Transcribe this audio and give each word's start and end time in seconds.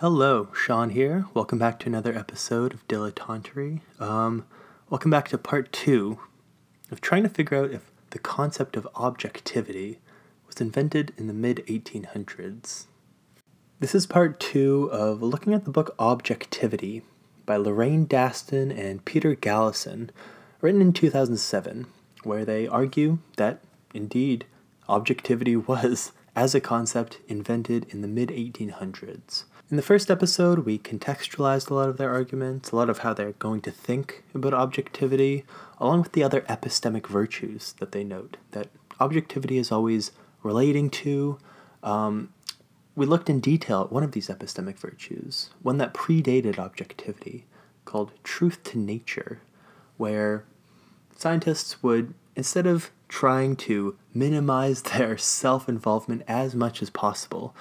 Hello, 0.00 0.48
Sean 0.54 0.88
here. 0.88 1.26
Welcome 1.34 1.58
back 1.58 1.78
to 1.80 1.86
another 1.86 2.16
episode 2.16 2.72
of 2.72 2.88
Dilettantery. 2.88 3.80
Um, 4.00 4.46
welcome 4.88 5.10
back 5.10 5.28
to 5.28 5.36
part 5.36 5.70
two 5.74 6.18
of 6.90 7.02
trying 7.02 7.22
to 7.22 7.28
figure 7.28 7.58
out 7.58 7.70
if 7.70 7.90
the 8.08 8.18
concept 8.18 8.78
of 8.78 8.88
objectivity 8.94 9.98
was 10.46 10.58
invented 10.58 11.12
in 11.18 11.26
the 11.26 11.34
mid 11.34 11.58
1800s. 11.66 12.86
This 13.78 13.94
is 13.94 14.06
part 14.06 14.40
two 14.40 14.88
of 14.90 15.22
looking 15.22 15.52
at 15.52 15.66
the 15.66 15.70
book 15.70 15.94
Objectivity 15.98 17.02
by 17.44 17.58
Lorraine 17.58 18.06
Daston 18.06 18.70
and 18.70 19.04
Peter 19.04 19.36
Galison, 19.36 20.08
written 20.62 20.80
in 20.80 20.94
2007, 20.94 21.86
where 22.22 22.46
they 22.46 22.66
argue 22.66 23.18
that, 23.36 23.60
indeed, 23.92 24.46
objectivity 24.88 25.56
was, 25.56 26.12
as 26.34 26.54
a 26.54 26.60
concept, 26.60 27.18
invented 27.28 27.84
in 27.90 28.00
the 28.00 28.08
mid 28.08 28.30
1800s. 28.30 29.44
In 29.70 29.76
the 29.76 29.82
first 29.82 30.10
episode, 30.10 30.66
we 30.66 30.80
contextualized 30.80 31.70
a 31.70 31.74
lot 31.74 31.88
of 31.88 31.96
their 31.96 32.10
arguments, 32.10 32.72
a 32.72 32.76
lot 32.76 32.90
of 32.90 32.98
how 32.98 33.14
they're 33.14 33.32
going 33.32 33.60
to 33.60 33.70
think 33.70 34.24
about 34.34 34.52
objectivity, 34.52 35.44
along 35.78 36.02
with 36.02 36.10
the 36.10 36.24
other 36.24 36.40
epistemic 36.42 37.06
virtues 37.06 37.74
that 37.78 37.92
they 37.92 38.02
note, 38.02 38.36
that 38.50 38.66
objectivity 38.98 39.58
is 39.58 39.70
always 39.70 40.10
relating 40.42 40.90
to. 40.90 41.38
Um, 41.84 42.32
we 42.96 43.06
looked 43.06 43.30
in 43.30 43.38
detail 43.38 43.82
at 43.82 43.92
one 43.92 44.02
of 44.02 44.10
these 44.10 44.26
epistemic 44.26 44.76
virtues, 44.76 45.50
one 45.62 45.78
that 45.78 45.94
predated 45.94 46.58
objectivity, 46.58 47.46
called 47.84 48.10
truth 48.24 48.64
to 48.64 48.78
nature, 48.78 49.40
where 49.96 50.44
scientists 51.16 51.80
would, 51.80 52.12
instead 52.34 52.66
of 52.66 52.90
trying 53.06 53.54
to 53.54 53.96
minimize 54.12 54.82
their 54.98 55.16
self 55.16 55.68
involvement 55.68 56.22
as 56.26 56.56
much 56.56 56.82
as 56.82 56.90
possible, 56.90 57.54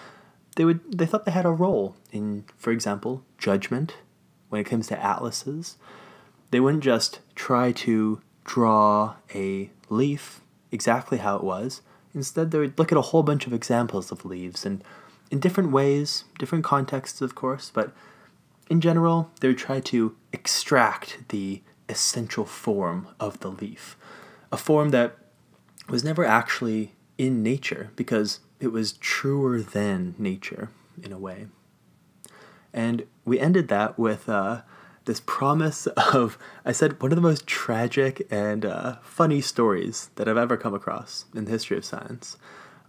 they 0.60 0.66
would 0.66 0.82
they 0.92 1.06
thought 1.06 1.24
they 1.24 1.32
had 1.32 1.46
a 1.46 1.52
role 1.52 1.96
in, 2.12 2.44
for 2.58 2.72
example, 2.72 3.24
judgment 3.38 3.96
when 4.50 4.60
it 4.60 4.66
comes 4.66 4.88
to 4.88 5.02
atlases. 5.02 5.78
They 6.52 6.60
wouldn't 6.60 6.84
just 6.84 7.22
try 7.34 7.72
to 7.72 8.22
draw 8.44 9.16
a 9.34 9.70
leaf 9.88 10.42
exactly 10.70 11.20
how 11.20 11.38
it 11.38 11.46
was. 11.46 11.82
Instead, 12.14 12.52
they 12.52 12.58
would 12.58 12.78
look 12.78 12.92
at 12.92 12.98
a 12.98 13.04
whole 13.04 13.24
bunch 13.24 13.48
of 13.48 13.54
examples 13.54 14.12
of 14.12 14.26
leaves 14.26 14.66
and 14.66 14.84
in 15.32 15.40
different 15.40 15.72
ways, 15.72 16.26
different 16.38 16.66
contexts, 16.66 17.22
of 17.22 17.36
course, 17.36 17.72
but 17.74 17.94
in 18.70 18.82
general, 18.82 19.32
they 19.40 19.48
would 19.48 19.58
try 19.58 19.80
to 19.80 20.18
extract 20.34 21.30
the 21.30 21.62
essential 21.88 22.44
form 22.44 23.08
of 23.18 23.40
the 23.40 23.50
leaf, 23.50 23.96
a 24.52 24.58
form 24.58 24.90
that 24.90 25.16
was 25.88 26.04
never 26.04 26.26
actually 26.26 26.96
in 27.18 27.42
nature 27.42 27.92
because 27.96 28.42
it 28.60 28.72
was 28.72 28.94
truer 28.94 29.62
than 29.62 30.16
nature 30.18 30.70
in 31.02 31.12
a 31.12 31.18
way. 31.18 31.48
And 32.74 33.06
we 33.26 33.40
ended 33.40 33.68
that 33.70 33.98
with 33.98 34.30
uh, 34.30 34.62
this 35.06 35.22
promise 35.26 35.88
of, 35.88 36.38
I 36.66 36.72
said, 36.72 37.02
one 37.02 37.12
of 37.12 37.16
the 37.16 37.22
most 37.22 37.48
tragic 37.48 38.28
and 38.30 38.66
uh, 38.66 38.98
funny 39.02 39.42
stories 39.42 40.10
that 40.16 40.28
I've 40.28 40.38
ever 40.38 40.58
come 40.58 40.74
across 40.74 41.26
in 41.34 41.46
the 41.46 41.52
history 41.52 41.78
of 41.78 41.86
science. 41.86 42.38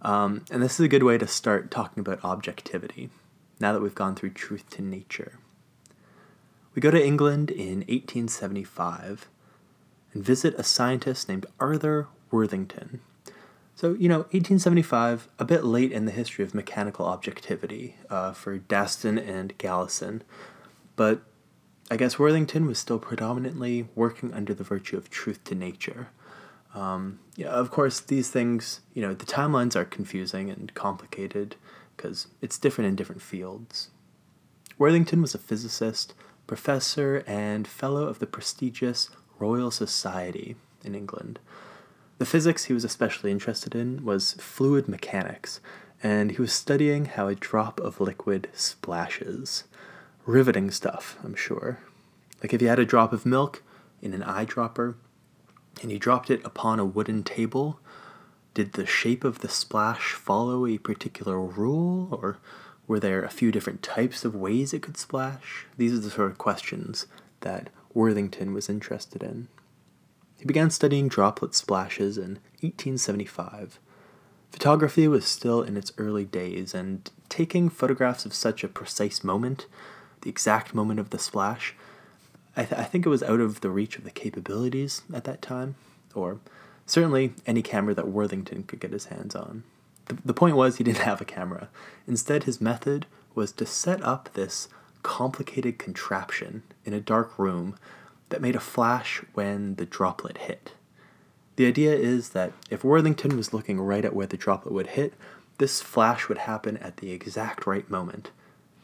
Um, 0.01 0.45
and 0.51 0.61
this 0.61 0.79
is 0.79 0.85
a 0.85 0.89
good 0.89 1.03
way 1.03 1.17
to 1.17 1.27
start 1.27 1.71
talking 1.71 2.01
about 2.01 2.23
objectivity 2.23 3.09
now 3.59 3.73
that 3.73 3.81
we've 3.81 3.95
gone 3.95 4.15
through 4.15 4.31
truth 4.31 4.69
to 4.71 4.81
nature. 4.81 5.39
We 6.73 6.81
go 6.81 6.91
to 6.91 7.05
England 7.05 7.51
in 7.51 7.79
1875 7.79 9.27
and 10.13 10.23
visit 10.23 10.55
a 10.57 10.63
scientist 10.63 11.29
named 11.29 11.45
Arthur 11.59 12.07
Worthington. 12.31 13.01
So, 13.75 13.93
you 13.93 14.09
know, 14.09 14.19
1875, 14.31 15.27
a 15.39 15.45
bit 15.45 15.63
late 15.63 15.91
in 15.91 16.05
the 16.05 16.11
history 16.11 16.45
of 16.45 16.53
mechanical 16.53 17.05
objectivity 17.05 17.95
uh, 18.09 18.33
for 18.33 18.59
Daston 18.59 19.17
and 19.17 19.57
Galison, 19.57 20.21
but 20.95 21.21
I 21.89 21.97
guess 21.97 22.19
Worthington 22.19 22.67
was 22.67 22.77
still 22.77 22.99
predominantly 22.99 23.89
working 23.95 24.33
under 24.33 24.53
the 24.53 24.63
virtue 24.63 24.97
of 24.97 25.09
truth 25.09 25.43
to 25.45 25.55
nature. 25.55 26.09
Um, 26.73 27.19
yeah, 27.35 27.49
of 27.49 27.69
course, 27.69 27.99
these 27.99 28.29
things, 28.29 28.81
you 28.93 29.01
know, 29.01 29.13
the 29.13 29.25
timelines 29.25 29.75
are 29.75 29.83
confusing 29.83 30.49
and 30.49 30.73
complicated 30.73 31.55
because 31.97 32.27
it's 32.41 32.57
different 32.57 32.87
in 32.87 32.95
different 32.95 33.21
fields. 33.21 33.89
Worthington 34.77 35.21
was 35.21 35.35
a 35.35 35.37
physicist, 35.37 36.13
professor, 36.47 37.23
and 37.27 37.67
fellow 37.67 38.07
of 38.07 38.19
the 38.19 38.27
prestigious 38.27 39.09
Royal 39.37 39.69
Society 39.69 40.55
in 40.83 40.95
England. 40.95 41.39
The 42.21 42.27
physics 42.27 42.65
he 42.65 42.73
was 42.73 42.83
especially 42.83 43.31
interested 43.31 43.73
in 43.73 44.05
was 44.05 44.33
fluid 44.33 44.87
mechanics, 44.87 45.59
and 46.03 46.29
he 46.29 46.39
was 46.39 46.53
studying 46.53 47.05
how 47.05 47.27
a 47.27 47.33
drop 47.33 47.79
of 47.79 47.99
liquid 47.99 48.47
splashes. 48.53 49.63
Riveting 50.27 50.69
stuff, 50.69 51.17
I'm 51.23 51.33
sure. 51.33 51.79
Like 52.43 52.53
if 52.53 52.61
you 52.61 52.67
had 52.67 52.77
a 52.77 52.85
drop 52.85 53.11
of 53.11 53.25
milk 53.25 53.63
in 54.03 54.13
an 54.13 54.21
eyedropper 54.21 54.93
and 55.81 55.91
you 55.91 55.97
dropped 55.97 56.29
it 56.29 56.45
upon 56.45 56.79
a 56.79 56.85
wooden 56.85 57.23
table, 57.23 57.79
did 58.53 58.73
the 58.73 58.85
shape 58.85 59.23
of 59.23 59.39
the 59.39 59.49
splash 59.49 60.13
follow 60.13 60.67
a 60.67 60.77
particular 60.77 61.41
rule, 61.41 62.07
or 62.11 62.37
were 62.85 62.99
there 62.99 63.23
a 63.23 63.31
few 63.31 63.51
different 63.51 63.81
types 63.81 64.23
of 64.23 64.35
ways 64.35 64.75
it 64.75 64.83
could 64.83 64.97
splash? 64.97 65.65
These 65.75 65.93
are 65.93 65.99
the 65.99 66.11
sort 66.11 66.29
of 66.29 66.37
questions 66.37 67.07
that 67.39 67.71
Worthington 67.95 68.53
was 68.53 68.69
interested 68.69 69.23
in. 69.23 69.47
He 70.41 70.47
began 70.47 70.71
studying 70.71 71.07
droplet 71.07 71.53
splashes 71.53 72.17
in 72.17 72.39
1875. 72.61 73.79
Photography 74.51 75.07
was 75.07 75.23
still 75.23 75.61
in 75.61 75.77
its 75.77 75.91
early 75.99 76.25
days, 76.25 76.73
and 76.73 77.07
taking 77.29 77.69
photographs 77.69 78.25
of 78.25 78.33
such 78.33 78.63
a 78.63 78.67
precise 78.67 79.23
moment, 79.23 79.67
the 80.21 80.31
exact 80.31 80.73
moment 80.73 80.99
of 80.99 81.11
the 81.11 81.19
splash, 81.19 81.75
I, 82.57 82.63
th- 82.65 82.81
I 82.81 82.85
think 82.85 83.05
it 83.05 83.09
was 83.09 83.21
out 83.21 83.39
of 83.39 83.61
the 83.61 83.69
reach 83.69 83.99
of 83.99 84.03
the 84.03 84.09
capabilities 84.09 85.03
at 85.13 85.25
that 85.25 85.43
time, 85.43 85.75
or 86.15 86.39
certainly 86.87 87.33
any 87.45 87.61
camera 87.61 87.93
that 87.93 88.07
Worthington 88.07 88.63
could 88.63 88.79
get 88.79 88.93
his 88.93 89.05
hands 89.05 89.35
on. 89.35 89.63
The, 90.05 90.17
the 90.25 90.33
point 90.33 90.55
was, 90.55 90.77
he 90.77 90.83
didn't 90.83 90.97
have 91.09 91.21
a 91.21 91.25
camera. 91.25 91.69
Instead, 92.07 92.45
his 92.45 92.59
method 92.59 93.05
was 93.35 93.51
to 93.51 93.67
set 93.67 94.03
up 94.03 94.33
this 94.33 94.69
complicated 95.03 95.77
contraption 95.77 96.63
in 96.83 96.93
a 96.93 96.99
dark 96.99 97.37
room 97.37 97.75
that 98.31 98.41
made 98.41 98.55
a 98.55 98.59
flash 98.59 99.21
when 99.33 99.75
the 99.75 99.85
droplet 99.85 100.39
hit. 100.39 100.73
The 101.55 101.67
idea 101.67 101.93
is 101.93 102.29
that 102.29 102.53
if 102.69 102.83
Worthington 102.83 103.37
was 103.37 103.53
looking 103.53 103.79
right 103.79 104.03
at 104.03 104.15
where 104.15 104.27
the 104.27 104.37
droplet 104.37 104.73
would 104.73 104.87
hit, 104.87 105.13
this 105.57 105.81
flash 105.81 106.27
would 106.27 106.39
happen 106.39 106.77
at 106.77 106.97
the 106.97 107.11
exact 107.11 107.67
right 107.67 107.87
moment, 107.89 108.31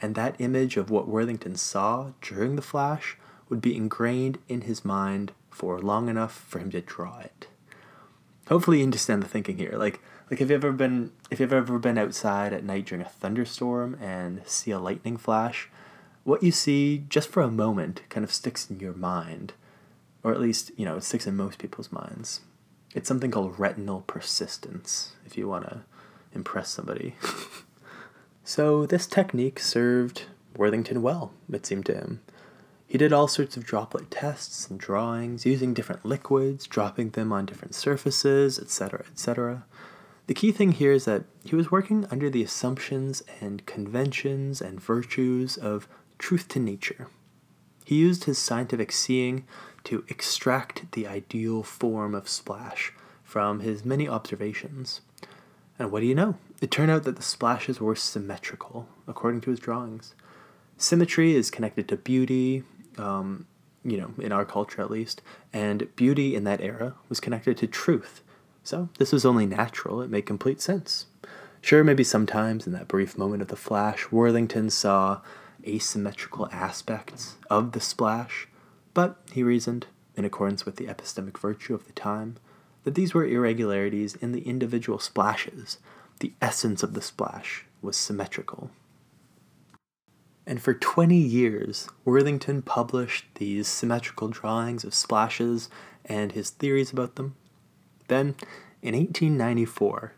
and 0.02 0.14
that 0.14 0.36
image 0.38 0.78
of 0.78 0.92
what 0.92 1.08
Worthington 1.08 1.56
saw 1.56 2.12
during 2.22 2.56
the 2.56 2.62
flash 2.62 3.18
would 3.50 3.62
be 3.62 3.76
ingrained 3.76 4.38
in 4.48 4.62
his 4.62 4.86
mind 4.86 5.32
for 5.50 5.80
long 5.80 6.08
enough 6.08 6.34
for 6.34 6.60
him 6.60 6.70
to 6.72 6.82
draw 6.82 7.20
it. 7.20 7.48
Hopefully 8.48 8.78
you 8.78 8.84
understand 8.84 9.24
the 9.24 9.28
thinking 9.28 9.58
here. 9.58 9.74
Like 9.76 10.00
like 10.30 10.40
have 10.40 10.50
you 10.50 10.56
ever 10.56 10.72
been 10.72 11.12
if 11.32 11.40
you've 11.40 11.54
ever 11.54 11.80
been 11.80 11.98
outside 11.98 12.54
at 12.54 12.64
night 12.64 12.86
during 12.86 13.02
a 13.02 13.10
thunderstorm 13.10 13.98
and 14.02 14.42
see 14.46 14.72
a 14.72 14.80
lightning 14.80 15.18
flash, 15.18 15.70
what 16.28 16.44
you 16.44 16.52
see 16.52 17.06
just 17.08 17.30
for 17.30 17.42
a 17.42 17.50
moment 17.50 18.02
kind 18.10 18.26
of 18.26 18.34
sticks 18.34 18.70
in 18.70 18.82
your 18.82 18.94
mind, 18.94 19.54
or 20.24 20.34
at 20.34 20.42
least, 20.42 20.72
you 20.76 20.84
know, 20.84 20.98
it 20.98 21.04
sticks 21.06 21.26
in 21.26 21.38
most 21.38 21.58
people's 21.58 21.90
minds. 21.90 22.42
It's 22.94 23.08
something 23.08 23.32
called 23.32 23.58
retinal 23.58 24.02
persistence, 24.08 25.14
if 25.26 25.38
you 25.38 25.48
want 25.48 25.70
to 25.70 25.84
impress 26.34 26.70
somebody. 26.70 27.16
so, 28.44 28.86
this 28.86 29.08
technique 29.08 29.58
served 29.58 30.24
Worthington 30.58 31.02
well, 31.02 31.32
it 31.50 31.66
seemed 31.66 31.86
to 31.86 31.96
him. 31.96 32.20
He 32.86 32.98
did 32.98 33.14
all 33.14 33.30
sorts 33.30 33.56
of 33.56 33.66
droplet 33.66 34.12
tests 34.12 34.70
and 34.70 34.78
drawings 34.78 35.46
using 35.46 35.74
different 35.74 36.04
liquids, 36.04 36.68
dropping 36.68 37.12
them 37.12 37.32
on 37.32 37.46
different 37.46 37.74
surfaces, 37.74 38.60
etc., 38.60 39.06
etc. 39.10 39.64
The 40.26 40.34
key 40.34 40.52
thing 40.52 40.74
here 40.74 40.92
is 40.92 41.06
that 41.06 41.24
he 41.46 41.56
was 41.56 41.72
working 41.72 42.06
under 42.12 42.30
the 42.30 42.44
assumptions 42.44 43.24
and 43.40 43.66
conventions 43.66 44.60
and 44.60 44.82
virtues 44.82 45.56
of 45.56 45.88
truth 46.18 46.48
to 46.50 46.60
nature. 46.60 47.08
He 47.86 47.96
used 47.96 48.26
his 48.26 48.38
scientific 48.38 48.92
seeing 48.92 49.46
to 49.86 50.04
extract 50.10 50.92
the 50.92 51.08
ideal 51.08 51.64
form 51.64 52.14
of 52.14 52.28
splash 52.28 52.92
from 53.24 53.62
his 53.62 53.86
many 53.86 54.08
observations. 54.08 55.02
And 55.80 55.92
what 55.92 56.02
do 56.02 56.06
you 56.06 56.16
know? 56.16 56.36
It 56.62 56.72
turned 56.72 56.92
out 56.92 57.04
that 57.04 57.16
the 57.16 57.22
splashes 57.22 57.80
were 57.80 57.96
symmetrical, 57.96 58.88
according 59.08 59.42
to 59.42 59.52
his 59.52 59.60
drawings. 59.60 60.16
Symmetry 60.78 61.36
is 61.36 61.52
connected 61.52 61.88
to 61.88 61.98
beauty, 61.98 62.64
um, 62.98 63.46
you 63.84 63.98
know, 63.98 64.12
in 64.20 64.32
our 64.32 64.44
culture 64.44 64.82
at 64.82 64.92
least, 64.92 65.22
and 65.54 65.94
beauty 65.96 66.36
in 66.36 66.44
that 66.44 66.62
era 66.62 66.96
was 67.10 67.20
connected 67.20 67.58
to 67.58 67.68
truth. 67.68 68.22
So 68.64 68.90
this 68.98 69.14
was 69.14 69.26
only 69.26 69.46
natural, 69.46 70.02
it 70.02 70.10
made 70.10 70.26
complete 70.26 70.62
sense. 70.62 71.06
Sure, 71.62 71.84
maybe 71.84 72.04
sometimes 72.04 72.68
in 72.68 72.74
that 72.74 72.88
brief 72.88 73.18
moment 73.18 73.42
of 73.42 73.48
the 73.48 73.56
flash, 73.56 74.12
Worthington 74.12 74.70
saw 74.70 75.22
asymmetrical 75.68 76.48
aspects 76.52 77.36
of 77.50 77.74
the 77.74 77.80
splash, 77.80 78.48
but 78.94 79.22
he 79.32 79.44
reasoned, 79.44 79.88
in 80.16 80.26
accordance 80.26 80.66
with 80.66 80.78
the 80.78 80.88
epistemic 80.88 81.38
virtue 81.38 81.76
of 81.76 81.86
the 81.86 81.94
time, 81.94 82.38
that 82.84 82.96
these 82.96 83.14
were 83.14 83.26
irregularities 83.26 84.16
in 84.16 84.32
the 84.32 84.48
individual 84.48 84.98
splashes. 84.98 85.78
The 86.20 86.34
essence 86.42 86.84
of 86.84 86.94
the 86.94 87.02
splash 87.02 87.66
was 87.82 87.98
symmetrical. 87.98 88.72
And 90.46 90.62
for 90.62 90.74
20 90.74 91.18
years, 91.18 91.90
Worthington 92.06 92.62
published 92.62 93.26
these 93.36 93.68
symmetrical 93.68 94.30
drawings 94.30 94.86
of 94.86 94.94
splashes 94.94 95.70
and 96.06 96.32
his 96.32 96.50
theories 96.50 96.92
about 96.92 97.16
them. 97.16 97.36
Then, 98.08 98.36
in 98.82 98.96
1894, 98.96 100.14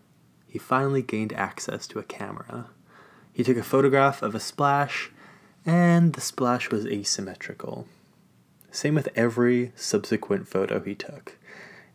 he 0.45 0.59
finally 0.59 1.01
gained 1.01 1.33
access 1.33 1.87
to 1.87 1.97
a 1.97 2.03
camera. 2.03 2.67
He 3.33 3.43
took 3.43 3.57
a 3.57 3.63
photograph 3.63 4.21
of 4.21 4.35
a 4.35 4.39
splash, 4.39 5.11
and 5.65 6.13
the 6.13 6.21
splash 6.21 6.71
was 6.71 6.85
asymmetrical. 6.85 7.87
Same 8.71 8.95
with 8.95 9.09
every 9.15 9.71
subsequent 9.75 10.47
photo 10.47 10.79
he 10.79 10.95
took. 10.95 11.37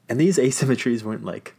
And 0.08 0.20
these 0.20 0.38
asymmetries 0.38 1.02
weren't 1.02 1.24
like 1.24 1.54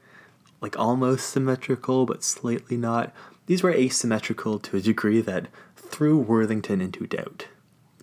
like 0.61 0.79
almost 0.79 1.29
symmetrical 1.29 2.05
but 2.05 2.23
slightly 2.23 2.77
not. 2.77 3.13
These 3.45 3.61
were 3.61 3.71
asymmetrical 3.71 4.57
to 4.59 4.77
a 4.77 4.81
degree 4.81 5.21
that 5.21 5.47
threw 5.75 6.17
Worthington 6.17 6.81
into 6.81 7.05
doubt. 7.05 7.47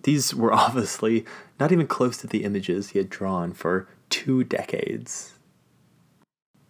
These 0.03 0.33
were 0.33 0.53
obviously 0.65 1.25
not 1.59 1.71
even 1.71 1.87
close 1.87 2.17
to 2.17 2.27
the 2.27 2.43
images 2.43 2.89
he 2.89 2.99
had 2.99 3.09
drawn 3.09 3.53
for 3.53 3.87
two 4.09 4.43
decades. 4.43 5.33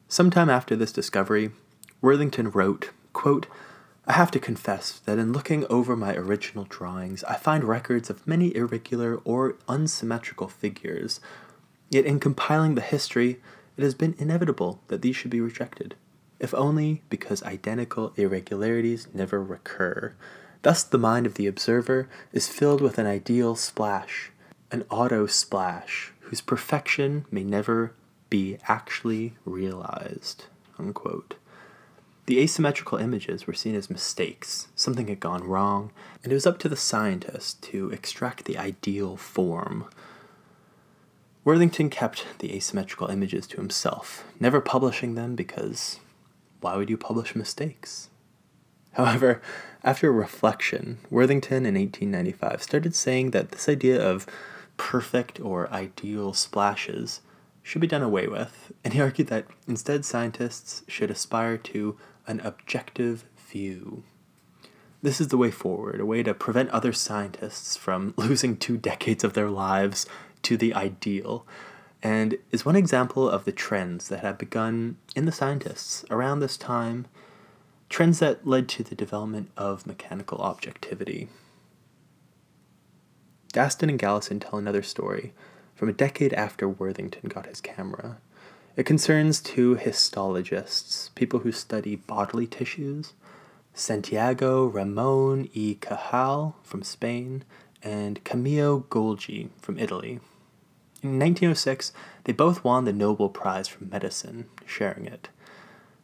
Sometime 0.07 0.49
after 0.49 0.75
this 0.75 0.91
discovery, 0.91 1.51
Worthington 2.01 2.51
wrote, 2.51 2.91
quote, 3.13 3.47
I 4.05 4.13
have 4.13 4.31
to 4.31 4.39
confess 4.39 4.99
that 5.05 5.17
in 5.17 5.31
looking 5.31 5.65
over 5.69 5.95
my 5.95 6.13
original 6.13 6.65
drawings, 6.65 7.23
I 7.23 7.35
find 7.35 7.63
records 7.63 8.09
of 8.09 8.27
many 8.27 8.53
irregular 8.53 9.21
or 9.23 9.55
unsymmetrical 9.69 10.49
figures. 10.49 11.21
Yet 11.89 12.05
in 12.05 12.19
compiling 12.19 12.75
the 12.75 12.81
history, 12.81 13.39
it 13.77 13.83
has 13.83 13.93
been 13.93 14.15
inevitable 14.17 14.81
that 14.89 15.01
these 15.01 15.15
should 15.15 15.31
be 15.31 15.39
rejected, 15.39 15.95
if 16.37 16.53
only 16.53 17.01
because 17.09 17.43
identical 17.43 18.11
irregularities 18.17 19.07
never 19.13 19.41
recur. 19.41 20.13
Thus, 20.63 20.83
the 20.83 20.97
mind 20.97 21.25
of 21.25 21.35
the 21.35 21.47
observer 21.47 22.09
is 22.33 22.49
filled 22.49 22.81
with 22.81 22.97
an 22.97 23.05
ideal 23.05 23.55
splash, 23.55 24.31
an 24.69 24.83
auto 24.89 25.27
splash, 25.27 26.11
whose 26.21 26.41
perfection 26.41 27.25
may 27.31 27.43
never 27.43 27.93
be 28.29 28.57
actually 28.67 29.35
realized. 29.45 30.45
Unquote. 30.77 31.35
The 32.25 32.39
asymmetrical 32.39 32.99
images 32.99 33.45
were 33.45 33.53
seen 33.53 33.75
as 33.75 33.89
mistakes, 33.89 34.69
something 34.75 35.07
had 35.07 35.19
gone 35.19 35.43
wrong, 35.43 35.91
and 36.23 36.31
it 36.31 36.35
was 36.35 36.47
up 36.47 36.57
to 36.59 36.69
the 36.69 36.77
scientist 36.77 37.61
to 37.63 37.89
extract 37.89 38.45
the 38.45 38.57
ideal 38.57 39.17
form. 39.17 39.89
Worthington 41.43 41.89
kept 41.89 42.25
the 42.39 42.53
asymmetrical 42.53 43.07
images 43.07 43.45
to 43.47 43.57
himself, 43.57 44.23
never 44.39 44.61
publishing 44.61 45.15
them 45.15 45.35
because 45.35 45.99
why 46.61 46.77
would 46.77 46.89
you 46.89 46.95
publish 46.95 47.35
mistakes? 47.35 48.09
However, 48.93 49.41
after 49.83 50.09
reflection, 50.09 50.99
Worthington 51.09 51.65
in 51.65 51.75
1895 51.75 52.63
started 52.63 52.95
saying 52.95 53.31
that 53.31 53.51
this 53.51 53.67
idea 53.67 54.01
of 54.01 54.25
perfect 54.77 55.41
or 55.41 55.69
ideal 55.71 56.31
splashes 56.31 57.19
should 57.61 57.81
be 57.81 57.87
done 57.87 58.01
away 58.01 58.27
with, 58.27 58.71
and 58.83 58.93
he 58.93 59.01
argued 59.01 59.27
that 59.27 59.47
instead 59.67 60.05
scientists 60.05 60.83
should 60.87 61.11
aspire 61.11 61.57
to 61.57 61.97
an 62.27 62.39
objective 62.41 63.25
view. 63.37 64.03
This 65.01 65.19
is 65.19 65.27
the 65.27 65.37
way 65.37 65.51
forward, 65.51 65.99
a 65.99 66.05
way 66.05 66.23
to 66.23 66.33
prevent 66.33 66.69
other 66.69 66.93
scientists 66.93 67.75
from 67.75 68.13
losing 68.17 68.55
two 68.57 68.77
decades 68.77 69.23
of 69.23 69.33
their 69.33 69.49
lives 69.49 70.05
to 70.43 70.57
the 70.57 70.73
ideal, 70.73 71.45
and 72.01 72.37
is 72.51 72.65
one 72.65 72.75
example 72.75 73.29
of 73.29 73.45
the 73.45 73.51
trends 73.51 74.09
that 74.09 74.21
had 74.21 74.37
begun 74.37 74.97
in 75.15 75.25
the 75.25 75.31
scientists 75.31 76.05
around 76.09 76.39
this 76.39 76.57
time, 76.57 77.05
trends 77.89 78.19
that 78.19 78.47
led 78.47 78.67
to 78.69 78.83
the 78.83 78.95
development 78.95 79.51
of 79.55 79.87
mechanical 79.87 80.39
objectivity. 80.39 81.29
Daston 83.53 83.89
and 83.89 83.99
Galison 83.99 84.41
tell 84.41 84.57
another 84.57 84.81
story 84.81 85.31
from 85.75 85.87
a 85.89 85.93
decade 85.93 86.33
after 86.33 86.67
Worthington 86.67 87.29
got 87.29 87.45
his 87.45 87.61
camera. 87.61 88.17
It 88.75 88.87
concerns 88.87 89.39
two 89.39 89.75
histologists, 89.75 91.11
people 91.13 91.41
who 91.41 91.51
study 91.51 91.95
bodily 91.95 92.47
tissues, 92.47 93.13
Santiago 93.75 94.65
Ramon 94.65 95.47
y 95.55 95.77
Cajal 95.79 96.55
from 96.63 96.81
Spain 96.81 97.43
and 97.83 98.23
Camillo 98.23 98.85
Golgi 98.89 99.49
from 99.61 99.77
Italy. 99.77 100.19
In 101.03 101.19
1906, 101.19 101.93
they 102.23 102.33
both 102.33 102.63
won 102.63 102.85
the 102.85 102.93
Nobel 102.93 103.29
Prize 103.29 103.67
for 103.67 103.83
Medicine, 103.83 104.45
sharing 104.65 105.05
it. 105.05 105.29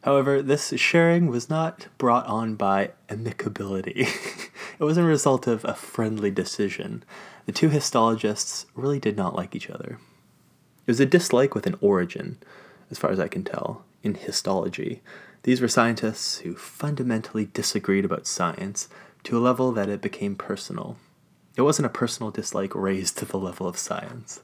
However, 0.02 0.40
this 0.40 0.72
sharing 0.76 1.26
was 1.26 1.50
not 1.50 1.88
brought 1.98 2.26
on 2.26 2.54
by 2.54 2.92
amicability. 3.08 4.06
it 4.78 4.84
was 4.84 4.96
a 4.96 5.02
result 5.02 5.48
of 5.48 5.64
a 5.64 5.74
friendly 5.74 6.30
decision. 6.30 7.02
The 7.46 7.52
two 7.52 7.70
histologists 7.70 8.66
really 8.74 9.00
did 9.00 9.16
not 9.16 9.34
like 9.34 9.56
each 9.56 9.70
other. 9.70 9.98
It 10.90 10.98
was 10.98 10.98
a 10.98 11.06
dislike 11.06 11.54
with 11.54 11.68
an 11.68 11.76
origin, 11.80 12.38
as 12.90 12.98
far 12.98 13.12
as 13.12 13.20
I 13.20 13.28
can 13.28 13.44
tell, 13.44 13.84
in 14.02 14.14
histology. 14.14 15.02
These 15.44 15.60
were 15.60 15.68
scientists 15.68 16.38
who 16.38 16.56
fundamentally 16.56 17.46
disagreed 17.46 18.04
about 18.04 18.26
science 18.26 18.88
to 19.22 19.38
a 19.38 19.40
level 19.40 19.70
that 19.70 19.88
it 19.88 20.02
became 20.02 20.34
personal. 20.34 20.96
It 21.54 21.62
wasn't 21.62 21.86
a 21.86 21.90
personal 21.90 22.32
dislike 22.32 22.74
raised 22.74 23.18
to 23.18 23.24
the 23.24 23.38
level 23.38 23.68
of 23.68 23.78
science. 23.78 24.40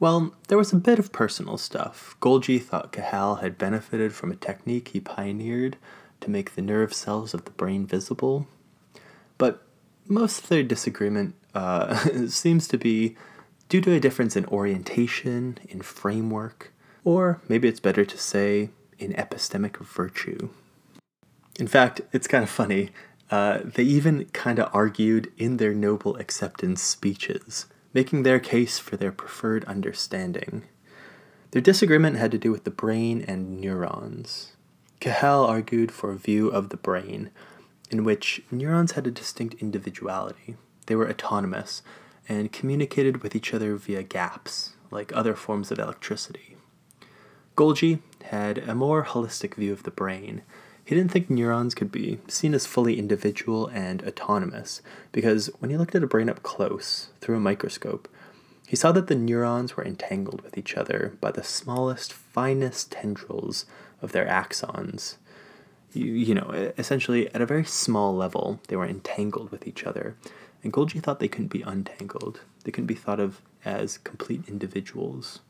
Well, 0.00 0.34
there 0.48 0.56
was 0.56 0.72
a 0.72 0.76
bit 0.76 0.98
of 0.98 1.12
personal 1.12 1.58
stuff. 1.58 2.16
Golgi 2.22 2.58
thought 2.58 2.90
Cajal 2.90 3.42
had 3.42 3.58
benefited 3.58 4.14
from 4.14 4.32
a 4.32 4.36
technique 4.36 4.88
he 4.88 5.00
pioneered 5.00 5.76
to 6.22 6.30
make 6.30 6.54
the 6.54 6.62
nerve 6.62 6.94
cells 6.94 7.34
of 7.34 7.44
the 7.44 7.50
brain 7.50 7.84
visible. 7.84 8.46
But 9.36 9.62
most 10.08 10.44
of 10.44 10.48
their 10.48 10.62
disagreement 10.62 11.34
uh, 11.54 11.96
seems 12.28 12.66
to 12.68 12.78
be 12.78 13.18
due 13.74 13.80
to 13.80 13.92
a 13.92 13.98
difference 13.98 14.36
in 14.36 14.46
orientation, 14.46 15.58
in 15.68 15.82
framework, 15.82 16.72
or 17.02 17.40
maybe 17.48 17.66
it's 17.66 17.80
better 17.80 18.04
to 18.04 18.16
say 18.16 18.70
in 19.00 19.12
epistemic 19.14 19.78
virtue. 19.78 20.48
In 21.58 21.66
fact, 21.66 22.00
it's 22.12 22.28
kind 22.28 22.44
of 22.44 22.50
funny. 22.50 22.90
Uh, 23.32 23.58
they 23.64 23.82
even 23.82 24.26
kind 24.26 24.60
of 24.60 24.72
argued 24.72 25.32
in 25.36 25.56
their 25.56 25.74
Nobel 25.74 26.14
acceptance 26.18 26.82
speeches 26.82 27.66
making 27.92 28.22
their 28.22 28.38
case 28.38 28.78
for 28.78 28.96
their 28.96 29.10
preferred 29.10 29.64
understanding. 29.64 30.62
Their 31.50 31.60
disagreement 31.60 32.16
had 32.16 32.30
to 32.30 32.38
do 32.38 32.52
with 32.52 32.62
the 32.62 32.70
brain 32.70 33.24
and 33.26 33.60
neurons. 33.60 34.52
Cajal 35.00 35.48
argued 35.48 35.90
for 35.90 36.12
a 36.12 36.16
view 36.16 36.46
of 36.46 36.68
the 36.68 36.76
brain 36.76 37.32
in 37.90 38.04
which 38.04 38.40
neurons 38.52 38.92
had 38.92 39.08
a 39.08 39.10
distinct 39.10 39.60
individuality. 39.60 40.54
They 40.86 40.94
were 40.94 41.10
autonomous 41.10 41.82
and 42.28 42.52
communicated 42.52 43.22
with 43.22 43.36
each 43.36 43.52
other 43.52 43.76
via 43.76 44.02
gaps, 44.02 44.74
like 44.90 45.14
other 45.14 45.34
forms 45.34 45.70
of 45.70 45.78
electricity. 45.78 46.56
Golgi 47.56 48.00
had 48.24 48.58
a 48.58 48.74
more 48.74 49.04
holistic 49.04 49.54
view 49.54 49.72
of 49.72 49.84
the 49.84 49.90
brain 49.90 50.42
he 50.84 50.94
didn't 50.94 51.12
think 51.12 51.30
neurons 51.30 51.74
could 51.74 51.90
be 51.90 52.18
seen 52.28 52.52
as 52.52 52.66
fully 52.66 52.98
individual 52.98 53.68
and 53.68 54.04
autonomous, 54.06 54.82
because 55.12 55.46
when 55.58 55.70
he 55.70 55.78
looked 55.78 55.94
at 55.94 56.02
a 56.02 56.06
brain 56.06 56.28
up 56.28 56.42
close, 56.42 57.08
through 57.20 57.36
a 57.36 57.40
microscope, 57.40 58.06
he 58.66 58.76
saw 58.76 58.92
that 58.92 59.06
the 59.06 59.14
neurons 59.14 59.76
were 59.76 59.84
entangled 59.84 60.42
with 60.42 60.58
each 60.58 60.76
other 60.76 61.16
by 61.20 61.30
the 61.30 61.42
smallest, 61.42 62.12
finest 62.12 62.92
tendrils 62.92 63.64
of 64.02 64.12
their 64.12 64.26
axons. 64.26 65.16
You, 65.94 66.06
you 66.06 66.34
know, 66.34 66.72
essentially, 66.76 67.32
at 67.34 67.40
a 67.40 67.46
very 67.46 67.64
small 67.64 68.14
level, 68.14 68.60
they 68.68 68.76
were 68.76 68.86
entangled 68.86 69.50
with 69.50 69.66
each 69.66 69.84
other. 69.84 70.16
And 70.64 70.72
Golgi 70.72 71.00
thought 71.00 71.20
they 71.20 71.28
couldn't 71.28 71.48
be 71.52 71.62
untangled. 71.62 72.40
They 72.64 72.72
couldn't 72.72 72.86
be 72.86 72.94
thought 72.94 73.20
of 73.20 73.42
as 73.64 73.98
complete 73.98 74.48
individuals. 74.48 75.40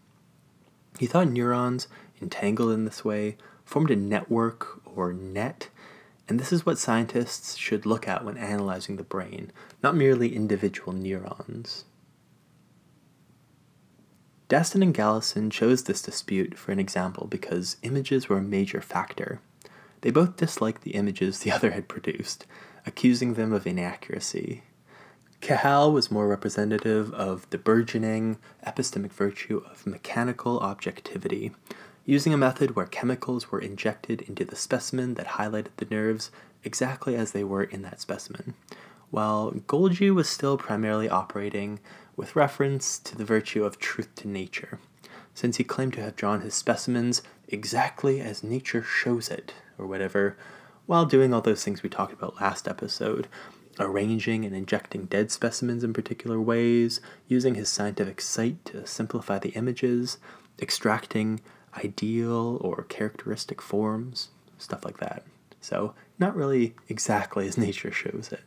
He 0.99 1.07
thought 1.07 1.29
neurons, 1.29 1.89
entangled 2.21 2.73
in 2.73 2.85
this 2.85 3.05
way, 3.05 3.37
formed 3.65 3.93
a 3.93 3.97
network 3.97 4.83
or 4.85 5.13
net, 5.13 5.69
and 6.29 6.41
this 6.41 6.53
is 6.53 6.67
what 6.67 6.79
scientists 6.79 7.57
should 7.57 7.87
look 7.87 8.09
at 8.09 8.25
when 8.25 8.37
analyzing 8.37 8.97
the 8.97 9.05
brain, 9.05 9.53
not 9.83 9.95
merely 9.95 10.35
individual 10.35 10.93
neurons. 10.93 11.85
Daston 14.49 14.83
and 14.83 14.95
Galison 14.95 15.51
chose 15.51 15.85
this 15.85 16.03
dispute 16.03 16.59
for 16.59 16.73
an 16.73 16.79
example 16.79 17.27
because 17.27 17.77
images 17.83 18.29
were 18.29 18.39
a 18.39 18.43
major 18.43 18.81
factor. 18.81 19.41
They 20.01 20.11
both 20.11 20.37
disliked 20.37 20.83
the 20.83 20.93
images 20.93 21.39
the 21.39 21.51
other 21.53 21.71
had 21.71 21.89
produced, 21.89 22.47
accusing 22.85 23.35
them 23.35 23.53
of 23.53 23.67
inaccuracy. 23.67 24.63
Cajal 25.45 25.93
was 25.93 26.11
more 26.11 26.27
representative 26.27 27.13
of 27.13 27.47
the 27.51 27.59
burgeoning 27.59 28.39
epistemic 28.67 29.13
virtue 29.13 29.63
of 29.71 29.87
mechanical 29.87 30.59
objectivity, 30.61 31.53
using 32.07 32.33
a 32.33 32.39
method 32.39 32.75
where 32.75 32.87
chemicals 32.87 33.53
were 33.53 33.61
injected 33.61 34.23
into 34.23 34.47
the 34.47 34.57
specimen 34.57 35.13
that 35.17 35.27
highlighted 35.27 35.69
the 35.77 35.87
nerves 35.91 36.31
exactly 36.65 37.15
as 37.15 37.33
they 37.33 37.45
were 37.45 37.63
in 37.63 37.83
that 37.83 38.01
specimen, 38.01 38.55
while 39.11 39.51
Golgi 39.51 40.15
was 40.15 40.31
still 40.31 40.57
primarily 40.57 41.11
operating 41.11 41.79
with 42.17 42.35
reference 42.35 42.99
to 43.01 43.15
the 43.15 43.23
virtue 43.23 43.65
of 43.65 43.79
truth 43.79 44.15
to 44.15 44.27
nature, 44.27 44.79
since 45.35 45.59
he 45.59 45.65
claimed 45.65 45.93
to 45.93 46.01
have 46.01 46.17
drawn 46.17 46.41
his 46.41 46.55
specimens 46.55 47.21
exactly 47.49 48.19
as 48.19 48.43
nature 48.43 48.83
shows 48.83 49.29
it, 49.29 49.53
or 49.77 49.87
whatever, 49.87 50.39
while 50.87 51.05
doing 51.05 51.35
all 51.35 51.43
those 51.43 51.63
things 51.63 51.83
we 51.83 51.91
talked 51.91 52.15
about 52.15 52.41
last 52.41 52.67
episode. 52.67 53.29
Arranging 53.79 54.45
and 54.45 54.55
injecting 54.55 55.07
dead 55.07 55.31
specimens 55.31 55.85
in 55.85 55.93
particular 55.93 56.41
ways, 56.41 57.01
using 57.29 57.55
his 57.55 57.69
scientific 57.69 58.21
sight 58.21 58.65
to 58.67 58.87
simplify 58.87 59.39
the 59.39 59.51
images, 59.51 60.19
extracting 60.61 61.41
ideal 61.77 62.59
or 62.61 62.85
characteristic 62.85 63.61
forms, 63.61 64.29
stuff 64.59 64.85
like 64.85 64.99
that. 64.99 65.25
So, 65.61 65.95
not 66.19 66.37
really 66.37 66.75
exactly 66.89 67.49
as 67.49 67.59
nature 67.59 67.93
shows 67.93 68.31
it. 68.33 68.43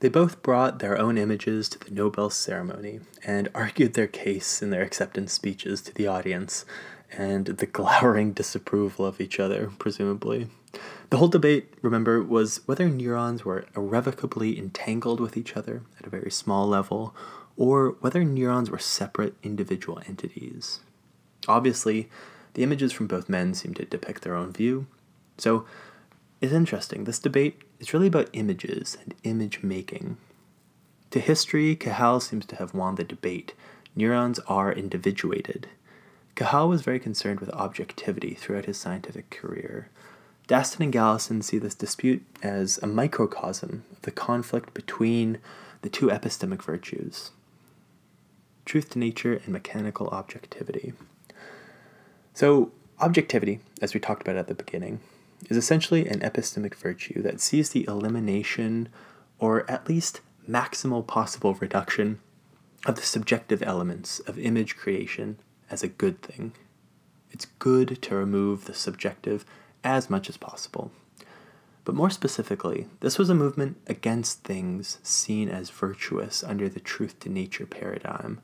They 0.00 0.08
both 0.10 0.42
brought 0.42 0.78
their 0.78 0.98
own 0.98 1.16
images 1.16 1.70
to 1.70 1.78
the 1.78 1.90
Nobel 1.90 2.28
ceremony 2.28 3.00
and 3.24 3.48
argued 3.54 3.94
their 3.94 4.06
case 4.06 4.60
in 4.60 4.68
their 4.70 4.82
acceptance 4.82 5.32
speeches 5.32 5.80
to 5.82 5.94
the 5.94 6.06
audience 6.06 6.66
and 7.12 7.46
the 7.46 7.66
glowering 7.78 8.32
disapproval 8.32 9.06
of 9.06 9.20
each 9.20 9.38
other, 9.38 9.70
presumably. 9.78 10.48
The 11.10 11.18
whole 11.18 11.28
debate, 11.28 11.72
remember, 11.82 12.22
was 12.22 12.60
whether 12.66 12.88
neurons 12.88 13.44
were 13.44 13.66
irrevocably 13.76 14.58
entangled 14.58 15.20
with 15.20 15.36
each 15.36 15.56
other 15.56 15.82
at 15.98 16.06
a 16.06 16.10
very 16.10 16.30
small 16.30 16.66
level 16.66 17.14
or 17.56 17.96
whether 18.00 18.24
neurons 18.24 18.70
were 18.70 18.78
separate 18.78 19.34
individual 19.42 20.00
entities. 20.06 20.80
Obviously, 21.48 22.08
the 22.54 22.62
images 22.62 22.92
from 22.92 23.06
both 23.06 23.28
men 23.28 23.54
seem 23.54 23.72
to 23.74 23.84
depict 23.84 24.22
their 24.22 24.34
own 24.34 24.52
view. 24.52 24.86
So, 25.38 25.64
it's 26.40 26.52
interesting. 26.52 27.04
This 27.04 27.18
debate 27.18 27.62
is 27.80 27.94
really 27.94 28.08
about 28.08 28.28
images 28.32 28.98
and 29.02 29.14
image 29.22 29.62
making. 29.62 30.18
To 31.12 31.20
history, 31.20 31.76
Cajal 31.76 32.20
seems 32.20 32.44
to 32.46 32.56
have 32.56 32.74
won 32.74 32.96
the 32.96 33.04
debate. 33.04 33.54
Neurons 33.94 34.38
are 34.40 34.72
individuated. 34.72 35.68
Cajal 36.36 36.68
was 36.68 36.82
very 36.82 37.00
concerned 37.00 37.40
with 37.40 37.50
objectivity 37.50 38.34
throughout 38.34 38.66
his 38.66 38.76
scientific 38.76 39.30
career. 39.30 39.88
Daston 40.46 40.80
and 40.80 40.92
Galison 40.92 41.42
see 41.42 41.58
this 41.58 41.74
dispute 41.74 42.24
as 42.42 42.78
a 42.78 42.86
microcosm 42.86 43.84
of 43.90 44.02
the 44.02 44.10
conflict 44.12 44.74
between 44.74 45.38
the 45.82 45.88
two 45.88 46.06
epistemic 46.06 46.62
virtues 46.62 47.30
truth 48.66 48.90
to 48.90 48.98
nature 48.98 49.34
and 49.44 49.48
mechanical 49.48 50.08
objectivity. 50.08 50.92
So, 52.34 52.72
objectivity, 52.98 53.60
as 53.80 53.94
we 53.94 54.00
talked 54.00 54.22
about 54.22 54.36
at 54.36 54.48
the 54.48 54.54
beginning, 54.54 55.00
is 55.48 55.56
essentially 55.56 56.06
an 56.08 56.20
epistemic 56.20 56.74
virtue 56.74 57.22
that 57.22 57.40
sees 57.40 57.70
the 57.70 57.86
elimination 57.86 58.88
or 59.38 59.70
at 59.70 59.88
least 59.88 60.20
maximal 60.48 61.06
possible 61.06 61.54
reduction 61.54 62.18
of 62.84 62.96
the 62.96 63.02
subjective 63.02 63.62
elements 63.62 64.18
of 64.20 64.38
image 64.38 64.76
creation 64.76 65.38
as 65.70 65.82
a 65.82 65.88
good 65.88 66.22
thing. 66.22 66.52
It's 67.30 67.46
good 67.58 68.00
to 68.02 68.14
remove 68.14 68.64
the 68.64 68.74
subjective 68.74 69.44
as 69.84 70.08
much 70.10 70.28
as 70.28 70.36
possible. 70.36 70.90
But 71.84 71.94
more 71.94 72.10
specifically, 72.10 72.88
this 73.00 73.18
was 73.18 73.30
a 73.30 73.34
movement 73.34 73.76
against 73.86 74.42
things 74.42 74.98
seen 75.02 75.48
as 75.48 75.70
virtuous 75.70 76.42
under 76.42 76.68
the 76.68 76.80
truth 76.80 77.20
to 77.20 77.28
nature 77.28 77.66
paradigm. 77.66 78.40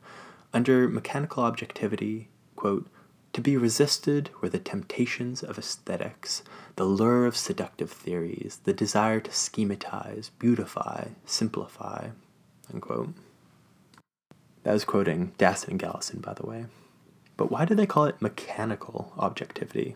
Under 0.53 0.87
mechanical 0.87 1.43
objectivity, 1.43 2.29
quote, 2.55 2.87
to 3.33 3.41
be 3.41 3.57
resisted 3.57 4.29
were 4.39 4.47
the 4.47 4.59
temptations 4.59 5.43
of 5.43 5.57
aesthetics, 5.57 6.43
the 6.75 6.85
lure 6.85 7.25
of 7.25 7.35
seductive 7.35 7.91
theories, 7.91 8.59
the 8.63 8.73
desire 8.73 9.19
to 9.19 9.31
schematize, 9.31 10.29
beautify, 10.37 11.07
simplify. 11.25 12.09
Unquote. 12.71 13.09
That 14.61 14.73
was 14.73 14.85
quoting 14.85 15.33
Daston 15.37 15.69
and 15.69 15.79
Galison, 15.79 16.21
by 16.21 16.33
the 16.33 16.45
way. 16.45 16.65
But 17.37 17.51
why 17.51 17.65
do 17.65 17.75
they 17.75 17.85
call 17.85 18.05
it 18.05 18.21
mechanical 18.21 19.13
objectivity? 19.17 19.95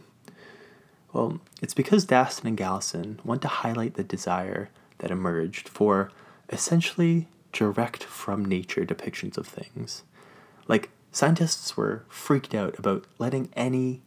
Well, 1.14 1.40
it's 1.62 1.74
because 1.74 2.06
Daston 2.06 2.46
and 2.46 2.58
Galison 2.58 3.24
want 3.24 3.42
to 3.44 3.48
highlight 3.48 3.94
the 3.96 4.04
desire 4.04 4.70
that 5.00 5.12
emerged 5.12 5.70
for 5.70 6.12
essentially 6.50 7.28
direct 7.52 8.04
from 8.04 8.46
nature 8.46 8.86
depictions 8.86 9.38
of 9.38 9.48
things. 9.48 10.04
Like, 10.68 10.90
scientists 11.12 11.78
were 11.78 12.04
freaked 12.10 12.54
out 12.54 12.78
about 12.78 13.06
letting 13.18 13.50
any 13.56 14.02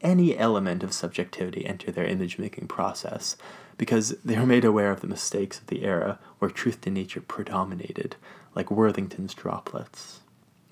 any 0.00 0.38
element 0.38 0.84
of 0.84 0.92
subjectivity 0.92 1.66
enter 1.66 1.90
their 1.90 2.04
image 2.04 2.38
making 2.38 2.68
process 2.68 3.36
because 3.76 4.10
they 4.24 4.38
were 4.38 4.46
made 4.46 4.64
aware 4.64 4.92
of 4.92 5.00
the 5.00 5.08
mistakes 5.08 5.58
of 5.58 5.66
the 5.66 5.84
era 5.84 6.20
where 6.38 6.50
truth 6.50 6.80
to 6.82 6.90
nature 6.90 7.20
predominated, 7.20 8.14
like 8.54 8.70
Worthington's 8.70 9.34
droplets. 9.34 10.20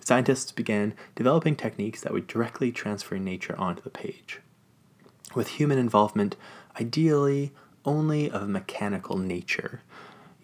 Scientists 0.07 0.53
began 0.53 0.95
developing 1.17 1.57
techniques 1.57 2.01
that 2.03 2.13
would 2.13 2.29
directly 2.29 2.71
transfer 2.71 3.19
nature 3.19 3.57
onto 3.59 3.83
the 3.83 3.91
page 3.91 4.39
with 5.35 5.49
human 5.49 5.79
involvement 5.79 6.37
ideally 6.81 7.51
only 7.85 8.31
of 8.31 8.49
mechanical 8.49 9.19
nature, 9.19 9.81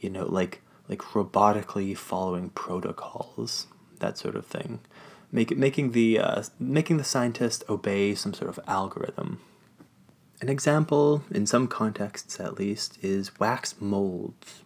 you 0.00 0.10
know, 0.10 0.26
like 0.26 0.62
like 0.88 0.98
robotically 1.14 1.96
following 1.96 2.50
protocols, 2.50 3.68
that 4.00 4.18
sort 4.18 4.34
of 4.34 4.44
thing, 4.44 4.80
Make, 5.30 5.56
making 5.56 5.92
the 5.92 6.18
uh, 6.18 6.42
making 6.58 6.96
the 6.96 7.04
scientist 7.04 7.62
obey 7.68 8.16
some 8.16 8.34
sort 8.34 8.50
of 8.50 8.58
algorithm. 8.66 9.40
An 10.40 10.48
example, 10.48 11.22
in 11.30 11.46
some 11.46 11.68
contexts 11.68 12.40
at 12.40 12.58
least, 12.58 12.98
is 13.00 13.38
wax 13.38 13.76
molds. 13.78 14.64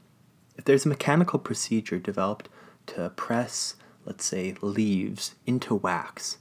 If 0.57 0.65
there's 0.65 0.87
a 0.87 0.89
mechanical 0.89 1.39
procedure 1.39 1.99
developed 1.99 2.49
to 2.87 3.11
press, 3.11 3.75
let's 4.07 4.25
say, 4.25 4.55
leaves 4.61 5.35
into 5.47 5.75
wax, 5.75 6.39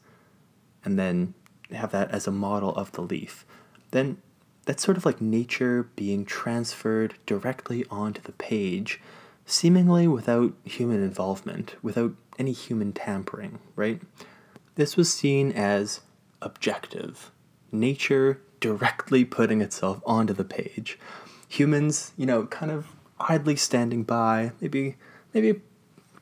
and 0.83 0.97
then 0.97 1.33
have 1.71 1.91
that 1.91 2.11
as 2.11 2.27
a 2.27 2.31
model 2.31 2.73
of 2.75 2.91
the 2.93 3.01
leaf, 3.01 3.45
then 3.91 4.17
that's 4.65 4.83
sort 4.83 4.97
of 4.97 5.05
like 5.05 5.21
nature 5.21 5.89
being 5.95 6.25
transferred 6.25 7.15
directly 7.25 7.85
onto 7.89 8.21
the 8.21 8.31
page, 8.33 9.01
seemingly 9.45 10.07
without 10.07 10.53
human 10.63 11.03
involvement, 11.03 11.75
without 11.81 12.13
any 12.37 12.51
human 12.51 12.91
tampering, 12.91 13.59
right? 13.75 14.01
This 14.75 14.97
was 14.97 15.11
seen 15.11 15.51
as 15.51 16.01
objective. 16.41 17.31
Nature 17.71 18.41
directly 18.59 19.23
putting 19.25 19.61
itself 19.61 20.01
onto 20.05 20.33
the 20.33 20.43
page. 20.43 20.99
Humans, 21.47 22.13
you 22.17 22.25
know, 22.25 22.45
kind 22.47 22.71
of 22.71 22.87
idly 23.19 23.55
standing 23.55 24.03
by, 24.03 24.51
maybe 24.59 24.95
maybe 25.33 25.61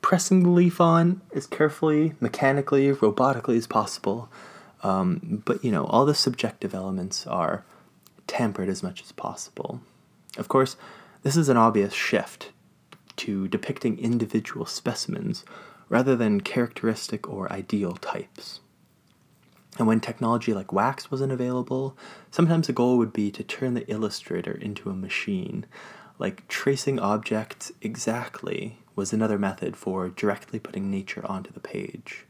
pressing 0.03 0.43
the 0.43 0.49
leaf 0.49 0.79
on 0.79 1.21
as 1.33 1.47
carefully, 1.47 2.13
mechanically, 2.19 2.91
robotically 2.91 3.57
as 3.57 3.65
possible, 3.65 4.29
um, 4.83 5.41
but 5.45 5.63
you 5.63 5.71
know, 5.71 5.85
all 5.85 6.05
the 6.05 6.13
subjective 6.13 6.75
elements 6.75 7.25
are 7.25 7.63
tampered 8.27 8.69
as 8.69 8.83
much 8.83 9.01
as 9.01 9.13
possible. 9.13 9.79
Of 10.37 10.49
course, 10.49 10.75
this 11.23 11.37
is 11.37 11.49
an 11.49 11.57
obvious 11.57 11.93
shift 11.93 12.51
to 13.15 13.47
depicting 13.47 13.97
individual 13.97 14.65
specimens 14.65 15.45
rather 15.87 16.15
than 16.15 16.41
characteristic 16.41 17.29
or 17.29 17.51
ideal 17.51 17.93
types. 17.93 18.59
And 19.79 19.87
when 19.87 20.01
technology 20.01 20.53
like 20.53 20.73
wax 20.73 21.09
wasn't 21.11 21.31
available, 21.31 21.97
sometimes 22.29 22.67
the 22.67 22.73
goal 22.73 22.97
would 22.97 23.13
be 23.13 23.31
to 23.31 23.43
turn 23.43 23.73
the 23.73 23.89
illustrator 23.89 24.51
into 24.51 24.89
a 24.89 24.95
machine. 24.95 25.65
Like 26.19 26.47
tracing 26.47 26.99
objects 26.99 27.71
exactly 27.81 28.79
was 28.95 29.13
another 29.13 29.37
method 29.37 29.75
for 29.75 30.09
directly 30.09 30.59
putting 30.59 30.89
nature 30.89 31.25
onto 31.25 31.51
the 31.51 31.59
page. 31.59 32.25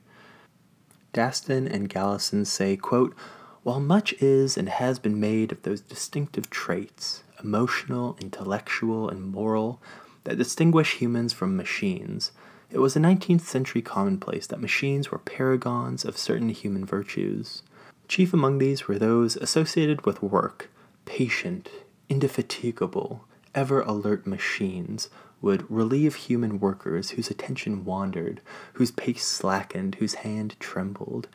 Daston 1.14 1.68
and 1.72 1.90
Galison 1.90 2.46
say, 2.46 2.76
quote, 2.76 3.16
While 3.64 3.80
much 3.80 4.14
is 4.14 4.58
and 4.58 4.70
has 4.70 5.00
been 5.00 5.20
made 5.20 5.52
of 5.52 5.62
those 5.62 5.82
distinctive 5.82 6.50
traits, 6.50 7.24
emotional, 7.44 8.18
intellectual, 8.20 9.10
and 9.10 9.22
moral, 9.22 9.82
that 10.24 10.38
distinguish 10.38 10.96
humans 10.96 11.34
from 11.34 11.56
machines, 11.56 12.32
it 12.72 12.80
was 12.80 12.96
a 12.96 13.00
19th 13.00 13.42
century 13.42 13.84
commonplace 13.84 14.48
that 14.48 14.60
machines 14.60 15.12
were 15.12 15.20
paragons 15.20 16.04
of 16.04 16.18
certain 16.18 16.50
human 16.50 16.86
virtues. 16.86 17.62
Chief 18.08 18.34
among 18.34 18.58
these 18.58 18.88
were 18.88 18.98
those 18.98 19.36
associated 19.36 20.06
with 20.06 20.24
work, 20.24 20.72
patient, 21.06 21.70
indefatigable, 22.10 23.26
ever 23.54 23.82
alert 23.82 24.26
machines, 24.26 25.10
would 25.44 25.70
relieve 25.70 26.16
human 26.16 26.58
workers 26.58 27.12
whose 27.12 27.30
attention 27.30 27.84
wandered, 27.84 28.40
whose 28.74 28.92
pace 28.92 29.26
slackened, 29.26 29.96
whose 29.96 30.16
hand 30.16 30.56
trembled. 30.58 31.28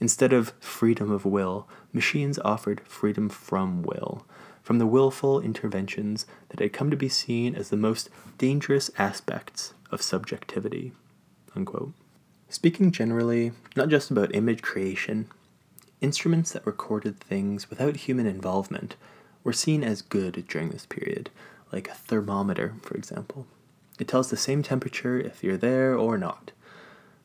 Instead 0.00 0.32
of 0.32 0.54
freedom 0.60 1.10
of 1.10 1.24
will, 1.24 1.68
machines 1.92 2.38
offered 2.38 2.80
freedom 2.86 3.28
from 3.28 3.82
will, 3.82 4.24
from 4.62 4.78
the 4.78 4.86
willful 4.86 5.40
interventions 5.40 6.26
that 6.50 6.60
had 6.60 6.72
come 6.72 6.90
to 6.92 6.96
be 6.96 7.08
seen 7.08 7.56
as 7.56 7.70
the 7.70 7.76
most 7.76 8.08
dangerous 8.38 8.88
aspects 8.96 9.74
of 9.90 10.00
subjectivity. 10.00 10.92
Unquote. 11.56 11.92
Speaking 12.48 12.92
generally, 12.92 13.50
not 13.74 13.88
just 13.88 14.12
about 14.12 14.34
image 14.34 14.62
creation, 14.62 15.28
instruments 16.00 16.52
that 16.52 16.64
recorded 16.64 17.18
things 17.18 17.68
without 17.68 17.96
human 17.96 18.26
involvement 18.26 18.94
were 19.42 19.52
seen 19.52 19.82
as 19.82 20.02
good 20.02 20.44
during 20.46 20.68
this 20.70 20.86
period, 20.86 21.30
like 21.72 21.88
a 21.88 21.94
thermometer, 21.94 22.74
for 22.82 22.94
example. 22.94 23.46
It 23.98 24.08
tells 24.08 24.30
the 24.30 24.36
same 24.36 24.62
temperature 24.62 25.18
if 25.18 25.44
you're 25.44 25.56
there 25.56 25.94
or 25.94 26.16
not. 26.16 26.52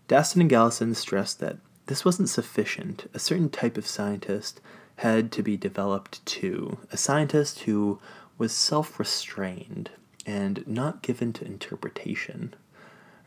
Daston 0.07 0.41
and 0.41 0.49
Galison 0.49 0.95
stressed 0.95 1.39
that 1.39 1.57
this 1.87 2.03
wasn't 2.03 2.29
sufficient. 2.29 3.09
A 3.13 3.19
certain 3.19 3.49
type 3.49 3.77
of 3.77 3.87
scientist 3.87 4.59
had 4.97 5.31
to 5.33 5.43
be 5.43 5.57
developed 5.57 6.25
too. 6.25 6.77
A 6.91 6.97
scientist 6.97 7.61
who 7.61 7.99
was 8.37 8.51
self 8.51 8.99
restrained 8.99 9.89
and 10.25 10.65
not 10.67 11.01
given 11.01 11.31
to 11.33 11.45
interpretation. 11.45 12.53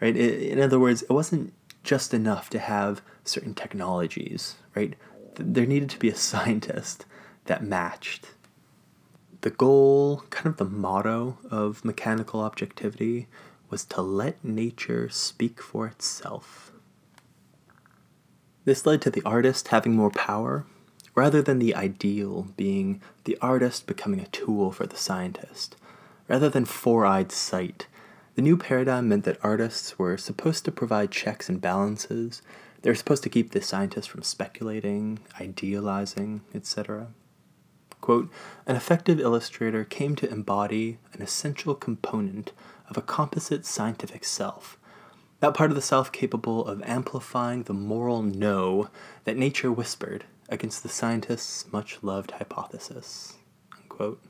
Right? 0.00 0.16
In 0.16 0.60
other 0.60 0.78
words, 0.78 1.02
it 1.02 1.10
wasn't 1.10 1.52
just 1.82 2.12
enough 2.12 2.50
to 2.50 2.58
have 2.58 3.02
certain 3.24 3.54
technologies, 3.54 4.56
right? 4.74 4.94
There 5.36 5.66
needed 5.66 5.90
to 5.90 5.98
be 5.98 6.08
a 6.08 6.14
scientist 6.30 7.04
that 7.46 7.64
matched. 7.64 8.26
The 9.42 9.50
goal, 9.50 10.24
kind 10.30 10.46
of 10.46 10.56
the 10.56 10.64
motto 10.64 11.38
of 11.50 11.84
mechanical 11.84 12.40
objectivity, 12.40 13.28
was 13.70 13.84
to 13.84 14.02
let 14.02 14.44
nature 14.44 15.08
speak 15.08 15.62
for 15.62 15.86
itself. 15.86 16.72
This 18.64 18.84
led 18.84 19.00
to 19.02 19.10
the 19.10 19.22
artist 19.24 19.68
having 19.68 19.94
more 19.94 20.10
power, 20.10 20.66
rather 21.14 21.40
than 21.40 21.58
the 21.58 21.74
ideal 21.74 22.48
being 22.56 23.00
the 23.24 23.38
artist 23.40 23.86
becoming 23.86 24.20
a 24.20 24.26
tool 24.26 24.72
for 24.72 24.86
the 24.86 24.96
scientist. 24.96 25.76
Rather 26.28 26.48
than 26.48 26.64
four 26.64 27.06
eyed 27.06 27.32
sight, 27.32 27.86
the 28.34 28.42
new 28.42 28.56
paradigm 28.56 29.08
meant 29.08 29.24
that 29.24 29.38
artists 29.42 29.98
were 29.98 30.16
supposed 30.16 30.64
to 30.64 30.72
provide 30.72 31.10
checks 31.10 31.48
and 31.48 31.60
balances. 31.60 32.42
They 32.82 32.90
were 32.90 32.94
supposed 32.94 33.22
to 33.22 33.30
keep 33.30 33.50
the 33.50 33.62
scientist 33.62 34.10
from 34.10 34.22
speculating, 34.22 35.20
idealizing, 35.40 36.42
etc. 36.54 37.08
Quote, 38.00 38.30
an 38.66 38.76
effective 38.76 39.20
illustrator 39.20 39.84
came 39.84 40.16
to 40.16 40.30
embody 40.30 40.98
an 41.12 41.22
essential 41.22 41.74
component 41.74 42.52
of 42.88 42.96
a 42.96 43.02
composite 43.02 43.66
scientific 43.66 44.24
self, 44.24 44.78
that 45.40 45.54
part 45.54 45.70
of 45.70 45.76
the 45.76 45.82
self 45.82 46.10
capable 46.10 46.66
of 46.66 46.82
amplifying 46.82 47.64
the 47.64 47.74
moral 47.74 48.22
no 48.22 48.88
that 49.24 49.36
nature 49.36 49.70
whispered 49.70 50.24
against 50.48 50.82
the 50.82 50.88
scientist's 50.88 51.70
much 51.72 51.98
loved 52.02 52.32
hypothesis. 52.32 53.34
Unquote. 53.76 54.22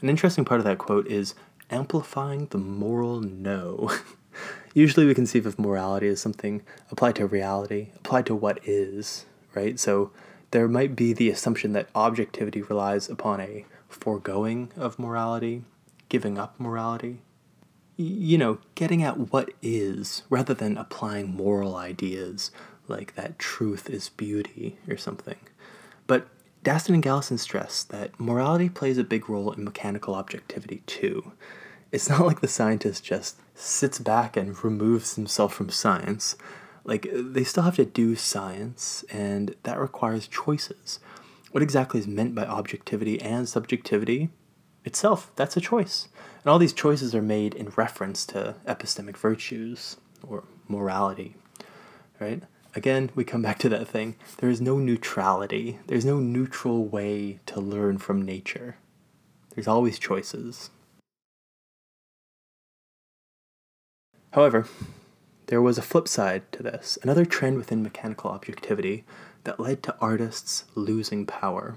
An 0.00 0.10
interesting 0.10 0.44
part 0.44 0.60
of 0.60 0.66
that 0.66 0.78
quote 0.78 1.06
is 1.06 1.34
amplifying 1.70 2.46
the 2.46 2.58
moral 2.58 3.20
no. 3.20 3.90
Usually 4.74 5.06
we 5.06 5.14
conceive 5.14 5.46
of 5.46 5.58
morality 5.58 6.08
as 6.08 6.20
something 6.20 6.62
applied 6.90 7.16
to 7.16 7.26
reality, 7.26 7.90
applied 7.96 8.26
to 8.26 8.34
what 8.34 8.58
is, 8.64 9.24
right? 9.54 9.78
So 9.78 10.10
there 10.54 10.68
might 10.68 10.94
be 10.94 11.12
the 11.12 11.30
assumption 11.30 11.72
that 11.72 11.88
objectivity 11.96 12.62
relies 12.62 13.08
upon 13.08 13.40
a 13.40 13.64
foregoing 13.88 14.70
of 14.76 15.00
morality, 15.00 15.64
giving 16.08 16.38
up 16.38 16.54
morality. 16.60 17.22
You 17.96 18.38
know, 18.38 18.58
getting 18.76 19.02
at 19.02 19.32
what 19.32 19.50
is 19.62 20.22
rather 20.30 20.54
than 20.54 20.78
applying 20.78 21.34
moral 21.34 21.74
ideas 21.74 22.52
like 22.86 23.16
that 23.16 23.36
truth 23.36 23.90
is 23.90 24.10
beauty 24.10 24.78
or 24.88 24.96
something. 24.96 25.38
But 26.06 26.28
Daston 26.62 26.94
and 26.94 27.02
Galison 27.02 27.40
stress 27.40 27.82
that 27.82 28.20
morality 28.20 28.68
plays 28.68 28.96
a 28.96 29.02
big 29.02 29.28
role 29.28 29.50
in 29.50 29.64
mechanical 29.64 30.14
objectivity 30.14 30.84
too. 30.86 31.32
It's 31.90 32.08
not 32.08 32.24
like 32.24 32.42
the 32.42 32.46
scientist 32.46 33.02
just 33.02 33.38
sits 33.56 33.98
back 33.98 34.36
and 34.36 34.62
removes 34.62 35.16
himself 35.16 35.52
from 35.52 35.70
science 35.70 36.36
like 36.84 37.06
uh, 37.06 37.22
they 37.22 37.44
still 37.44 37.64
have 37.64 37.76
to 37.76 37.84
do 37.84 38.14
science 38.16 39.04
and 39.10 39.54
that 39.64 39.78
requires 39.78 40.28
choices. 40.28 41.00
What 41.50 41.62
exactly 41.62 42.00
is 42.00 42.06
meant 42.06 42.34
by 42.34 42.46
objectivity 42.46 43.20
and 43.20 43.48
subjectivity? 43.48 44.30
Itself 44.84 45.32
that's 45.36 45.56
a 45.56 45.60
choice. 45.60 46.08
And 46.42 46.50
all 46.50 46.58
these 46.58 46.72
choices 46.72 47.14
are 47.14 47.22
made 47.22 47.54
in 47.54 47.72
reference 47.76 48.26
to 48.26 48.56
epistemic 48.66 49.16
virtues 49.16 49.96
or 50.22 50.44
morality 50.68 51.36
right? 52.20 52.42
Again 52.74 53.10
we 53.14 53.24
come 53.24 53.42
back 53.42 53.58
to 53.60 53.68
that 53.70 53.88
thing. 53.88 54.16
There 54.38 54.50
is 54.50 54.60
no 54.60 54.78
neutrality. 54.78 55.78
There's 55.86 56.04
no 56.04 56.18
neutral 56.18 56.84
way 56.86 57.40
to 57.46 57.60
learn 57.60 57.98
from 57.98 58.22
nature. 58.22 58.76
There's 59.54 59.68
always 59.68 59.98
choices. 59.98 60.70
However 64.32 64.66
there 65.46 65.62
was 65.62 65.78
a 65.78 65.82
flip 65.82 66.08
side 66.08 66.50
to 66.52 66.62
this, 66.62 66.98
another 67.02 67.24
trend 67.24 67.56
within 67.56 67.82
mechanical 67.82 68.30
objectivity 68.30 69.04
that 69.44 69.60
led 69.60 69.82
to 69.82 69.96
artists 70.00 70.64
losing 70.74 71.26
power. 71.26 71.76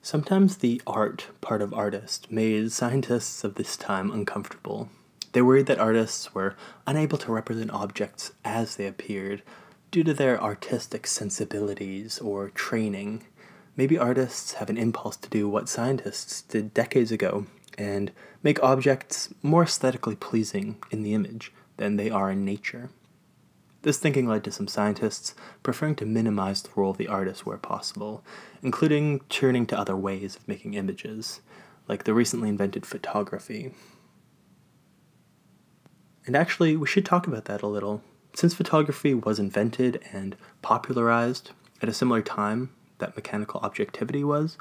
Sometimes 0.00 0.56
the 0.56 0.80
art 0.86 1.26
part 1.40 1.62
of 1.62 1.72
artist 1.72 2.30
made 2.30 2.72
scientists 2.72 3.44
of 3.44 3.54
this 3.54 3.76
time 3.76 4.10
uncomfortable. 4.10 4.88
They 5.32 5.42
worried 5.42 5.66
that 5.66 5.78
artists 5.78 6.34
were 6.34 6.56
unable 6.86 7.18
to 7.18 7.32
represent 7.32 7.70
objects 7.70 8.32
as 8.44 8.76
they 8.76 8.86
appeared 8.86 9.42
due 9.90 10.04
to 10.04 10.14
their 10.14 10.42
artistic 10.42 11.06
sensibilities 11.06 12.18
or 12.18 12.50
training. 12.50 13.24
Maybe 13.76 13.98
artists 13.98 14.54
have 14.54 14.70
an 14.70 14.76
impulse 14.76 15.16
to 15.18 15.30
do 15.30 15.48
what 15.48 15.68
scientists 15.68 16.42
did 16.42 16.74
decades 16.74 17.12
ago 17.12 17.46
and 17.78 18.12
make 18.42 18.62
objects 18.62 19.32
more 19.42 19.62
aesthetically 19.62 20.16
pleasing 20.16 20.76
in 20.90 21.02
the 21.02 21.14
image 21.14 21.52
than 21.82 21.96
they 21.96 22.10
are 22.10 22.30
in 22.30 22.44
nature. 22.44 22.90
This 23.82 23.98
thinking 23.98 24.28
led 24.28 24.44
to 24.44 24.52
some 24.52 24.68
scientists 24.68 25.34
preferring 25.64 25.96
to 25.96 26.06
minimize 26.06 26.62
the 26.62 26.70
role 26.76 26.92
of 26.92 26.96
the 26.96 27.08
artist 27.08 27.44
where 27.44 27.58
possible, 27.58 28.24
including 28.62 29.18
turning 29.28 29.66
to 29.66 29.76
other 29.76 29.96
ways 29.96 30.36
of 30.36 30.46
making 30.46 30.74
images, 30.74 31.40
like 31.88 32.04
the 32.04 32.14
recently 32.14 32.48
invented 32.48 32.86
photography. 32.86 33.74
And 36.24 36.36
actually, 36.36 36.76
we 36.76 36.86
should 36.86 37.04
talk 37.04 37.26
about 37.26 37.46
that 37.46 37.62
a 37.62 37.66
little. 37.66 38.04
Since 38.32 38.54
photography 38.54 39.12
was 39.12 39.40
invented 39.40 40.00
and 40.12 40.36
popularized 40.62 41.50
at 41.82 41.88
a 41.88 41.92
similar 41.92 42.22
time 42.22 42.70
that 42.98 43.16
mechanical 43.16 43.58
objectivity 43.64 44.22
was, 44.22 44.56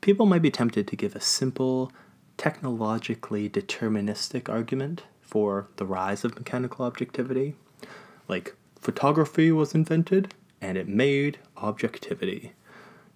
people 0.00 0.24
might 0.24 0.40
be 0.40 0.50
tempted 0.50 0.88
to 0.88 0.96
give 0.96 1.14
a 1.14 1.20
simple, 1.20 1.92
technologically 2.38 3.50
deterministic 3.50 4.48
argument 4.48 5.02
for 5.34 5.66
the 5.78 5.84
rise 5.84 6.24
of 6.24 6.36
mechanical 6.36 6.84
objectivity. 6.84 7.56
Like, 8.28 8.54
photography 8.80 9.50
was 9.50 9.74
invented 9.74 10.32
and 10.60 10.78
it 10.78 10.86
made 10.86 11.38
objectivity, 11.56 12.52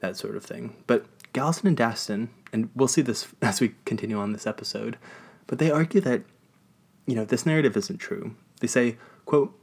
that 0.00 0.16
sort 0.16 0.35
of 0.35 0.44
thing. 0.44 0.74
But 0.88 1.07
Galison 1.33 1.66
and 1.66 1.76
Daston, 1.76 2.31
and 2.52 2.70
we'll 2.74 2.88
see 2.88 3.02
this 3.02 3.28
as 3.40 3.61
we 3.61 3.76
continue 3.85 4.18
on 4.18 4.33
this 4.33 4.48
episode, 4.48 4.98
but 5.46 5.61
they 5.61 5.70
argue 5.70 6.00
that, 6.00 6.24
you 7.07 7.14
know, 7.14 7.24
this 7.24 7.46
narrative 7.46 7.76
isn't 7.76 7.98
true. 7.98 8.35
They 8.61 8.66
say, 8.66 8.96
quote, 9.24 9.57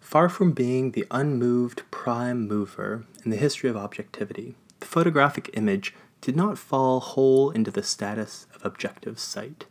Far 0.00 0.28
from 0.28 0.52
being 0.52 0.90
the 0.90 1.06
unmoved 1.10 1.84
prime 1.90 2.46
mover 2.46 3.06
in 3.24 3.30
the 3.30 3.38
history 3.38 3.70
of 3.70 3.76
objectivity, 3.78 4.54
the 4.80 4.86
photographic 4.86 5.48
image 5.54 5.94
did 6.20 6.36
not 6.36 6.58
fall 6.58 7.00
whole 7.00 7.50
into 7.50 7.70
the 7.70 7.82
status 7.82 8.46
of 8.54 8.66
objective 8.66 9.18
sight. 9.18 9.64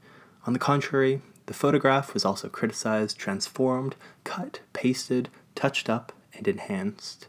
On 0.48 0.54
the 0.54 0.60
contrary, 0.60 1.22
the 1.50 1.56
photograph 1.56 2.14
was 2.14 2.26
also 2.26 2.48
criticized, 2.48 3.18
transformed, 3.18 3.96
cut, 4.24 4.60
pasted, 4.72 5.30
touched 5.56 5.90
up, 5.90 6.14
and 6.32 6.48
enhanced. 6.48 7.26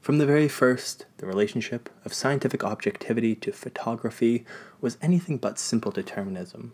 From 0.00 0.18
the 0.18 0.26
very 0.26 0.48
first, 0.48 1.06
the 1.18 1.26
relationship 1.26 1.88
of 2.04 2.12
scientific 2.12 2.64
objectivity 2.64 3.36
to 3.36 3.52
photography 3.52 4.44
was 4.80 4.98
anything 5.00 5.38
but 5.38 5.60
simple 5.60 5.92
determinism. 5.92 6.72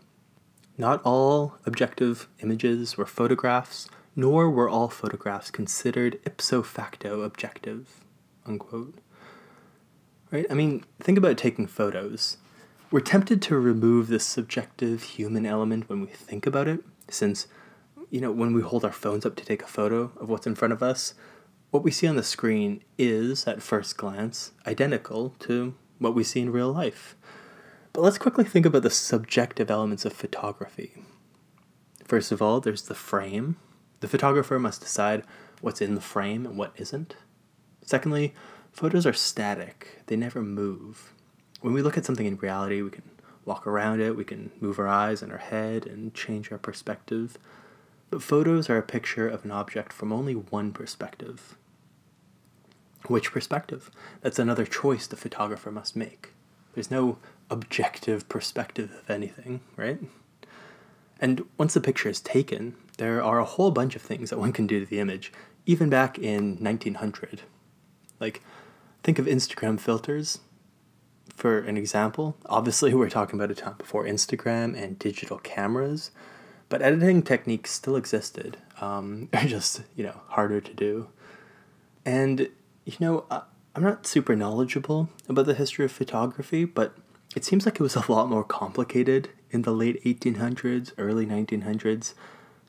Not 0.79 0.99
all 1.03 1.57
objective 1.63 2.27
images 2.39 2.97
were 2.97 3.05
photographs, 3.05 3.87
nor 4.15 4.49
were 4.49 4.67
all 4.67 4.89
photographs 4.89 5.51
considered 5.51 6.19
ipso 6.25 6.63
facto 6.63 7.21
objective. 7.21 8.03
Unquote. 8.47 8.95
Right? 10.31 10.47
I 10.49 10.55
mean, 10.55 10.83
think 10.99 11.19
about 11.19 11.37
taking 11.37 11.67
photos. 11.67 12.37
We're 12.91 13.01
tempted 13.01 13.39
to 13.43 13.59
remove 13.59 14.07
the 14.07 14.19
subjective 14.19 15.03
human 15.03 15.45
element 15.45 15.87
when 15.87 16.01
we 16.01 16.07
think 16.07 16.47
about 16.47 16.67
it, 16.67 16.83
since, 17.07 17.45
you 18.09 18.19
know, 18.19 18.31
when 18.31 18.51
we 18.51 18.63
hold 18.63 18.83
our 18.83 18.91
phones 18.91 19.27
up 19.27 19.35
to 19.35 19.45
take 19.45 19.61
a 19.61 19.67
photo 19.67 20.11
of 20.19 20.27
what's 20.27 20.47
in 20.47 20.55
front 20.55 20.73
of 20.73 20.81
us, 20.81 21.13
what 21.69 21.83
we 21.83 21.91
see 21.91 22.07
on 22.07 22.15
the 22.15 22.23
screen 22.23 22.83
is, 22.97 23.45
at 23.45 23.61
first 23.61 23.95
glance, 23.95 24.53
identical 24.65 25.35
to 25.37 25.75
what 25.99 26.15
we 26.15 26.23
see 26.23 26.39
in 26.39 26.51
real 26.51 26.73
life. 26.73 27.15
But 27.93 28.01
let's 28.01 28.17
quickly 28.17 28.43
think 28.43 28.65
about 28.65 28.81
the 28.81 28.89
subjective 28.89 29.69
elements 29.69 30.03
of 30.03 30.13
photography. 30.13 31.03
First 32.05 32.31
of 32.31 32.41
all, 32.41 32.59
there's 32.59 32.87
the 32.87 32.95
frame. 32.95 33.57
The 33.99 34.07
photographer 34.07 34.57
must 34.57 34.81
decide 34.81 35.23
what's 35.61 35.79
in 35.79 35.93
the 35.93 36.01
frame 36.01 36.43
and 36.43 36.57
what 36.57 36.73
isn't. 36.75 37.17
Secondly, 37.85 38.33
photos 38.71 39.05
are 39.05 39.13
static, 39.13 40.01
they 40.07 40.15
never 40.15 40.41
move 40.41 41.13
when 41.61 41.73
we 41.73 41.81
look 41.81 41.97
at 41.97 42.05
something 42.05 42.25
in 42.25 42.37
reality, 42.37 42.81
we 42.81 42.89
can 42.89 43.03
walk 43.45 43.65
around 43.65 44.01
it, 44.01 44.15
we 44.15 44.23
can 44.23 44.51
move 44.59 44.79
our 44.79 44.87
eyes 44.87 45.21
and 45.21 45.31
our 45.31 45.37
head 45.37 45.85
and 45.85 46.13
change 46.13 46.51
our 46.51 46.57
perspective. 46.57 47.37
But 48.09 48.23
photos 48.23 48.69
are 48.69 48.77
a 48.77 48.83
picture 48.83 49.27
of 49.27 49.45
an 49.45 49.51
object 49.51 49.93
from 49.93 50.11
only 50.11 50.33
one 50.33 50.71
perspective. 50.71 51.57
Which 53.07 53.31
perspective? 53.31 53.89
That's 54.21 54.39
another 54.39 54.65
choice 54.65 55.07
the 55.07 55.15
photographer 55.15 55.71
must 55.71 55.95
make. 55.95 56.33
There's 56.73 56.91
no 56.91 57.17
objective 57.49 58.29
perspective 58.29 58.91
of 58.91 59.09
anything, 59.09 59.61
right? 59.75 59.99
And 61.19 61.45
once 61.57 61.73
the 61.73 61.81
picture 61.81 62.09
is 62.09 62.21
taken, 62.21 62.75
there 62.97 63.23
are 63.23 63.39
a 63.39 63.45
whole 63.45 63.71
bunch 63.71 63.95
of 63.95 64.01
things 64.01 64.29
that 64.29 64.39
one 64.39 64.53
can 64.53 64.67
do 64.67 64.79
to 64.79 64.85
the 64.85 64.99
image, 64.99 65.31
even 65.65 65.89
back 65.89 66.17
in 66.17 66.57
1900. 66.57 67.41
Like, 68.19 68.41
think 69.03 69.19
of 69.19 69.25
Instagram 69.25 69.79
filters 69.79 70.39
For 71.39 71.59
an 71.59 71.77
example, 71.77 72.35
obviously 72.47 72.93
we're 72.95 73.09
talking 73.09 73.39
about 73.39 73.49
a 73.49 73.55
time 73.55 73.75
before 73.77 74.03
Instagram 74.03 74.77
and 74.77 74.99
digital 74.99 75.37
cameras, 75.37 76.11
but 76.67 76.81
editing 76.81 77.23
techniques 77.23 77.71
still 77.71 77.95
existed. 77.95 78.57
Um, 78.81 79.29
they're 79.31 79.45
just, 79.45 79.83
you 79.95 80.03
know, 80.03 80.19
harder 80.27 80.59
to 80.59 80.73
do. 80.73 81.07
And, 82.05 82.49
you 82.83 82.97
know, 82.99 83.23
I, 83.31 83.43
I'm 83.73 83.83
not 83.83 84.05
super 84.05 84.35
knowledgeable 84.35 85.07
about 85.29 85.45
the 85.45 85.53
history 85.53 85.85
of 85.85 85.93
photography, 85.93 86.65
but 86.65 86.97
it 87.33 87.45
seems 87.45 87.65
like 87.65 87.75
it 87.75 87.83
was 87.83 87.95
a 88.09 88.11
lot 88.11 88.27
more 88.27 88.43
complicated 88.43 89.29
in 89.49 89.61
the 89.61 89.71
late 89.71 90.03
1800s, 90.03 90.91
early 90.97 91.25
1900s. 91.25 92.15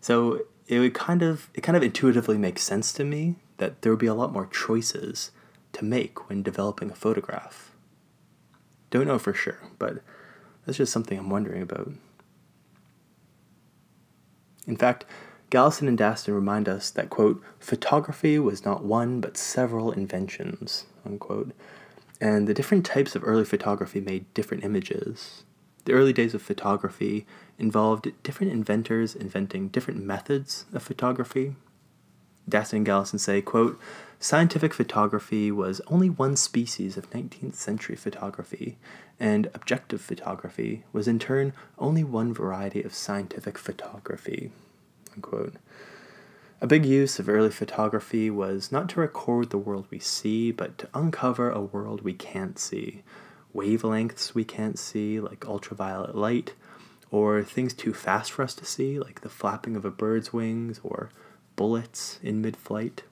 So 0.01 0.43
it 0.69 0.79
would 0.79 0.95
kind 0.95 1.23
of 1.23 1.51
it 1.55 1.63
kind 1.63 1.77
of 1.77 1.83
intuitively 1.83 2.39
makes 2.39 2.63
sense 2.63 2.93
to 2.93 3.05
me 3.05 3.35
that 3.57 3.83
there 3.83 3.91
would 3.91 3.99
be 3.99 4.07
a 4.07 4.15
lot 4.15 4.33
more 4.33 4.47
choices 4.47 5.33
to 5.73 5.85
make 5.85 6.29
when 6.29 6.45
developing 6.45 6.93
a 6.93 6.95
photograph. 6.95 7.70
Don't 8.91 9.07
know 9.07 9.19
for 9.19 9.33
sure, 9.33 9.59
but 9.79 10.03
that's 10.65 10.79
just 10.79 10.93
something 10.93 11.19
I'm 11.19 11.31
wondering 11.31 11.63
about. 11.63 11.93
In 14.67 14.77
fact, 14.77 15.05
Galison 15.51 15.89
and 15.89 15.99
Daston 15.99 16.35
remind 16.35 16.69
us 16.69 16.91
that, 16.91 17.11
quote, 17.11 17.43
photography 17.59 18.39
was 18.39 18.65
not 18.65 18.85
one 18.85 19.21
but 19.21 19.37
several 19.37 19.91
inventions, 19.91 20.87
unquote, 21.05 21.53
and 22.21 22.47
the 22.47 22.55
different 22.55 22.87
types 22.87 23.17
of 23.17 23.25
early 23.25 23.45
photography 23.45 24.01
made 24.01 24.33
different 24.35 24.63
images. 24.63 25.43
The 25.87 25.93
early 25.93 26.13
days 26.13 26.35
of 26.35 26.43
photography 26.43 27.27
involved 27.59 28.13
different 28.23 28.53
inventors 28.53 29.15
inventing 29.15 29.69
different 29.69 30.05
methods 30.05 30.67
of 30.73 30.83
photography. 30.83 31.57
Daston 32.49 32.75
and 32.75 32.87
Galison 32.87 33.19
say, 33.19 33.41
quote, 33.41 33.81
Scientific 34.23 34.75
photography 34.75 35.51
was 35.51 35.81
only 35.87 36.11
one 36.11 36.37
species 36.37 36.99
of 36.99 37.09
19th 37.09 37.55
century 37.55 37.97
photography, 37.97 38.77
and 39.19 39.47
objective 39.55 40.03
photography 40.03 40.85
was 40.93 41.09
in 41.09 41.19
turn 41.19 41.55
only 41.79 42.05
one 42.05 42.35
variety 42.35 42.83
of 42.83 42.93
scientific 42.93 43.57
photography. 43.57 44.53
Unquote. 45.17 45.55
A 46.61 46.67
big 46.67 46.85
use 46.85 47.19
of 47.19 47.31
early 47.31 47.49
photography 47.49 48.29
was 48.29 48.71
not 48.71 48.91
to 48.91 49.01
record 49.01 49.49
the 49.49 49.57
world 49.57 49.87
we 49.89 49.99
see, 49.99 50.53
but 50.53 50.77
to 50.77 50.89
uncover 50.93 51.51
a 51.51 51.63
world 51.63 52.03
we 52.03 52.13
can't 52.13 52.59
see. 52.59 53.03
Wavelengths 53.55 54.35
we 54.35 54.45
can't 54.45 54.79
see, 54.79 55.19
like 55.19 55.47
ultraviolet 55.47 56.15
light, 56.15 56.53
or 57.11 57.43
things 57.43 57.73
too 57.73 57.95
fast 57.95 58.33
for 58.33 58.43
us 58.43 58.55
to 58.57 58.67
see, 58.67 58.99
like 58.99 59.23
the 59.23 59.31
flapping 59.31 59.77
of 59.77 59.87
a 59.87 59.91
bird's 59.91 60.31
wings 60.31 60.79
or 60.85 61.09
bullets 61.57 62.21
in 62.23 62.43
mid 62.43 62.55
flight. 62.55 63.05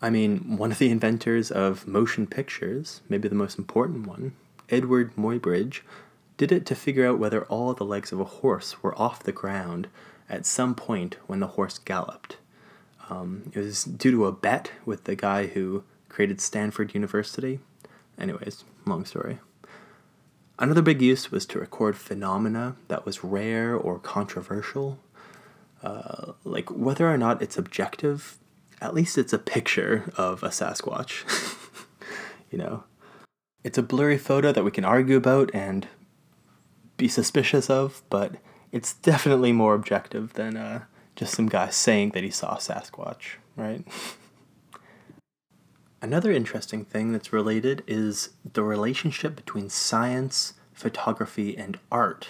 I 0.00 0.10
mean, 0.10 0.56
one 0.58 0.72
of 0.72 0.78
the 0.78 0.90
inventors 0.90 1.50
of 1.50 1.86
motion 1.86 2.26
pictures, 2.26 3.00
maybe 3.08 3.28
the 3.28 3.34
most 3.34 3.58
important 3.58 4.06
one, 4.06 4.32
Eadweard 4.68 5.14
Muybridge, 5.14 5.80
did 6.36 6.52
it 6.52 6.66
to 6.66 6.74
figure 6.74 7.06
out 7.06 7.18
whether 7.18 7.44
all 7.44 7.72
the 7.72 7.84
legs 7.84 8.12
of 8.12 8.20
a 8.20 8.24
horse 8.24 8.82
were 8.82 8.98
off 9.00 9.22
the 9.22 9.32
ground 9.32 9.88
at 10.28 10.44
some 10.44 10.74
point 10.74 11.16
when 11.26 11.40
the 11.40 11.46
horse 11.46 11.78
galloped. 11.78 12.36
Um, 13.08 13.50
it 13.54 13.60
was 13.60 13.84
due 13.84 14.10
to 14.10 14.26
a 14.26 14.32
bet 14.32 14.72
with 14.84 15.04
the 15.04 15.16
guy 15.16 15.46
who 15.46 15.84
created 16.08 16.40
Stanford 16.40 16.94
University. 16.94 17.60
Anyways, 18.18 18.64
long 18.84 19.04
story. 19.04 19.38
Another 20.58 20.82
big 20.82 21.00
use 21.00 21.30
was 21.30 21.46
to 21.46 21.58
record 21.58 21.96
phenomena 21.96 22.76
that 22.88 23.06
was 23.06 23.22
rare 23.22 23.76
or 23.76 23.98
controversial. 23.98 24.98
Uh, 25.82 26.32
like 26.44 26.70
whether 26.70 27.10
or 27.10 27.18
not 27.18 27.40
it's 27.42 27.58
objective 27.58 28.38
at 28.80 28.94
least 28.94 29.18
it's 29.18 29.32
a 29.32 29.38
picture 29.38 30.12
of 30.16 30.42
a 30.42 30.48
Sasquatch. 30.48 31.24
you 32.50 32.58
know, 32.58 32.84
it's 33.64 33.78
a 33.78 33.82
blurry 33.82 34.18
photo 34.18 34.52
that 34.52 34.64
we 34.64 34.70
can 34.70 34.84
argue 34.84 35.16
about 35.16 35.50
and 35.54 35.88
be 36.96 37.08
suspicious 37.08 37.68
of, 37.68 38.02
but 38.10 38.36
it's 38.72 38.94
definitely 38.94 39.52
more 39.52 39.74
objective 39.74 40.34
than 40.34 40.56
uh, 40.56 40.84
just 41.14 41.34
some 41.34 41.48
guy 41.48 41.70
saying 41.70 42.10
that 42.10 42.22
he 42.22 42.30
saw 42.30 42.54
a 42.54 42.58
Sasquatch, 42.58 43.36
right? 43.56 43.84
Another 46.02 46.30
interesting 46.30 46.84
thing 46.84 47.12
that's 47.12 47.32
related 47.32 47.82
is 47.86 48.30
the 48.52 48.62
relationship 48.62 49.34
between 49.34 49.70
science, 49.70 50.52
photography, 50.72 51.56
and 51.56 51.78
art. 51.90 52.28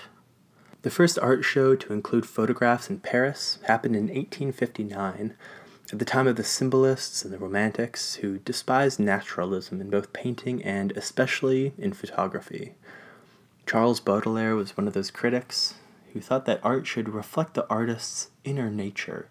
The 0.83 0.91
first 0.91 1.19
art 1.19 1.45
show 1.45 1.75
to 1.75 1.93
include 1.93 2.27
photographs 2.27 2.89
in 2.89 3.01
Paris 3.01 3.59
happened 3.65 3.97
in 3.97 4.05
1859 4.05 5.35
at 5.93 6.01
the 6.01 6.05
time 6.05 6.27
of 6.27 6.37
the 6.37 6.45
symbolists 6.45 7.25
and 7.25 7.33
the 7.33 7.39
romantics, 7.39 8.17
who 8.17 8.39
despised 8.39 8.99
naturalism 8.99 9.81
in 9.81 9.89
both 9.89 10.13
painting 10.13 10.63
and 10.63 10.93
especially 10.93 11.73
in 11.79 11.93
photography. 11.93 12.75
Charles 13.67 14.01
Baudelaire 14.01 14.57
was 14.57 14.77
one 14.77 14.89
of 14.89 14.95
those 14.95 15.11
critics 15.11 15.75
who 16.13 16.21
thought 16.21 16.45
that 16.47 16.61
art 16.65 16.87
should 16.87 17.09
reflect 17.09 17.55
the 17.55 17.69
artist's 17.69 18.31
inner 18.43 18.71
nature, 18.71 19.29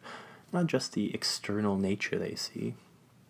not 0.54 0.68
just 0.68 0.94
the 0.94 1.14
external 1.14 1.78
nature 1.78 2.18
they 2.18 2.36
see. 2.36 2.76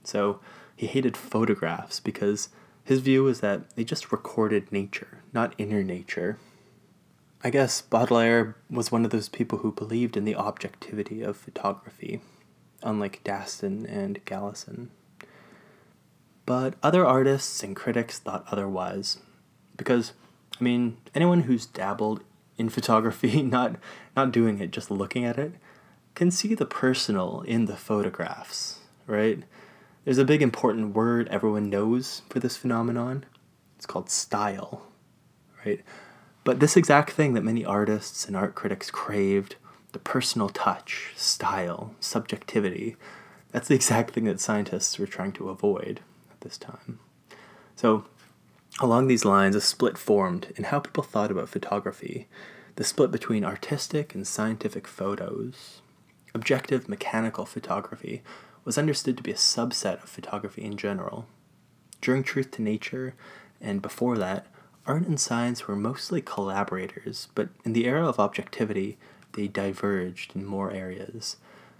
So 0.04 0.40
he 0.76 0.88
hated 0.88 1.18
photographs 1.18 2.00
because 2.00 2.50
his 2.84 3.00
view 3.00 3.24
was 3.24 3.40
that 3.40 3.76
they 3.76 3.84
just 3.84 4.12
recorded 4.12 4.72
nature, 4.72 5.24
not 5.34 5.56
inner 5.58 5.84
nature. 5.84 6.38
I 7.44 7.50
guess 7.50 7.82
Baudelaire 7.82 8.56
was 8.70 8.92
one 8.92 9.04
of 9.04 9.12
those 9.12 9.30
people 9.30 9.60
who 9.60 9.72
believed 9.72 10.16
in 10.16 10.26
the 10.26 10.36
objectivity 10.36 11.24
of 11.24 11.38
photography 11.38 12.22
unlike 12.86 13.24
Daston 13.24 13.86
and 13.90 14.24
Galison. 14.26 14.88
But 16.46 16.76
other 16.84 17.06
artists 17.06 17.64
and 17.64 17.76
critics 17.76 18.20
thought 18.20 18.46
otherwise, 18.52 19.18
because, 19.76 20.14
I 20.60 20.64
mean, 20.64 20.98
anyone 21.16 21.42
who's 21.42 21.66
dabbled 21.66 22.24
in 22.58 22.70
photography, 22.78 23.42
not, 23.44 23.76
not 24.16 24.32
doing 24.32 24.60
it, 24.60 24.72
just 24.72 24.92
looking 24.92 25.26
at 25.26 25.38
it, 25.38 25.54
can 26.14 26.32
see 26.32 26.54
the 26.54 26.66
personal 26.66 27.42
in 27.42 27.66
the 27.66 27.76
photographs, 27.76 28.80
right? 29.06 29.44
There's 30.06 30.18
a 30.18 30.24
big 30.24 30.42
important 30.42 30.96
word 30.96 31.28
everyone 31.30 31.70
knows 31.70 32.22
for 32.30 32.40
this 32.40 32.56
phenomenon. 32.56 33.26
It's 33.76 33.86
called 33.86 34.10
style, 34.10 34.84
right? 35.66 35.84
But 36.46 36.60
this 36.60 36.78
exact 36.78 37.12
thing 37.12 37.34
that 37.34 37.44
many 37.44 37.66
artists 37.66 38.26
and 38.26 38.38
art 38.38 38.56
critics 38.56 38.92
craved 38.92 39.56
the 39.96 40.00
personal 40.00 40.50
touch, 40.50 41.14
style, 41.16 41.96
subjectivity. 42.02 42.98
That's 43.54 43.70
the 43.70 43.76
exact 43.76 44.12
thing 44.12 44.26
that 44.26 44.42
scientists 44.42 45.00
were 45.00 45.08
trying 45.08 45.32
to 45.34 45.48
avoid 45.48 46.02
at 46.30 46.42
this 46.42 46.58
time. 46.58 47.00
So, 47.78 48.04
along 48.82 49.08
these 49.08 49.24
lines, 49.24 49.56
a 49.56 49.62
split 49.62 49.98
formed 49.98 50.52
in 50.58 50.66
how 50.66 50.82
people 50.82 51.02
thought 51.02 51.32
about 51.32 51.48
photography 51.48 52.28
the 52.76 52.84
split 52.84 53.10
between 53.10 53.46
artistic 53.46 54.14
and 54.14 54.28
scientific 54.28 54.86
photos. 54.86 55.82
Objective 56.34 56.90
mechanical 56.90 57.46
photography 57.46 58.22
was 58.66 58.78
understood 58.78 59.16
to 59.16 59.24
be 59.24 59.32
a 59.32 59.36
subset 59.36 60.04
of 60.04 60.10
photography 60.10 60.62
in 60.62 60.76
general. 60.76 61.26
During 62.02 62.22
Truth 62.22 62.52
to 62.52 62.62
Nature, 62.62 63.16
and 63.62 63.82
before 63.82 64.18
that, 64.18 64.48
art 64.86 65.08
and 65.08 65.18
science 65.18 65.70
were 65.70 65.76
mostly 65.78 66.22
collaborators, 66.22 67.30
but 67.34 67.48
in 67.64 67.72
the 67.72 67.86
era 67.86 68.06
of 68.06 68.20
objectivity, 68.20 68.98
they 69.34 69.48
diverged 69.48 70.36
in 70.36 70.46
more 70.46 70.72
areas. 70.72 71.38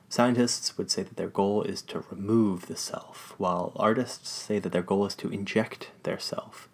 Scientists 0.10 0.78
would 0.78 0.92
say 0.92 1.04
that 1.04 1.18
their 1.18 1.28
goal 1.28 1.64
is 1.64 1.82
to 1.82 2.04
remove 2.12 2.68
the 2.68 2.78
self, 2.78 3.34
while 3.38 3.74
artists 3.76 4.30
say 4.30 4.60
that 4.60 4.72
their 4.72 4.84
goal 4.84 5.06
is 5.06 5.16
to 5.16 5.30
inject 5.30 5.92
their 6.04 6.20
self. 6.20 6.70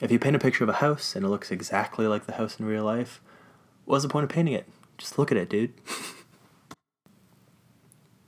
If 0.00 0.10
you 0.10 0.18
paint 0.18 0.36
a 0.36 0.38
picture 0.38 0.64
of 0.64 0.70
a 0.70 0.74
house 0.74 1.14
and 1.14 1.26
it 1.26 1.28
looks 1.28 1.50
exactly 1.50 2.06
like 2.06 2.26
the 2.26 2.34
house 2.34 2.58
in 2.58 2.66
real 2.66 2.84
life, 2.84 3.20
what's 3.84 4.02
the 4.02 4.08
point 4.08 4.24
of 4.24 4.30
painting 4.30 4.54
it? 4.54 4.66
Just 4.96 5.18
look 5.18 5.30
at 5.30 5.36
it, 5.36 5.50
dude. 5.50 5.74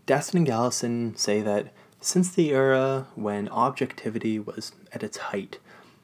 Daston 0.07 0.35
and 0.35 0.47
Galison 0.47 1.17
say 1.17 1.41
that 1.41 1.73
since 2.01 2.31
the 2.31 2.51
era 2.51 3.07
when 3.15 3.49
objectivity 3.49 4.39
was 4.39 4.73
at 4.93 5.03
its 5.03 5.17
height, 5.17 5.59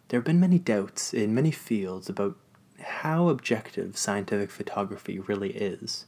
there 0.08 0.18
have 0.20 0.24
been 0.24 0.40
many 0.40 0.58
doubts 0.58 1.12
in 1.12 1.34
many 1.34 1.50
fields 1.50 2.08
about 2.08 2.36
how 2.80 3.28
objective 3.28 3.96
scientific 3.96 4.50
photography 4.50 5.18
really 5.18 5.50
is. 5.50 6.06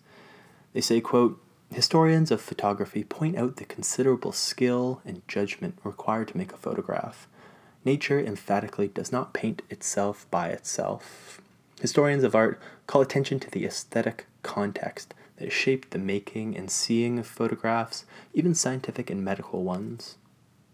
They 0.72 0.80
say, 0.80 1.00
quote, 1.00 1.40
Historians 1.72 2.32
of 2.32 2.40
photography 2.40 3.04
point 3.04 3.36
out 3.36 3.56
the 3.56 3.64
considerable 3.64 4.32
skill 4.32 5.00
and 5.04 5.26
judgment 5.28 5.78
required 5.84 6.28
to 6.28 6.36
make 6.36 6.52
a 6.52 6.56
photograph. 6.56 7.28
Nature 7.84 8.20
emphatically 8.20 8.88
does 8.88 9.12
not 9.12 9.32
paint 9.32 9.62
itself 9.70 10.26
by 10.32 10.48
itself. 10.48 11.40
Historians 11.80 12.24
of 12.24 12.34
art 12.34 12.60
call 12.88 13.00
attention 13.00 13.38
to 13.40 13.50
the 13.50 13.64
aesthetic 13.64 14.26
context 14.42 15.14
that 15.36 15.52
shaped 15.52 15.92
the 15.92 15.98
making 15.98 16.56
and 16.56 16.70
seeing 16.70 17.18
of 17.18 17.26
photographs, 17.26 18.04
even 18.34 18.54
scientific 18.54 19.08
and 19.08 19.24
medical 19.24 19.62
ones. 19.62 20.16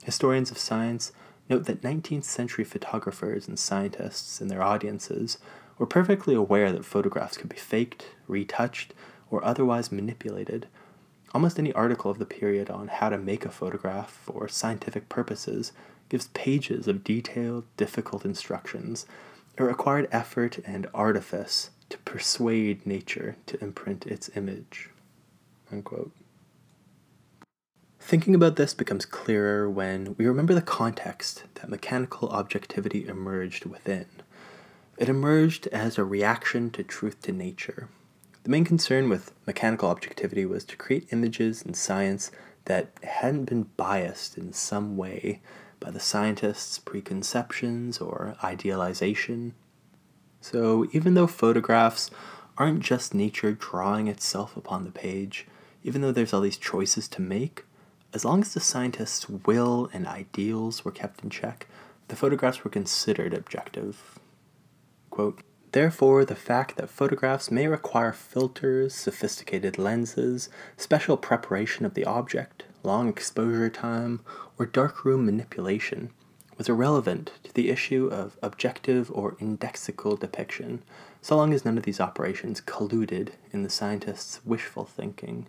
Historians 0.03 0.51
of 0.51 0.59
science 0.59 1.13
note 1.49 1.65
that 1.67 1.83
19th 1.83 2.25
century 2.25 2.65
photographers 2.65 3.47
and 3.47 3.59
scientists 3.59 4.41
and 4.41 4.51
their 4.51 4.63
audiences 4.63 5.39
were 5.79 5.87
perfectly 5.87 6.35
aware 6.35 6.73
that 6.73 6.85
photographs 6.85 7.37
could 7.37 7.49
be 7.49 7.57
faked, 7.57 8.07
retouched, 8.27 8.95
or 9.31 9.45
otherwise 9.45 9.93
manipulated. 9.93 10.67
Almost 11.35 11.59
any 11.59 11.73
article 11.73 12.11
of 12.11 12.19
the 12.19 12.25
period 12.25 12.71
on 12.71 12.89
how 12.89 13.11
to 13.11 13.19
make 13.19 13.45
a 13.45 13.51
photograph 13.51 14.11
for 14.11 14.49
scientific 14.49 15.09
purposes 15.09 15.73
gives 16.09 16.29
pages 16.29 16.89
of 16.89 17.05
detailed, 17.05 17.65
difficult 17.77 18.25
instructions, 18.25 19.07
it 19.59 19.63
required 19.63 20.09
effort 20.13 20.59
and 20.65 20.87
artifice 20.95 21.71
to 21.89 21.99
persuade 21.99 22.87
nature 22.87 23.37
to 23.47 23.63
imprint 23.63 24.07
its 24.07 24.31
image. 24.35 24.91
Unquote. 25.73 26.13
Thinking 27.99 28.35
about 28.35 28.57
this 28.57 28.73
becomes 28.73 29.05
clearer 29.05 29.69
when 29.69 30.15
we 30.17 30.27
remember 30.27 30.55
the 30.55 30.63
context 30.63 31.45
that 31.55 31.69
mechanical 31.69 32.29
objectivity 32.29 33.07
emerged 33.07 33.65
within. 33.65 34.07
It 34.99 35.09
emerged 35.09 35.67
as 35.69 35.99
a 35.99 36.05
reaction 36.05 36.71
to 36.71 36.83
truth 36.83 37.21
to 37.23 37.33
nature. 37.33 37.89
The 38.45 38.51
main 38.51 38.65
concern 38.65 39.09
with 39.09 39.33
mechanical 39.47 39.91
objectivity 39.91 40.47
was 40.47 40.65
to 40.65 40.77
create 40.77 41.13
images 41.13 41.61
in 41.61 41.75
science 41.75 42.31
that 42.65 42.93
hadn't 43.03 43.47
been 43.47 43.65
biased 43.77 44.39
in 44.39 44.53
some 44.53 44.97
way 44.97 45.41
by 45.81 45.91
the 45.91 46.01
scientist's 46.01 46.79
preconceptions 46.79 47.99
or 47.99 48.37
idealization. 48.43 49.55
So, 50.41 50.87
even 50.93 51.15
though 51.15 51.27
photographs 51.27 52.11
aren't 52.57 52.81
just 52.81 53.15
nature 53.15 53.53
drawing 53.53 54.09
itself 54.09 54.57
upon 54.57 54.85
the 54.85 54.91
page, 54.91 55.47
even 55.85 56.01
though 56.01 56.13
there's 56.13 56.33
all 56.33 56.41
these 56.41 56.57
choices 56.57 57.07
to 57.09 57.21
make, 57.21 57.65
as 58.15 58.25
long 58.25 58.41
as 58.41 58.55
the 58.55 58.61
scientist's 58.61 59.29
will 59.29 59.91
and 59.93 60.07
ideals 60.07 60.85
were 60.85 60.93
kept 60.93 61.23
in 61.23 61.31
check, 61.31 61.67
the 62.09 62.17
photographs 62.17 62.65
were 62.65 62.71
considered 62.71 63.35
objective. 63.35 64.19
Quote, 65.17 65.41
Therefore, 65.73 66.27
the 66.27 66.35
fact 66.35 66.77
that 66.77 66.91
photographs 66.91 67.51
may 67.51 67.67
require 67.69 68.13
filters, 68.13 68.95
sophisticated 68.95 69.79
lenses, 69.79 70.51
special 70.77 71.17
preparation 71.17 71.87
of 71.87 71.95
the 71.95 72.05
object, 72.05 72.65
long 72.83 73.09
exposure 73.09 73.71
time, 73.71 74.21
or 74.59 74.67
darkroom 74.67 75.25
manipulation 75.25 76.11
was 76.59 76.69
irrelevant 76.69 77.33
to 77.45 77.55
the 77.55 77.71
issue 77.71 78.11
of 78.13 78.37
objective 78.43 79.11
or 79.11 79.37
indexical 79.37 80.21
depiction, 80.21 80.83
so 81.23 81.35
long 81.35 81.55
as 81.55 81.65
none 81.65 81.79
of 81.79 81.85
these 81.85 81.99
operations 81.99 82.61
colluded 82.61 83.31
in 83.53 83.63
the 83.63 83.71
scientist's 83.71 84.45
wishful 84.45 84.85
thinking. 84.85 85.47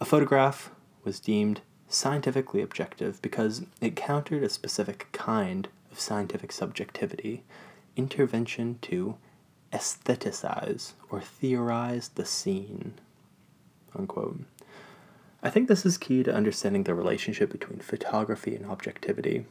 A 0.00 0.04
photograph 0.04 0.70
was 1.02 1.18
deemed 1.18 1.60
scientifically 1.88 2.62
objective 2.62 3.20
because 3.20 3.66
it 3.80 3.96
countered 3.96 4.44
a 4.44 4.48
specific 4.48 5.08
kind 5.10 5.66
of 5.90 5.98
scientific 5.98 6.52
subjectivity, 6.52 7.42
intervention 7.96 8.78
to 8.82 9.16
aestheticize 9.72 10.92
or 11.10 11.20
theorize 11.20 12.08
the 12.10 12.24
scene. 12.24 12.94
Unquote. 13.94 14.40
I 15.42 15.50
think 15.50 15.68
this 15.68 15.86
is 15.86 15.98
key 15.98 16.22
to 16.22 16.34
understanding 16.34 16.84
the 16.84 16.94
relationship 16.94 17.50
between 17.50 17.80
photography 17.80 18.54
and 18.54 18.66
objectivity. 18.66 19.46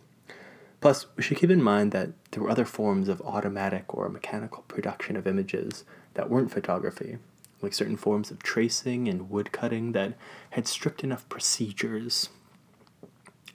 Plus, 0.82 1.06
we 1.16 1.24
should 1.24 1.38
keep 1.38 1.50
in 1.50 1.64
mind 1.64 1.92
that 1.92 2.10
there 2.32 2.44
were 2.44 2.50
other 2.50 2.66
forms 2.66 3.08
of 3.08 3.22
automatic 3.22 3.86
or 3.94 4.10
mechanical 4.10 4.64
production 4.68 5.16
of 5.16 5.26
images 5.26 5.84
that 6.16 6.30
weren't 6.30 6.52
photography, 6.52 7.18
like 7.62 7.74
certain 7.74 7.98
forms 7.98 8.30
of 8.30 8.44
tracing 8.44 9.08
and 9.08 9.30
woodcutting 9.30 9.94
that 9.94 10.14
had 10.52 10.68
strict 10.68 11.04
enough 11.04 11.28
procedures. 11.30 12.30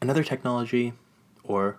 Another 0.00 0.24
technology, 0.24 0.94
or, 1.44 1.78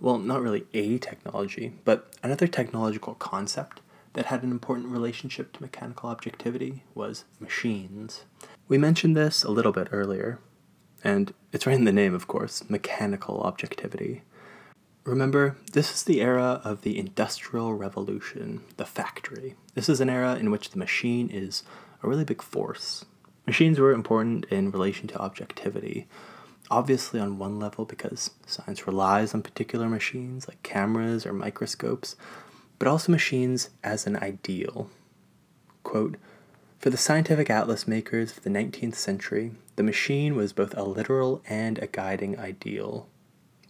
well, 0.00 0.18
not 0.18 0.40
really 0.40 0.66
a 0.74 0.98
technology, 0.98 1.72
but 1.84 2.12
another 2.22 2.46
technological 2.46 3.14
concept 3.14 3.80
that 4.12 4.26
had 4.26 4.42
an 4.42 4.50
important 4.50 4.88
relationship 4.88 5.52
to 5.52 5.62
mechanical 5.62 6.08
objectivity 6.08 6.82
was 6.94 7.24
machines. 7.40 8.24
We 8.68 8.78
mentioned 8.78 9.16
this 9.16 9.44
a 9.44 9.50
little 9.50 9.72
bit 9.72 9.88
earlier, 9.92 10.38
and 11.04 11.32
it's 11.52 11.66
right 11.66 11.76
in 11.76 11.84
the 11.84 11.92
name, 11.92 12.14
of 12.14 12.26
course 12.26 12.68
mechanical 12.68 13.40
objectivity. 13.40 14.22
Remember, 15.04 15.56
this 15.72 15.94
is 15.94 16.02
the 16.04 16.20
era 16.20 16.60
of 16.64 16.82
the 16.82 16.98
Industrial 16.98 17.72
Revolution, 17.72 18.62
the 18.76 18.84
factory. 18.84 19.54
This 19.74 19.88
is 19.88 20.00
an 20.00 20.10
era 20.10 20.34
in 20.36 20.50
which 20.50 20.70
the 20.70 20.78
machine 20.78 21.30
is 21.30 21.62
a 22.02 22.08
really 22.08 22.24
big 22.24 22.42
force. 22.42 23.04
Machines 23.46 23.78
were 23.78 23.92
important 23.92 24.44
in 24.46 24.70
relation 24.70 25.08
to 25.08 25.18
objectivity, 25.18 26.06
obviously 26.70 27.20
on 27.20 27.38
one 27.38 27.58
level 27.58 27.84
because 27.84 28.30
science 28.46 28.86
relies 28.86 29.34
on 29.34 29.42
particular 29.42 29.88
machines 29.88 30.48
like 30.48 30.62
cameras 30.62 31.24
or 31.24 31.32
microscopes, 31.32 32.16
but 32.78 32.88
also 32.88 33.12
machines 33.12 33.70
as 33.82 34.06
an 34.06 34.16
ideal. 34.16 34.90
Quote, 35.82 36.16
for 36.78 36.90
the 36.90 36.96
scientific 36.96 37.50
atlas 37.50 37.88
makers 37.88 38.36
of 38.36 38.44
the 38.44 38.50
19th 38.50 38.94
century, 38.94 39.52
the 39.76 39.82
machine 39.82 40.36
was 40.36 40.52
both 40.52 40.76
a 40.76 40.84
literal 40.84 41.42
and 41.48 41.78
a 41.78 41.88
guiding 41.88 42.38
ideal. 42.38 43.08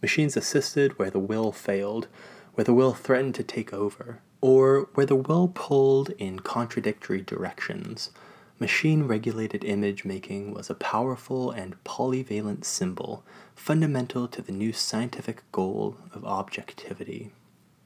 Machines 0.01 0.37
assisted 0.37 0.97
where 0.99 1.09
the 1.09 1.19
will 1.19 1.51
failed, 1.51 2.07
where 2.53 2.63
the 2.63 2.73
will 2.73 2.93
threatened 2.93 3.35
to 3.35 3.43
take 3.43 3.73
over, 3.73 4.19
or 4.41 4.89
where 4.93 5.05
the 5.05 5.15
will 5.15 5.47
pulled 5.47 6.11
in 6.11 6.39
contradictory 6.39 7.21
directions. 7.21 8.11
Machine 8.59 9.03
regulated 9.03 9.63
image 9.63 10.03
making 10.03 10.53
was 10.53 10.69
a 10.69 10.75
powerful 10.75 11.49
and 11.49 11.81
polyvalent 11.85 12.65
symbol, 12.65 13.23
fundamental 13.55 14.27
to 14.27 14.41
the 14.41 14.51
new 14.51 14.73
scientific 14.73 15.49
goal 15.53 15.95
of 16.13 16.25
objectivity. 16.25 17.31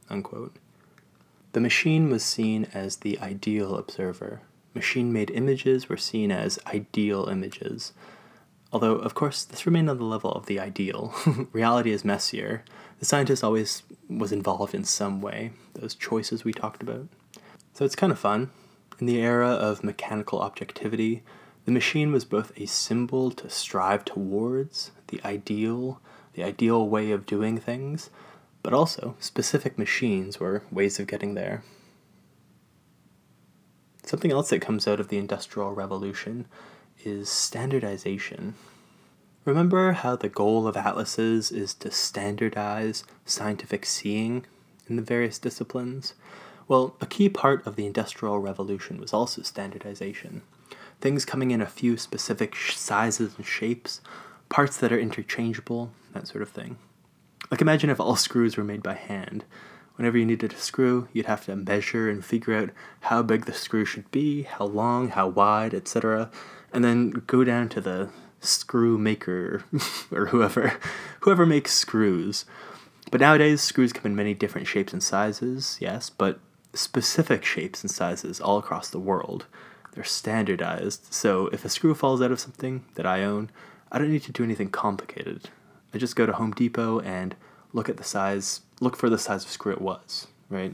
Unquote. 0.10 0.56
The 1.52 1.60
machine 1.60 2.10
was 2.10 2.24
seen 2.24 2.68
as 2.74 2.98
the 2.98 3.20
ideal 3.20 3.76
observer. 3.76 4.42
Machine 4.74 5.14
made 5.14 5.30
images 5.30 5.88
were 5.88 5.98
seen 5.98 6.32
as 6.32 6.58
ideal 6.66 7.28
images. 7.28 7.94
Although, 8.72 8.96
of 8.96 9.14
course, 9.14 9.44
this 9.44 9.68
remained 9.68 9.92
on 9.92 10.00
the 10.00 10.04
level 10.04 10.32
of 10.32 10.48
the 10.48 10.60
ideal. 10.60 11.14
Reality 11.52 11.92
is 11.92 12.04
messier. 12.04 12.64
The 12.98 13.06
scientist 13.06 13.44
always 13.44 13.84
was 14.10 14.32
involved 14.32 14.74
in 14.74 14.84
some 14.84 15.22
way, 15.22 15.52
those 15.76 15.94
choices 15.94 16.44
we 16.44 16.54
talked 16.54 16.82
about. 16.82 17.08
So 17.74 17.86
it's 17.86 17.96
kind 17.96 18.12
of 18.12 18.18
fun. 18.18 18.50
In 19.00 19.08
the 19.08 19.22
era 19.22 19.50
of 19.50 19.84
mechanical 19.84 20.40
objectivity, 20.40 21.24
the 21.66 21.72
machine 21.72 22.12
was 22.12 22.26
both 22.26 22.52
a 22.58 22.66
symbol 22.66 23.32
to 23.32 23.50
strive 23.50 24.06
towards, 24.06 24.92
the 25.08 25.22
ideal, 25.24 26.02
the 26.34 26.44
ideal 26.44 26.88
way 26.88 27.12
of 27.12 27.26
doing 27.26 27.58
things, 27.60 28.10
but 28.62 28.74
also 28.74 29.16
specific 29.20 29.78
machines 29.78 30.40
were 30.40 30.64
ways 30.72 31.00
of 31.00 31.08
getting 31.08 31.34
there. 31.34 31.64
Something 34.06 34.32
else 34.32 34.50
that 34.50 34.62
comes 34.62 34.88
out 34.88 35.00
of 35.00 35.08
the 35.08 35.18
Industrial 35.18 35.72
Revolution 35.74 36.46
is 37.04 37.30
standardization. 37.30 38.56
Remember 39.46 39.94
how 39.94 40.16
the 40.16 40.30
goal 40.30 40.68
of 40.68 40.78
atlases 40.78 41.52
is 41.52 41.74
to 41.76 41.92
standardize 41.92 43.04
scientific 43.26 43.86
seeing 43.86 44.46
in 44.88 44.98
the 44.98 45.02
various 45.02 45.40
disciplines? 45.40 46.14
Well, 46.68 46.96
a 47.02 47.06
key 47.06 47.30
part 47.30 47.66
of 47.68 47.76
the 47.76 47.86
Industrial 47.86 48.40
Revolution 48.40 49.00
was 49.00 49.14
also 49.14 49.42
standardization. 49.42 50.44
Things 51.02 51.26
coming 51.26 51.52
in 51.52 51.62
a 51.62 51.66
few 51.66 51.98
specific 51.98 52.56
sizes 52.56 53.36
and 53.36 53.46
shapes, 53.46 54.02
parts 54.50 54.78
that 54.78 54.92
are 54.92 55.00
interchangeable, 55.00 55.92
that 56.14 56.28
sort 56.28 56.42
of 56.42 56.50
thing. 56.50 56.78
Like 57.52 57.62
imagine 57.62 57.90
if 57.90 58.00
all 58.00 58.16
screws 58.16 58.56
were 58.56 58.64
made 58.64 58.82
by 58.82 58.94
hand. 58.94 59.44
Whenever 59.96 60.18
you 60.18 60.26
needed 60.26 60.54
a 60.54 60.58
screw, 60.58 61.08
you'd 61.14 61.28
have 61.28 61.46
to 61.46 61.56
measure 61.56 62.10
and 62.10 62.26
figure 62.26 62.56
out 62.56 62.70
how 63.02 63.22
big 63.22 63.46
the 63.46 63.54
screw 63.54 63.86
should 63.86 64.10
be, 64.10 64.44
how 64.44 64.66
long, 64.66 65.10
how 65.10 65.28
wide, 65.28 65.74
etc., 65.74 66.32
and 66.72 66.84
then 66.84 67.12
go 67.28 67.44
down 67.44 67.70
to 67.70 67.82
the 67.82 68.10
screw 68.40 68.98
maker 68.98 69.64
or 70.12 70.28
whoever 70.28 70.80
whoever 71.22 71.46
makes 71.46 71.74
screws. 71.74 72.46
But 73.12 73.22
nowadays 73.22 73.62
screws 73.62 73.94
come 73.94 74.06
in 74.06 74.16
many 74.16 74.34
different 74.34 74.68
shapes 74.68 74.94
and 74.94 75.04
sizes, 75.04 75.78
yes, 75.80 76.10
but 76.10 76.40
specific 76.74 77.46
shapes 77.46 77.84
and 77.84 77.92
sizes 77.92 78.42
all 78.42 78.58
across 78.58 78.90
the 78.90 79.00
world. 79.00 79.46
They're 79.94 80.04
standardized. 80.04 81.14
So 81.14 81.48
if 81.48 81.64
a 81.64 81.70
screw 81.70 81.94
falls 81.94 82.22
out 82.22 82.32
of 82.32 82.40
something 82.40 82.84
that 82.96 83.06
I 83.06 83.24
own, 83.24 83.52
I 83.92 84.00
don't 84.00 84.12
need 84.12 84.24
to 84.24 84.32
do 84.32 84.44
anything 84.44 84.70
complicated. 84.70 85.50
I 85.94 86.00
just 86.00 86.16
go 86.16 86.26
to 86.26 86.34
Home 86.34 86.52
Depot 86.52 87.00
and 87.02 87.36
look 87.74 87.90
at 87.90 87.98
the 87.98 88.04
size, 88.04 88.62
look 88.80 88.98
for 88.98 89.10
the 89.10 89.20
size 89.20 89.44
of 89.44 89.52
screw 89.52 89.72
it 89.72 89.82
was, 89.82 90.28
right? 90.50 90.74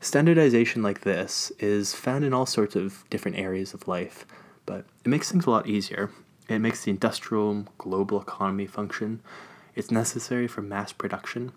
Standardization 0.00 0.82
like 0.82 1.02
this 1.02 1.52
is 1.60 1.94
found 1.94 2.24
in 2.24 2.34
all 2.34 2.46
sorts 2.46 2.74
of 2.74 3.04
different 3.08 3.38
areas 3.38 3.72
of 3.72 3.86
life, 3.86 4.26
but 4.66 4.84
it 5.04 5.08
makes 5.08 5.30
things 5.30 5.46
a 5.46 5.50
lot 5.50 5.68
easier. 5.68 6.10
It 6.48 6.58
makes 6.58 6.82
the 6.82 6.90
industrial 6.90 7.66
global 7.78 8.20
economy 8.20 8.66
function. 8.66 9.20
It's 9.76 9.92
necessary 9.92 10.48
for 10.48 10.60
mass 10.60 10.92
production. 10.92 11.52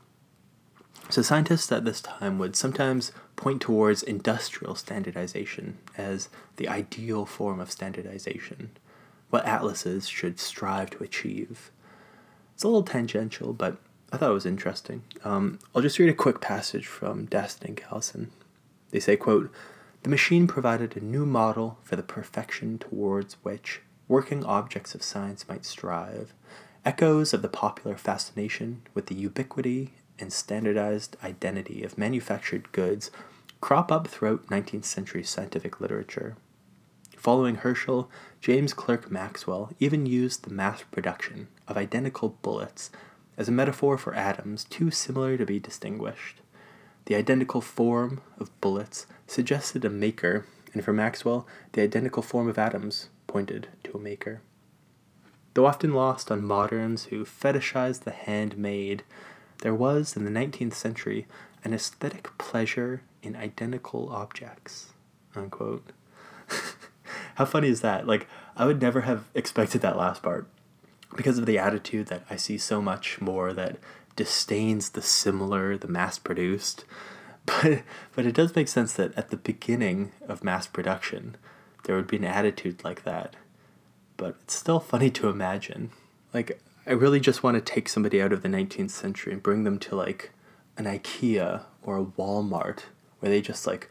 So, 1.09 1.21
scientists 1.21 1.71
at 1.71 1.85
this 1.85 2.01
time 2.01 2.39
would 2.39 2.55
sometimes 2.55 3.11
point 3.35 3.61
towards 3.61 4.01
industrial 4.01 4.75
standardization 4.75 5.77
as 5.97 6.29
the 6.55 6.67
ideal 6.67 7.25
form 7.25 7.59
of 7.59 7.71
standardization, 7.71 8.71
what 9.29 9.45
atlases 9.45 10.07
should 10.07 10.39
strive 10.39 10.89
to 10.91 11.03
achieve. 11.03 11.71
It's 12.53 12.63
a 12.63 12.67
little 12.67 12.83
tangential, 12.83 13.53
but 13.53 13.77
I 14.11 14.17
thought 14.17 14.31
it 14.31 14.33
was 14.33 14.45
interesting. 14.45 15.03
Um, 15.23 15.59
I'll 15.75 15.81
just 15.81 15.99
read 15.99 16.09
a 16.09 16.13
quick 16.13 16.41
passage 16.41 16.87
from 16.87 17.27
Daston 17.27 17.65
and 17.65 17.77
Galison. 17.77 18.27
They 18.91 18.99
say, 18.99 19.17
quote, 19.17 19.51
The 20.03 20.09
machine 20.09 20.47
provided 20.47 20.95
a 20.95 21.01
new 21.01 21.25
model 21.25 21.77
for 21.83 21.95
the 21.95 22.03
perfection 22.03 22.79
towards 22.79 23.35
which 23.43 23.81
working 24.07 24.43
objects 24.45 24.95
of 24.95 25.03
science 25.03 25.47
might 25.49 25.65
strive, 25.65 26.33
echoes 26.85 27.33
of 27.33 27.41
the 27.41 27.49
popular 27.49 27.97
fascination 27.97 28.81
with 28.93 29.07
the 29.07 29.15
ubiquity 29.15 29.93
and 30.19 30.31
standardized 30.31 31.17
identity 31.23 31.83
of 31.83 31.97
manufactured 31.97 32.71
goods 32.71 33.11
crop 33.61 33.91
up 33.91 34.07
throughout 34.07 34.47
19th 34.47 34.85
century 34.85 35.23
scientific 35.23 35.81
literature. 35.81 36.35
Following 37.17 37.55
Herschel, 37.55 38.09
James 38.39 38.73
Clerk 38.73 39.09
Maxwell 39.09 39.71
even 39.79 40.05
used 40.05 40.43
the 40.43 40.53
mass 40.53 40.83
production 40.83 41.47
of 41.67 41.77
identical 41.77 42.37
bullets 42.41 42.91
as 43.37 43.49
a 43.49 43.51
metaphor 43.51 43.97
for 43.97 44.13
atoms 44.13 44.63
too 44.65 44.91
similar 44.91 45.37
to 45.37 45.45
be 45.45 45.59
distinguished. 45.59 46.41
The 47.05 47.15
identical 47.15 47.61
form 47.61 48.21
of 48.39 48.59
bullets 48.61 49.07
suggested 49.27 49.85
a 49.85 49.89
maker, 49.89 50.45
and 50.73 50.83
for 50.83 50.93
Maxwell, 50.93 51.47
the 51.73 51.81
identical 51.81 52.21
form 52.21 52.47
of 52.47 52.57
atoms 52.57 53.09
pointed 53.27 53.69
to 53.83 53.97
a 53.97 53.99
maker. 53.99 54.41
Though 55.53 55.65
often 55.65 55.93
lost 55.93 56.29
on 56.31 56.43
moderns 56.43 57.05
who 57.05 57.25
fetishize 57.25 58.01
the 58.01 58.11
handmade, 58.11 59.03
there 59.59 59.73
was, 59.73 60.15
in 60.15 60.25
the 60.25 60.31
19th 60.31 60.73
century, 60.73 61.27
an 61.63 61.73
aesthetic 61.73 62.37
pleasure 62.37 63.01
in 63.23 63.35
identical 63.35 64.09
objects. 64.09 64.93
Unquote. 65.35 65.91
How 67.35 67.45
funny 67.45 67.69
is 67.69 67.81
that? 67.81 68.07
Like, 68.07 68.27
I 68.55 68.65
would 68.65 68.81
never 68.81 69.01
have 69.01 69.25
expected 69.33 69.81
that 69.81 69.97
last 69.97 70.21
part 70.23 70.47
because 71.15 71.37
of 71.37 71.45
the 71.45 71.57
attitude 71.57 72.07
that 72.07 72.23
I 72.29 72.35
see 72.35 72.57
so 72.57 72.81
much 72.81 73.21
more 73.21 73.53
that 73.53 73.77
disdains 74.15 74.89
the 74.89 75.01
similar, 75.01 75.77
the 75.77 75.87
mass 75.87 76.17
produced. 76.19 76.85
But, 77.47 77.83
but 78.15 78.25
it 78.25 78.33
does 78.33 78.55
make 78.55 78.67
sense 78.67 78.93
that 78.93 79.15
at 79.15 79.29
the 79.29 79.37
beginning 79.37 80.13
of 80.27 80.43
mass 80.43 80.65
production, 80.65 81.37
there 81.83 81.95
would 81.95 82.07
be 82.07 82.17
an 82.17 82.25
attitude 82.25 82.83
like 82.83 83.03
that 83.03 83.35
but 84.17 84.35
it's 84.41 84.55
still 84.55 84.79
funny 84.79 85.09
to 85.11 85.29
imagine. 85.29 85.91
Like, 86.33 86.59
I 86.87 86.91
really 86.91 87.19
just 87.19 87.41
want 87.41 87.55
to 87.55 87.61
take 87.61 87.89
somebody 87.89 88.21
out 88.21 88.31
of 88.31 88.43
the 88.43 88.47
19th 88.49 88.91
century 88.91 89.33
and 89.33 89.41
bring 89.41 89.63
them 89.63 89.79
to 89.79 89.95
like 89.95 90.31
an 90.77 90.85
IKEA 90.85 91.63
or 91.81 91.97
a 91.97 92.05
Walmart 92.05 92.81
where 93.19 93.31
they 93.31 93.41
just 93.41 93.65
like 93.65 93.89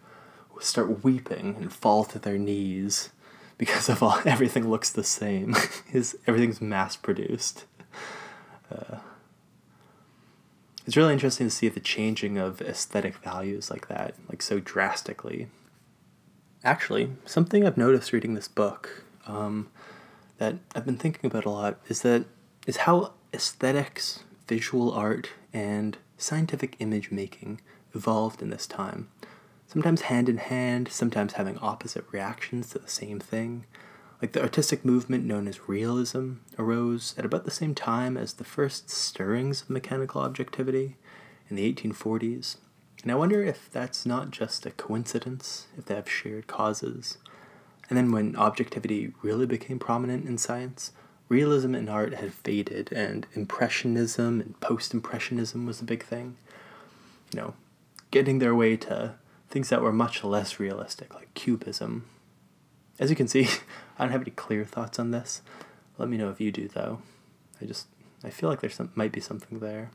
start 0.61 1.02
weeping 1.02 1.57
and 1.57 1.72
fall 1.72 2.04
to 2.04 2.18
their 2.18 2.38
knees 2.38 3.11
because 3.59 3.88
of 3.88 4.02
all 4.02 4.20
everything 4.24 4.68
looks 4.68 4.90
the 4.90 5.04
same. 5.04 5.57
Is 5.92 6.16
everything's 6.26 6.61
mass 6.61 6.94
produced. 6.94 7.64
Uh, 8.70 8.98
it's 10.87 10.96
really 10.96 11.14
interesting 11.14 11.48
to 11.48 11.54
see 11.54 11.68
the 11.68 11.80
changing 11.80 12.38
of 12.38 12.61
aesthetic 12.61 13.16
values 13.16 13.70
like 13.70 13.88
that, 13.88 14.14
like 14.28 14.42
so 14.42 14.61
drastically. 14.61 15.48
Actually, 16.62 17.11
something 17.24 17.66
I've 17.66 17.76
noticed 17.76 18.12
reading 18.12 18.35
this 18.35 18.48
book, 18.48 19.04
um, 19.26 19.70
that 20.38 20.57
I've 20.74 20.85
been 20.85 20.96
thinking 20.96 21.30
about 21.30 21.44
a 21.44 21.50
lot 21.50 21.78
is 21.88 22.02
that 22.02 22.24
is 22.66 22.79
how 22.79 23.12
aesthetics, 23.33 24.24
visual 24.48 24.92
art, 24.92 25.31
and 25.53 25.98
scientific 26.16 26.77
image 26.79 27.11
making 27.11 27.61
evolved 27.94 28.42
in 28.42 28.50
this 28.50 28.66
time. 28.66 29.09
Sometimes 29.66 30.03
hand 30.03 30.29
in 30.29 30.38
hand, 30.38 30.88
sometimes 30.90 31.35
having 31.35 31.59
opposite 31.59 32.05
reactions 32.12 32.70
to 32.70 32.79
the 32.79 32.88
same 32.88 33.18
thing. 33.20 33.64
Like 34.22 34.33
the 34.33 34.42
artistic 34.42 34.85
movement 34.85 35.24
known 35.24 35.48
as 35.48 35.68
realism 35.68 36.35
arose 36.59 37.14
at 37.18 37.24
about 37.24 37.44
the 37.44 37.50
same 37.50 37.74
time 37.74 38.16
as 38.16 38.35
the 38.35 38.44
first 38.44 38.88
stirrings 38.88 39.62
of 39.62 39.70
mechanical 39.70 40.20
objectivity 40.20 40.96
in 41.50 41.57
the 41.57 41.72
1840s. 41.72 42.57
And 43.03 43.12
I 43.12 43.16
wonder 43.16 43.42
if 43.42 43.68
that's 43.70 44.07
not 44.07 44.31
just 44.31 44.64
a 44.64 44.70
coincidence, 44.70 45.66
if 45.77 45.85
they 45.85 45.94
have 45.94 46.09
shared 46.09 46.46
causes. 46.46 47.18
And 47.90 47.98
then 47.98 48.12
when 48.12 48.35
objectivity 48.37 49.12
really 49.22 49.44
became 49.44 49.79
prominent 49.79 50.27
in 50.27 50.38
science, 50.38 50.92
realism 51.28 51.74
in 51.74 51.88
art 51.88 52.14
had 52.14 52.32
faded 52.32 52.92
and 52.92 53.26
impressionism 53.34 54.40
and 54.40 54.60
post-impressionism 54.60 55.66
was 55.66 55.80
a 55.80 55.84
big 55.84 56.04
thing. 56.04 56.37
You 57.32 57.40
know, 57.40 57.54
getting 58.10 58.38
their 58.38 58.54
way 58.54 58.76
to 58.78 59.14
things 59.48 59.68
that 59.70 59.82
were 59.82 59.92
much 59.92 60.22
less 60.24 60.60
realistic, 60.60 61.14
like 61.14 61.32
cubism. 61.34 62.04
As 62.98 63.10
you 63.10 63.16
can 63.16 63.28
see, 63.28 63.48
I 63.98 64.04
don't 64.04 64.12
have 64.12 64.22
any 64.22 64.30
clear 64.30 64.64
thoughts 64.64 64.98
on 64.98 65.10
this. 65.10 65.42
Let 65.98 66.08
me 66.08 66.16
know 66.16 66.30
if 66.30 66.40
you 66.40 66.52
do 66.52 66.68
though. 66.68 67.00
I 67.60 67.66
just 67.66 67.87
I 68.22 68.30
feel 68.30 68.48
like 68.48 68.60
there's 68.60 68.74
some 68.74 68.90
might 68.94 69.12
be 69.12 69.20
something 69.20 69.60
there. 69.60 69.90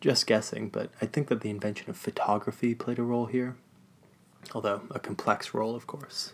Just 0.00 0.26
guessing, 0.26 0.70
but 0.70 0.90
I 1.02 1.06
think 1.06 1.28
that 1.28 1.42
the 1.42 1.50
invention 1.50 1.90
of 1.90 1.96
photography 1.96 2.74
played 2.74 2.98
a 2.98 3.02
role 3.02 3.26
here 3.26 3.56
although 4.54 4.82
a 4.90 4.98
complex 4.98 5.54
role, 5.54 5.74
of 5.74 5.86
course. 5.86 6.32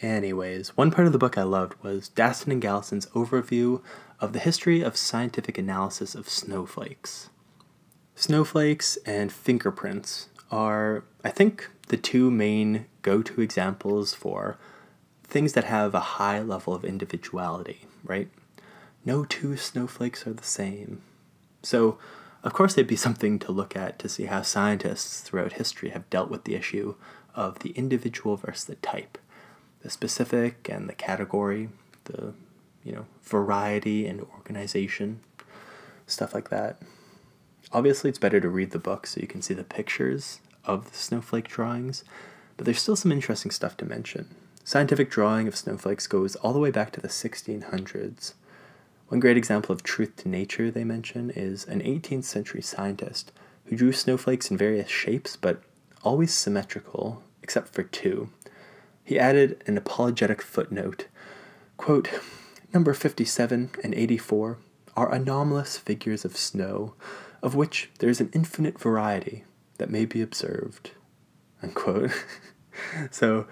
Anyways, 0.00 0.76
one 0.76 0.90
part 0.90 1.06
of 1.06 1.12
the 1.12 1.18
book 1.18 1.36
I 1.36 1.42
loved 1.42 1.74
was 1.82 2.10
Daston 2.10 2.52
and 2.52 2.62
Galison's 2.62 3.06
overview 3.06 3.82
of 4.20 4.32
the 4.32 4.38
history 4.38 4.80
of 4.80 4.96
scientific 4.96 5.58
analysis 5.58 6.14
of 6.14 6.28
snowflakes. 6.28 7.30
Snowflakes 8.14 8.96
and 9.06 9.32
fingerprints 9.32 10.28
are, 10.50 11.04
I 11.24 11.30
think, 11.30 11.68
the 11.88 11.96
two 11.96 12.30
main 12.30 12.86
go 13.02 13.22
to 13.22 13.40
examples 13.40 14.14
for 14.14 14.58
things 15.24 15.52
that 15.54 15.64
have 15.64 15.94
a 15.94 16.00
high 16.00 16.40
level 16.40 16.74
of 16.74 16.84
individuality, 16.84 17.86
right? 18.04 18.28
No 19.04 19.24
two 19.24 19.56
snowflakes 19.56 20.26
are 20.26 20.32
the 20.32 20.44
same. 20.44 21.02
So, 21.62 21.98
of 22.42 22.52
course, 22.52 22.74
it'd 22.74 22.86
be 22.86 22.96
something 23.06 23.38
to 23.40 23.52
look 23.52 23.76
at 23.76 23.98
to 23.98 24.08
see 24.08 24.24
how 24.24 24.42
scientists 24.42 25.20
throughout 25.20 25.54
history 25.54 25.90
have 25.90 26.08
dealt 26.08 26.30
with 26.30 26.44
the 26.44 26.54
issue 26.54 26.94
of 27.34 27.60
the 27.60 27.70
individual 27.70 28.36
versus 28.36 28.64
the 28.64 28.76
type, 28.76 29.18
the 29.82 29.90
specific 29.90 30.68
and 30.68 30.88
the 30.88 30.94
category, 30.94 31.68
the 32.04 32.34
you 32.84 32.92
know 32.92 33.06
variety 33.22 34.06
and 34.06 34.20
organization, 34.20 35.20
stuff 36.06 36.34
like 36.34 36.50
that. 36.50 36.80
Obviously, 37.72 38.08
it's 38.08 38.18
better 38.18 38.40
to 38.40 38.48
read 38.48 38.70
the 38.70 38.78
book 38.78 39.06
so 39.06 39.20
you 39.20 39.26
can 39.26 39.42
see 39.42 39.54
the 39.54 39.64
pictures 39.64 40.40
of 40.64 40.90
the 40.90 40.96
snowflake 40.96 41.48
drawings, 41.48 42.02
but 42.56 42.64
there's 42.64 42.80
still 42.80 42.96
some 42.96 43.12
interesting 43.12 43.50
stuff 43.50 43.76
to 43.76 43.84
mention. 43.84 44.34
Scientific 44.64 45.10
drawing 45.10 45.48
of 45.48 45.56
snowflakes 45.56 46.06
goes 46.06 46.36
all 46.36 46.52
the 46.52 46.58
way 46.58 46.70
back 46.70 46.92
to 46.92 47.00
the 47.00 47.08
1600s. 47.08 48.34
One 49.08 49.20
great 49.20 49.38
example 49.38 49.74
of 49.74 49.82
truth 49.82 50.16
to 50.16 50.28
nature 50.28 50.70
they 50.70 50.84
mention 50.84 51.30
is 51.30 51.64
an 51.64 51.80
18th 51.80 52.24
century 52.24 52.60
scientist 52.60 53.32
who 53.64 53.76
drew 53.76 53.92
snowflakes 53.92 54.50
in 54.50 54.58
various 54.58 54.90
shapes 54.90 55.36
but 55.36 55.62
always 56.02 56.34
symmetrical, 56.34 57.22
except 57.42 57.72
for 57.72 57.82
two. 57.82 58.28
He 59.08 59.18
added 59.18 59.64
an 59.66 59.78
apologetic 59.78 60.42
footnote 60.42 61.06
quote, 61.78 62.10
Number 62.74 62.92
57 62.92 63.70
and 63.82 63.94
84 63.94 64.58
are 64.98 65.10
anomalous 65.10 65.78
figures 65.78 66.26
of 66.26 66.36
snow, 66.36 66.92
of 67.42 67.54
which 67.54 67.88
there 68.00 68.10
is 68.10 68.20
an 68.20 68.28
infinite 68.34 68.78
variety 68.78 69.44
that 69.78 69.88
may 69.88 70.04
be 70.04 70.20
observed. 70.20 70.90
Unquote. 71.62 72.10
so, 73.10 73.46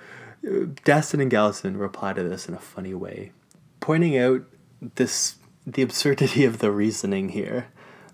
Daston 0.44 1.22
and 1.22 1.30
Galison 1.30 1.80
reply 1.80 2.12
to 2.12 2.22
this 2.22 2.46
in 2.50 2.54
a 2.54 2.58
funny 2.58 2.92
way, 2.92 3.32
pointing 3.80 4.18
out 4.18 4.42
this 4.96 5.36
the 5.66 5.80
absurdity 5.80 6.44
of 6.44 6.58
the 6.58 6.70
reasoning 6.70 7.30
here. 7.30 7.68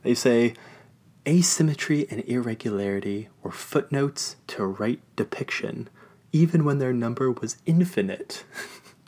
They 0.04 0.14
say 0.14 0.54
asymmetry 1.26 2.06
and 2.08 2.20
irregularity 2.20 3.30
were 3.42 3.50
footnotes 3.50 4.36
to 4.46 4.64
right 4.64 5.00
depiction, 5.16 5.88
even 6.32 6.64
when 6.64 6.78
their 6.78 6.92
number 6.92 7.30
was 7.30 7.56
infinite. 7.66 8.44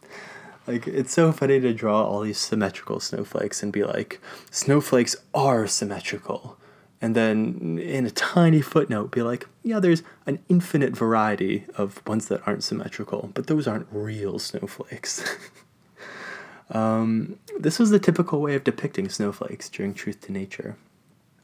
like, 0.66 0.86
it's 0.86 1.12
so 1.12 1.32
funny 1.32 1.60
to 1.60 1.72
draw 1.72 2.04
all 2.04 2.20
these 2.20 2.38
symmetrical 2.38 3.00
snowflakes 3.00 3.62
and 3.62 3.72
be 3.72 3.84
like, 3.84 4.20
snowflakes 4.50 5.16
are 5.34 5.66
symmetrical. 5.66 6.58
And 7.00 7.14
then 7.14 7.78
in 7.78 8.06
a 8.06 8.10
tiny 8.10 8.62
footnote, 8.62 9.10
be 9.10 9.22
like, 9.22 9.46
yeah, 9.62 9.78
there's 9.78 10.02
an 10.26 10.38
infinite 10.48 10.96
variety 10.96 11.64
of 11.76 12.06
ones 12.06 12.28
that 12.28 12.46
aren't 12.46 12.64
symmetrical, 12.64 13.30
but 13.34 13.46
those 13.46 13.66
aren't 13.66 13.88
real 13.90 14.38
snowflakes. 14.38 15.36
Um, 16.70 17.38
this 17.58 17.78
was 17.78 17.90
the 17.90 17.98
typical 17.98 18.40
way 18.40 18.54
of 18.54 18.64
depicting 18.64 19.08
snowflakes 19.08 19.68
during 19.68 19.94
Truth 19.94 20.22
to 20.22 20.32
Nature. 20.32 20.76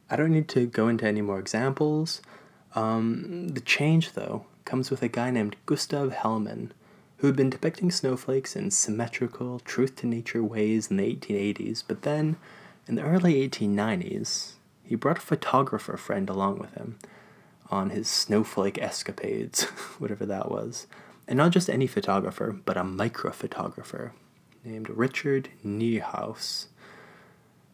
I 0.09 0.15
don't 0.15 0.31
need 0.31 0.47
to 0.49 0.65
go 0.65 0.87
into 0.87 1.05
any 1.05 1.21
more 1.21 1.39
examples. 1.39 2.21
Um, 2.75 3.49
the 3.49 3.61
change, 3.61 4.13
though, 4.13 4.45
comes 4.65 4.89
with 4.89 5.01
a 5.01 5.07
guy 5.07 5.31
named 5.31 5.55
Gustav 5.65 6.11
Hellmann, 6.11 6.71
who 7.17 7.27
had 7.27 7.35
been 7.35 7.49
depicting 7.49 7.91
snowflakes 7.91 8.55
in 8.55 8.71
symmetrical, 8.71 9.59
truth 9.59 9.95
to 9.97 10.07
nature 10.07 10.43
ways 10.43 10.89
in 10.89 10.97
the 10.97 11.15
1880s, 11.15 11.83
but 11.87 12.01
then, 12.01 12.37
in 12.87 12.95
the 12.95 13.03
early 13.03 13.47
1890s, 13.47 14.53
he 14.83 14.95
brought 14.95 15.19
a 15.19 15.21
photographer 15.21 15.97
friend 15.97 16.29
along 16.29 16.59
with 16.59 16.73
him 16.73 16.97
on 17.69 17.91
his 17.91 18.07
snowflake 18.07 18.77
escapades, 18.81 19.63
whatever 19.99 20.25
that 20.25 20.51
was. 20.51 20.87
And 21.27 21.37
not 21.37 21.51
just 21.51 21.69
any 21.69 21.87
photographer, 21.87 22.51
but 22.51 22.75
a 22.75 22.81
microphotographer 22.83 24.11
named 24.65 24.89
Richard 24.89 25.49
Niehaus. 25.65 26.67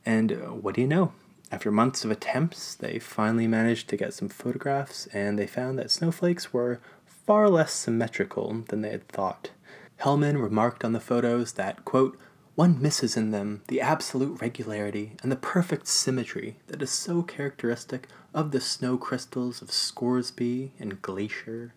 And 0.05 0.31
uh, 0.31 0.35
what 0.53 0.75
do 0.75 0.81
you 0.81 0.88
know? 0.88 1.11
After 1.51 1.71
months 1.71 2.03
of 2.03 2.11
attempts, 2.11 2.75
they 2.75 2.99
finally 2.99 3.47
managed 3.47 3.87
to 3.89 3.97
get 3.97 4.13
some 4.13 4.27
photographs, 4.27 5.07
and 5.07 5.39
they 5.39 5.47
found 5.47 5.79
that 5.79 5.91
snowflakes 5.91 6.51
were 6.51 6.81
far 7.05 7.49
less 7.49 7.73
symmetrical 7.73 8.63
than 8.67 8.81
they 8.81 8.89
had 8.89 9.07
thought. 9.07 9.51
Hellmann 9.97 10.41
remarked 10.41 10.83
on 10.83 10.91
the 10.93 10.99
photos 10.99 11.53
that, 11.53 11.85
quote, 11.85 12.17
one 12.55 12.81
misses 12.81 13.15
in 13.15 13.31
them 13.31 13.61
the 13.67 13.79
absolute 13.79 14.41
regularity 14.41 15.13
and 15.21 15.31
the 15.31 15.35
perfect 15.35 15.87
symmetry 15.87 16.57
that 16.67 16.81
is 16.81 16.89
so 16.89 17.21
characteristic 17.21 18.07
of 18.33 18.51
the 18.51 18.59
snow 18.59 18.97
crystals 18.97 19.61
of 19.61 19.71
Scoresby 19.71 20.71
and 20.79 21.01
Glaisher, 21.01 21.71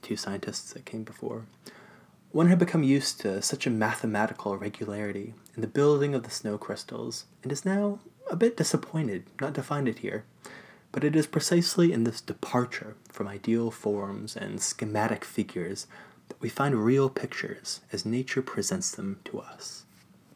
two 0.00 0.16
scientists 0.16 0.72
that 0.72 0.86
came 0.86 1.04
before. 1.04 1.44
One 2.32 2.48
had 2.48 2.58
become 2.58 2.82
used 2.82 3.20
to 3.20 3.42
such 3.42 3.66
a 3.66 3.70
mathematical 3.70 4.56
regularity 4.56 5.34
in 5.54 5.60
the 5.60 5.66
building 5.66 6.14
of 6.14 6.22
the 6.22 6.30
snow 6.30 6.56
crystals 6.56 7.26
and 7.42 7.52
is 7.52 7.64
now 7.64 8.00
a 8.30 8.36
bit 8.36 8.56
disappointed 8.56 9.24
not 9.40 9.54
to 9.54 9.62
find 9.62 9.88
it 9.88 10.00
here. 10.00 10.24
But 10.90 11.04
it 11.04 11.14
is 11.14 11.26
precisely 11.26 11.92
in 11.92 12.04
this 12.04 12.20
departure 12.20 12.96
from 13.10 13.28
ideal 13.28 13.70
forms 13.70 14.36
and 14.36 14.60
schematic 14.60 15.24
figures 15.24 15.86
that 16.28 16.40
we 16.40 16.48
find 16.48 16.84
real 16.84 17.10
pictures 17.10 17.80
as 17.92 18.06
nature 18.06 18.42
presents 18.42 18.90
them 18.90 19.20
to 19.26 19.40
us. 19.40 19.84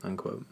Unquote. 0.03 0.47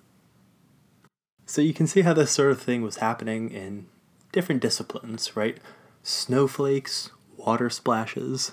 So 1.46 1.60
you 1.60 1.74
can 1.74 1.86
see 1.86 2.02
how 2.02 2.14
this 2.14 2.30
sort 2.30 2.52
of 2.52 2.62
thing 2.62 2.82
was 2.82 2.98
happening 2.98 3.50
in 3.50 3.86
different 4.32 4.62
disciplines, 4.62 5.36
right? 5.36 5.58
Snowflakes, 6.02 7.10
water 7.36 7.68
splashes. 7.68 8.52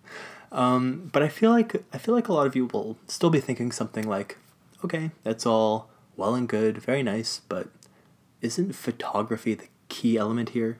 um, 0.52 1.10
but 1.12 1.22
I 1.22 1.28
feel 1.28 1.50
like 1.50 1.84
I 1.92 1.98
feel 1.98 2.14
like 2.14 2.28
a 2.28 2.32
lot 2.32 2.46
of 2.46 2.56
you 2.56 2.66
will 2.66 2.96
still 3.06 3.30
be 3.30 3.40
thinking 3.40 3.70
something 3.70 4.08
like, 4.08 4.38
okay, 4.84 5.10
that's 5.22 5.44
all 5.44 5.90
well 6.16 6.34
and 6.34 6.48
good, 6.48 6.78
very 6.78 7.02
nice, 7.02 7.42
but 7.48 7.68
isn't 8.40 8.74
photography 8.74 9.54
the 9.54 9.68
key 9.88 10.16
element 10.16 10.50
here? 10.50 10.78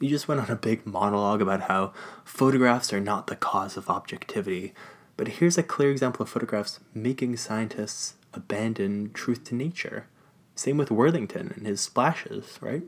You 0.00 0.08
just 0.08 0.28
went 0.28 0.40
on 0.40 0.50
a 0.50 0.56
big 0.56 0.84
monologue 0.86 1.40
about 1.40 1.62
how 1.62 1.92
photographs 2.24 2.92
are 2.92 3.00
not 3.00 3.28
the 3.28 3.36
cause 3.36 3.76
of 3.76 3.88
objectivity, 3.88 4.74
but 5.16 5.28
here's 5.28 5.58
a 5.58 5.62
clear 5.62 5.90
example 5.90 6.24
of 6.24 6.28
photographs 6.28 6.80
making 6.92 7.36
scientists 7.36 8.14
abandon 8.34 9.12
truth 9.12 9.44
to 9.44 9.54
nature. 9.54 10.06
Same 10.54 10.76
with 10.76 10.90
Worthington 10.90 11.52
and 11.54 11.66
his 11.66 11.80
splashes, 11.80 12.58
right? 12.60 12.82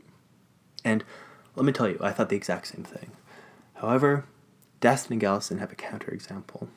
And 0.83 1.03
let 1.55 1.65
me 1.65 1.71
tell 1.71 1.87
you, 1.87 1.97
I 2.01 2.11
thought 2.11 2.29
the 2.29 2.35
exact 2.35 2.67
same 2.67 2.83
thing. 2.83 3.11
However, 3.75 4.25
Daston 4.81 5.11
and 5.11 5.21
Galison 5.21 5.59
have 5.59 5.71
a 5.71 5.75
counterexample. 5.75 6.67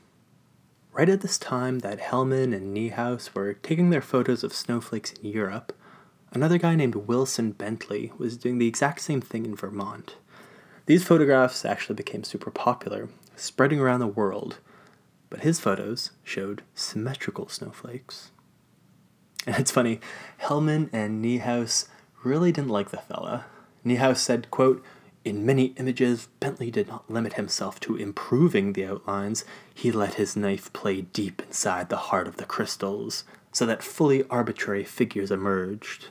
Right 0.92 1.08
at 1.08 1.20
this 1.20 1.38
time 1.38 1.80
that 1.80 2.00
Hellmann 2.00 2.54
and 2.54 2.76
Niehaus 2.76 3.34
were 3.34 3.54
taking 3.54 3.90
their 3.90 4.00
photos 4.00 4.42
of 4.42 4.54
snowflakes 4.54 5.12
in 5.12 5.30
Europe, 5.30 5.72
another 6.32 6.58
guy 6.58 6.74
named 6.74 6.94
Wilson 6.94 7.52
Bentley 7.52 8.12
was 8.18 8.36
doing 8.36 8.58
the 8.58 8.66
exact 8.66 9.00
same 9.00 9.20
thing 9.20 9.44
in 9.44 9.56
Vermont. 9.56 10.16
These 10.86 11.04
photographs 11.04 11.64
actually 11.64 11.96
became 11.96 12.24
super 12.24 12.50
popular, 12.50 13.08
spreading 13.36 13.80
around 13.80 14.00
the 14.00 14.06
world, 14.06 14.58
but 15.30 15.40
his 15.40 15.60
photos 15.60 16.12
showed 16.24 16.62
symmetrical 16.74 17.48
snowflakes. 17.48 18.30
And 19.46 19.56
it's 19.56 19.70
funny, 19.70 20.00
Hellmann 20.42 20.90
and 20.92 21.24
Niehaus 21.24 21.88
really 22.24 22.52
didn't 22.52 22.70
like 22.70 22.90
the 22.90 22.98
fella. 22.98 23.46
Niehaus 23.84 24.18
said, 24.18 24.50
quote, 24.50 24.84
in 25.24 25.44
many 25.44 25.74
images, 25.76 26.28
Bentley 26.40 26.70
did 26.70 26.88
not 26.88 27.10
limit 27.10 27.34
himself 27.34 27.80
to 27.80 27.96
improving 27.96 28.72
the 28.72 28.86
outlines. 28.86 29.44
He 29.74 29.92
let 29.92 30.14
his 30.14 30.36
knife 30.36 30.72
play 30.72 31.02
deep 31.02 31.42
inside 31.42 31.88
the 31.88 31.96
heart 31.96 32.26
of 32.26 32.36
the 32.36 32.46
crystals, 32.46 33.24
so 33.52 33.66
that 33.66 33.82
fully 33.82 34.24
arbitrary 34.30 34.84
figures 34.84 35.30
emerged. 35.30 36.06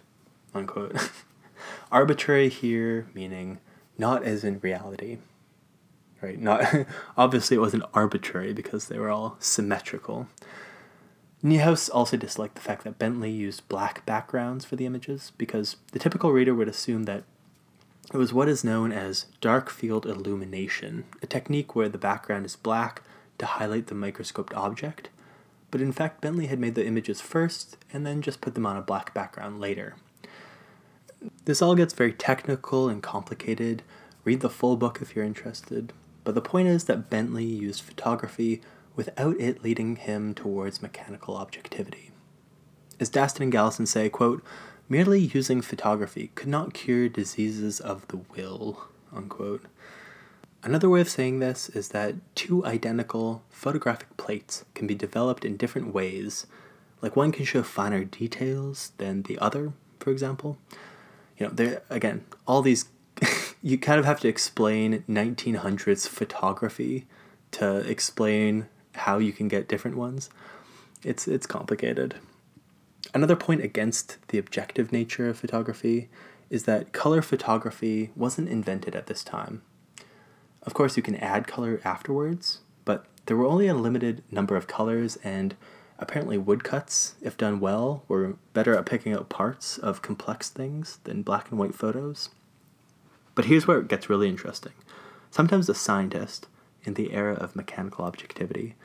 Unquote. 0.54 1.12
arbitrary 1.92 2.50
here 2.50 3.08
meaning 3.14 3.60
not 3.98 4.24
as 4.24 4.44
in 4.44 4.60
reality. 4.60 5.18
Right? 6.22 6.40
Not 6.40 6.66
obviously 7.18 7.58
it 7.58 7.62
wasn't 7.62 7.84
arbitrary 7.94 8.54
because 8.54 8.88
they 8.88 9.00
were 9.00 9.10
all 9.10 9.38
symmetrical. 9.40 10.28
Niehaus 11.44 11.90
also 11.94 12.18
disliked 12.18 12.56
the 12.56 12.62
fact 12.62 12.84
that 12.84 12.98
Bentley 12.98 13.30
used 13.30 13.68
black 13.70 14.06
backgrounds 14.06 14.66
for 14.66 14.76
the 14.76 14.88
images 14.88 15.32
because 15.38 15.78
the 15.92 16.00
typical 16.00 16.32
reader 16.32 16.56
would 16.56 16.68
assume 16.68 17.04
that 17.04 17.24
it 18.12 18.18
was 18.18 18.34
what 18.34 18.48
is 18.48 18.64
known 18.64 18.92
as 18.92 19.26
dark 19.42 19.70
field 19.70 20.06
illumination, 20.06 21.04
a 21.22 21.28
technique 21.28 21.76
where 21.76 21.90
the 21.90 21.98
background 21.98 22.46
is 22.46 22.56
black 22.56 23.04
to 23.38 23.46
highlight 23.46 23.88
the 23.88 23.96
microscoped 23.96 24.54
object. 24.54 25.10
But 25.70 25.82
in 25.82 25.92
fact, 25.92 26.22
Bentley 26.22 26.48
had 26.48 26.60
made 26.60 26.76
the 26.76 26.86
images 26.86 27.22
first 27.22 27.78
and 27.92 28.06
then 28.06 28.22
just 28.22 28.42
put 28.42 28.56
them 28.56 28.66
on 28.66 28.78
a 28.78 28.82
black 28.82 29.14
background 29.14 29.60
later. 29.60 29.96
This 31.46 31.62
all 31.62 31.76
gets 31.76 31.94
very 31.94 32.14
technical 32.14 32.90
and 32.90 33.02
complicated. 33.02 33.84
Read 34.24 34.42
the 34.42 34.50
full 34.50 34.76
book 34.76 35.00
if 35.02 35.16
you're 35.16 35.26
interested. 35.26 35.94
But 36.24 36.36
the 36.36 36.42
point 36.42 36.68
is 36.68 36.84
that 36.86 37.10
Bentley 37.10 37.46
used 37.46 37.82
photography 37.82 38.62
without 38.96 39.40
it 39.40 39.64
leading 39.64 39.96
him 39.96 40.34
towards 40.34 40.82
mechanical 40.82 41.38
objectivity. 41.38 42.12
As 43.00 43.10
Daston 43.10 43.42
and 43.42 43.54
Galison 43.54 43.88
say, 43.88 44.10
quote, 44.10 44.44
merely 44.90 45.20
using 45.20 45.62
photography 45.62 46.32
could 46.36 46.50
not 46.50 46.74
cure 46.74 47.08
diseases 47.08 47.80
of 47.80 48.08
the 48.08 48.18
will, 48.36 48.88
unquote. 49.14 49.64
Another 50.64 50.90
way 50.90 51.00
of 51.00 51.10
saying 51.10 51.40
this 51.40 51.70
is 51.70 51.90
that 51.90 52.16
two 52.36 52.66
identical 52.66 53.44
photographic 53.50 54.18
plates 54.18 54.66
can 54.74 54.88
be 54.88 54.96
developed 54.96 55.46
in 55.46 55.56
different 55.56 55.94
ways, 55.94 56.48
like 57.02 57.16
one 57.16 57.32
can 57.32 57.46
show 57.46 57.64
finer 57.64 58.04
details 58.04 58.92
than 58.98 59.22
the 59.22 59.38
other, 59.40 59.74
for 60.00 60.10
example. 60.10 60.58
You 61.38 61.48
know, 61.48 61.54
there 61.54 61.84
again, 61.90 62.26
all 62.46 62.62
these 62.62 62.86
you 63.62 63.78
kind 63.78 64.00
of 64.00 64.06
have 64.06 64.20
to 64.22 64.28
explain 64.28 65.04
1900s 65.10 66.08
photography 66.08 67.08
to 67.52 67.78
explain 67.80 68.68
how 68.96 69.18
you 69.18 69.32
can 69.32 69.48
get 69.48 69.68
different 69.68 69.98
ones. 69.98 70.30
It's 71.04 71.28
it's 71.28 71.46
complicated. 71.46 72.16
Another 73.14 73.36
point 73.36 73.62
against 73.62 74.18
the 74.30 74.38
objective 74.38 74.92
nature 74.92 75.30
of 75.30 75.38
photography 75.38 76.10
is 76.50 76.64
that 76.64 76.94
color 76.94 77.22
photography 77.22 78.12
wasn't 78.16 78.50
invented 78.50 78.96
at 78.96 79.08
this 79.08 79.24
time. 79.24 79.62
Of 80.64 80.74
course, 80.74 80.98
you 80.98 81.04
can 81.04 81.16
add 81.16 81.48
color 81.48 81.80
afterwards, 81.84 82.60
but 82.86 83.06
there 83.26 83.38
were 83.38 83.46
only 83.46 83.68
a 83.68 83.74
limited 83.74 84.24
number 84.32 84.56
of 84.56 84.68
colors, 84.68 85.18
and 85.24 85.56
apparently, 86.00 86.38
woodcuts, 86.38 87.16
if 87.22 87.38
done 87.38 87.60
well, 87.60 88.04
were 88.08 88.38
better 88.54 88.76
at 88.76 88.86
picking 88.86 89.14
out 89.14 89.30
parts 89.30 89.78
of 89.78 90.02
complex 90.02 90.50
things 90.50 91.00
than 91.04 91.24
black 91.24 91.50
and 91.50 91.60
white 91.60 91.76
photos. 91.76 92.30
But 93.36 93.46
here's 93.46 93.68
where 93.68 93.80
it 93.80 93.88
gets 93.88 94.10
really 94.10 94.30
interesting. 94.30 94.74
Sometimes 95.32 95.70
a 95.70 95.76
scientist, 95.76 96.48
in 96.84 96.94
the 96.94 97.14
era 97.14 97.34
of 97.36 97.56
mechanical 97.56 98.06
objectivity, 98.06 98.76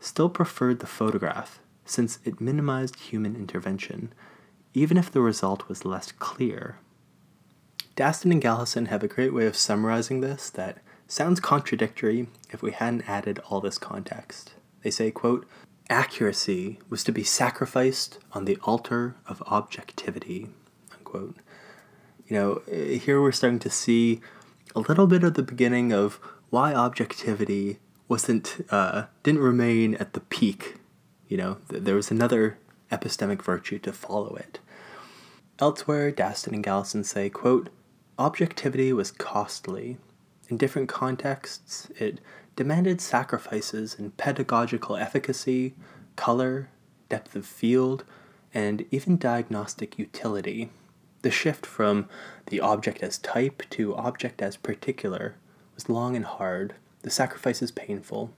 still 0.00 0.28
preferred 0.28 0.80
the 0.80 0.86
photograph 0.86 1.60
since 1.84 2.18
it 2.24 2.40
minimized 2.40 2.98
human 2.98 3.36
intervention, 3.36 4.12
even 4.74 4.96
if 4.96 5.10
the 5.10 5.20
result 5.20 5.68
was 5.68 5.84
less 5.84 6.12
clear. 6.12 6.78
Daston 7.96 8.30
and 8.30 8.42
Galison 8.42 8.86
have 8.86 9.02
a 9.02 9.08
great 9.08 9.34
way 9.34 9.46
of 9.46 9.56
summarizing 9.56 10.20
this 10.20 10.48
that 10.50 10.78
sounds 11.06 11.40
contradictory 11.40 12.28
if 12.50 12.62
we 12.62 12.70
hadn't 12.70 13.08
added 13.08 13.40
all 13.50 13.60
this 13.60 13.78
context. 13.78 14.54
They 14.82 14.90
say, 14.90 15.10
quote, 15.10 15.46
accuracy 15.90 16.78
was 16.88 17.04
to 17.04 17.12
be 17.12 17.24
sacrificed 17.24 18.18
on 18.32 18.44
the 18.44 18.56
altar 18.62 19.16
of 19.26 19.42
objectivity, 19.46 20.48
unquote. 20.92 21.36
You 22.26 22.36
know, 22.36 22.62
here 22.72 23.20
we're 23.20 23.32
starting 23.32 23.58
to 23.58 23.70
see 23.70 24.20
a 24.74 24.80
little 24.80 25.08
bit 25.08 25.24
of 25.24 25.34
the 25.34 25.42
beginning 25.42 25.92
of 25.92 26.20
why 26.48 26.72
objectivity 26.72 27.80
wasn't 28.08 28.64
uh, 28.70 29.06
didn't 29.22 29.40
remain 29.40 29.94
at 29.96 30.12
the 30.12 30.20
peak. 30.20 30.76
You 31.28 31.36
know, 31.36 31.56
th- 31.68 31.82
there 31.82 31.96
was 31.96 32.10
another 32.10 32.58
epistemic 32.90 33.42
virtue 33.42 33.78
to 33.80 33.92
follow 33.92 34.36
it. 34.36 34.60
Elsewhere, 35.58 36.10
Daston 36.10 36.52
and 36.54 36.64
Galison 36.64 37.04
say, 37.04 37.28
quote, 37.28 37.68
Objectivity 38.18 38.92
was 38.92 39.10
costly. 39.10 39.98
In 40.48 40.56
different 40.56 40.88
contexts, 40.88 41.88
it 41.98 42.20
demanded 42.60 43.00
sacrifices 43.00 43.94
in 43.94 44.10
pedagogical 44.10 44.94
efficacy, 44.94 45.72
color, 46.14 46.68
depth 47.08 47.34
of 47.34 47.46
field, 47.46 48.04
and 48.52 48.84
even 48.90 49.16
diagnostic 49.16 49.98
utility. 49.98 50.68
The 51.22 51.30
shift 51.30 51.64
from 51.64 52.06
the 52.48 52.60
object 52.60 53.02
as 53.02 53.16
type 53.16 53.62
to 53.70 53.94
object 53.96 54.42
as 54.42 54.58
particular 54.58 55.36
was 55.74 55.88
long 55.88 56.14
and 56.14 56.26
hard, 56.26 56.74
the 57.00 57.08
sacrifices 57.08 57.70
painful. 57.70 58.30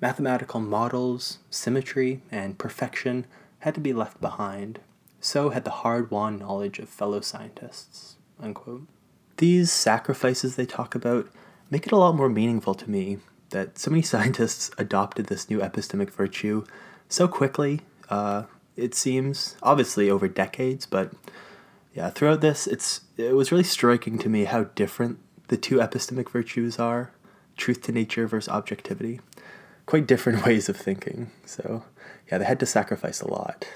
Mathematical 0.00 0.58
models, 0.58 1.38
symmetry, 1.48 2.22
and 2.32 2.58
perfection 2.58 3.24
had 3.60 3.76
to 3.76 3.80
be 3.80 3.92
left 3.92 4.20
behind. 4.20 4.80
So 5.20 5.50
had 5.50 5.62
the 5.62 5.70
hard 5.70 6.10
won 6.10 6.38
knowledge 6.40 6.80
of 6.80 6.88
fellow 6.88 7.20
scientists. 7.20 8.16
Unquote. 8.40 8.88
These 9.36 9.70
sacrifices 9.70 10.56
they 10.56 10.66
talk 10.66 10.96
about 10.96 11.28
make 11.70 11.86
it 11.86 11.92
a 11.92 11.96
lot 11.96 12.16
more 12.16 12.28
meaningful 12.28 12.74
to 12.74 12.90
me 12.90 13.18
that 13.54 13.78
so 13.78 13.90
many 13.90 14.02
scientists 14.12 14.70
adopted 14.76 15.26
this 15.26 15.48
new 15.48 15.60
epistemic 15.60 16.10
virtue 16.10 16.64
so 17.08 17.26
quickly. 17.26 17.80
Uh, 18.10 18.42
it 18.76 18.94
seems 18.94 19.56
obviously 19.62 20.10
over 20.10 20.28
decades, 20.28 20.84
but 20.84 21.12
yeah, 21.94 22.10
throughout 22.10 22.42
this, 22.42 22.66
it's 22.66 23.02
it 23.16 23.34
was 23.34 23.50
really 23.52 23.64
striking 23.64 24.18
to 24.18 24.28
me 24.28 24.44
how 24.44 24.64
different 24.64 25.20
the 25.48 25.56
two 25.56 25.76
epistemic 25.76 26.28
virtues 26.28 26.78
are 26.78 27.12
truth 27.56 27.82
to 27.82 27.92
nature 27.92 28.26
versus 28.26 28.48
objectivity. 28.48 29.20
Quite 29.86 30.06
different 30.06 30.44
ways 30.46 30.68
of 30.68 30.76
thinking. 30.76 31.30
So, 31.46 31.84
yeah, 32.30 32.38
they 32.38 32.44
had 32.44 32.60
to 32.60 32.66
sacrifice 32.66 33.20
a 33.20 33.30
lot. 33.30 33.66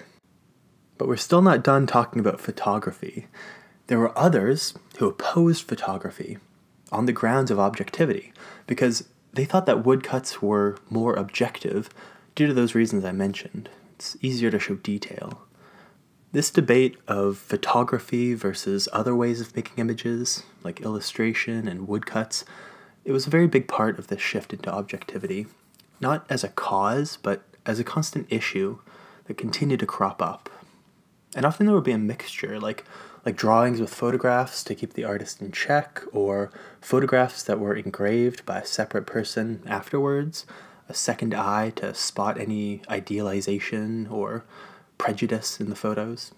But 0.97 1.07
we're 1.07 1.17
still 1.17 1.43
not 1.43 1.63
done 1.63 1.87
talking 1.87 2.19
about 2.19 2.41
photography. 2.41 3.29
There 3.87 4.01
were 4.01 4.19
others 4.19 4.75
who 4.99 5.09
opposed 5.09 5.63
photography 5.63 6.39
on 6.91 7.07
the 7.07 7.13
grounds 7.13 7.51
of 7.51 7.61
objectivity 7.61 8.33
because 8.67 9.05
they 9.33 9.45
thought 9.45 9.67
that 9.67 9.85
woodcuts 9.85 10.43
were 10.43 10.79
more 10.91 11.15
objective 11.15 11.91
due 12.35 12.47
to 12.47 12.55
those 12.55 12.75
reasons 12.75 13.05
I 13.05 13.13
mentioned. 13.13 13.69
It's 13.95 14.17
easier 14.21 14.51
to 14.51 14.59
show 14.59 14.77
detail. 14.77 15.43
This 16.33 16.51
debate 16.51 16.97
of 17.09 17.39
photography 17.39 18.35
versus 18.35 18.89
other 18.93 19.15
ways 19.15 19.41
of 19.41 19.57
making 19.57 19.79
images, 19.79 20.43
like 20.63 20.81
illustration 20.83 21.67
and 21.67 21.89
woodcuts, 21.89 22.45
it 23.05 23.13
was 23.13 23.27
a 23.27 23.31
very 23.31 23.47
big 23.47 23.67
part 23.67 23.99
of 23.99 24.09
this 24.09 24.21
shift 24.21 24.53
into 24.53 24.71
objectivity, 24.71 25.47
not 26.01 26.27
as 26.29 26.45
a 26.45 26.49
cause, 26.49 27.17
but 27.17 27.43
as 27.65 27.81
a 27.81 27.85
constant 27.85 28.27
issue 28.31 28.79
that 29.25 29.39
continued 29.39 29.81
to 29.81 29.87
crop 29.87 30.21
up. 30.21 30.51
And 31.35 31.47
often 31.47 31.67
there 31.67 31.75
would 31.75 31.85
be 31.85 31.93
a 31.93 31.99
mixture, 31.99 32.61
like 32.61 32.85
like 33.25 33.37
drawings 33.37 33.81
with 33.81 33.93
photographs 33.93 34.63
to 34.65 34.75
keep 34.75 34.95
the 34.95 35.05
artist 35.05 35.41
in 35.41 35.53
check, 35.53 36.03
or 36.13 36.51
photographs 36.81 37.43
that 37.43 37.59
were 37.59 37.75
engraved 37.75 38.47
by 38.47 38.59
a 38.59 38.67
separate 38.67 39.07
person 39.07 39.63
afterwards, 39.67 40.47
a 40.89 40.95
second 40.95 41.35
eye 41.35 41.71
to 41.77 41.95
spot 41.95 42.39
any 42.41 42.83
idealization 42.91 44.07
or 44.09 44.45
prejudice 44.97 45.61
in 45.61 45.69
the 45.69 45.77
photos. 45.77 46.33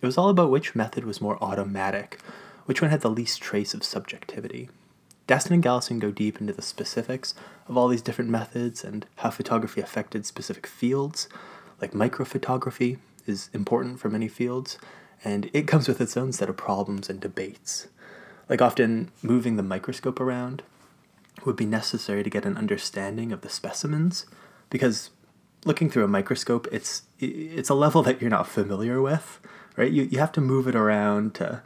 It 0.00 0.06
was 0.06 0.18
all 0.18 0.28
about 0.28 0.50
which 0.50 0.74
method 0.74 1.04
was 1.04 1.20
more 1.20 1.42
automatic, 1.42 2.20
which 2.66 2.82
one 2.82 2.90
had 2.90 3.00
the 3.00 3.10
least 3.10 3.40
trace 3.40 3.72
of 3.72 3.84
subjectivity. 3.84 4.68
Daston 5.26 5.52
and 5.52 5.62
Galison 5.64 5.98
go 5.98 6.10
deep 6.10 6.40
into 6.40 6.52
the 6.52 6.60
specifics 6.60 7.34
of 7.66 7.76
all 7.78 7.88
these 7.88 8.02
different 8.02 8.30
methods 8.30 8.84
and 8.84 9.06
how 9.16 9.30
photography 9.30 9.80
affected 9.80 10.26
specific 10.26 10.66
fields, 10.66 11.28
like 11.80 11.92
microphotography 11.92 12.98
is 13.26 13.48
important 13.54 13.98
for 13.98 14.10
many 14.10 14.28
fields, 14.28 14.76
and 15.22 15.50
it 15.52 15.66
comes 15.66 15.88
with 15.88 16.00
its 16.00 16.16
own 16.16 16.32
set 16.32 16.48
of 16.48 16.56
problems 16.56 17.08
and 17.08 17.20
debates. 17.20 17.88
Like 18.48 18.60
often 18.60 19.10
moving 19.22 19.56
the 19.56 19.62
microscope 19.62 20.20
around 20.20 20.62
would 21.44 21.56
be 21.56 21.66
necessary 21.66 22.22
to 22.22 22.30
get 22.30 22.44
an 22.44 22.56
understanding 22.56 23.32
of 23.32 23.40
the 23.40 23.48
specimens 23.48 24.26
because 24.70 25.10
looking 25.64 25.88
through 25.88 26.04
a 26.04 26.08
microscope 26.08 26.68
it's 26.70 27.02
it's 27.18 27.70
a 27.70 27.74
level 27.74 28.02
that 28.02 28.20
you're 28.20 28.30
not 28.30 28.46
familiar 28.46 29.00
with, 29.00 29.40
right? 29.76 29.90
You 29.90 30.04
you 30.04 30.18
have 30.18 30.32
to 30.32 30.40
move 30.40 30.68
it 30.68 30.74
around 30.74 31.34
to 31.36 31.62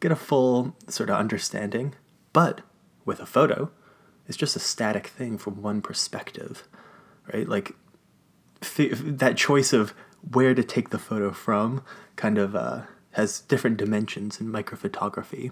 get 0.00 0.12
a 0.12 0.16
full 0.16 0.74
sort 0.88 1.10
of 1.10 1.16
understanding. 1.16 1.94
But 2.32 2.62
with 3.04 3.20
a 3.20 3.26
photo, 3.26 3.70
it's 4.26 4.36
just 4.36 4.56
a 4.56 4.60
static 4.60 5.08
thing 5.08 5.38
from 5.38 5.62
one 5.62 5.82
perspective, 5.82 6.66
right? 7.32 7.48
Like 7.48 7.74
that 8.78 9.36
choice 9.36 9.72
of 9.72 9.94
where 10.28 10.54
to 10.54 10.62
take 10.62 10.90
the 10.90 10.98
photo 10.98 11.30
from 11.30 11.82
kind 12.16 12.38
of 12.38 12.54
uh, 12.54 12.82
has 13.12 13.40
different 13.40 13.76
dimensions 13.76 14.40
in 14.40 14.52
microphotography. 14.52 15.50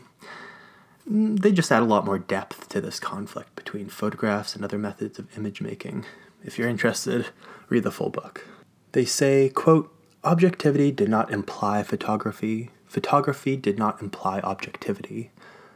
Mm, 1.11 1.41
they 1.41 1.53
just 1.53 1.73
add 1.73 1.83
a 1.83 1.87
lot 1.87 2.05
more 2.05 2.19
depth 2.19 2.69
to 2.69 2.81
this 2.81 3.01
conflict 3.01 3.57
between 3.57 3.89
photographs 3.89 4.55
and 4.55 4.65
other 4.65 4.79
methods 4.79 5.19
of 5.19 5.37
image 5.37 5.61
making. 5.61 6.05
If 6.45 6.59
you're 6.59 6.69
interested, 6.69 7.29
read 7.69 7.83
the 7.83 7.91
full 7.91 8.11
book. 8.11 8.47
They 8.93 9.05
say, 9.05 9.49
quote, 9.49 9.93
objectivity 10.23 10.93
did 10.93 11.09
not 11.09 11.33
imply 11.33 11.83
photography. 11.83 12.71
Photography 12.87 13.57
did 13.57 13.79
not 13.79 14.01
imply 14.01 14.41
objectivity. 14.41 15.31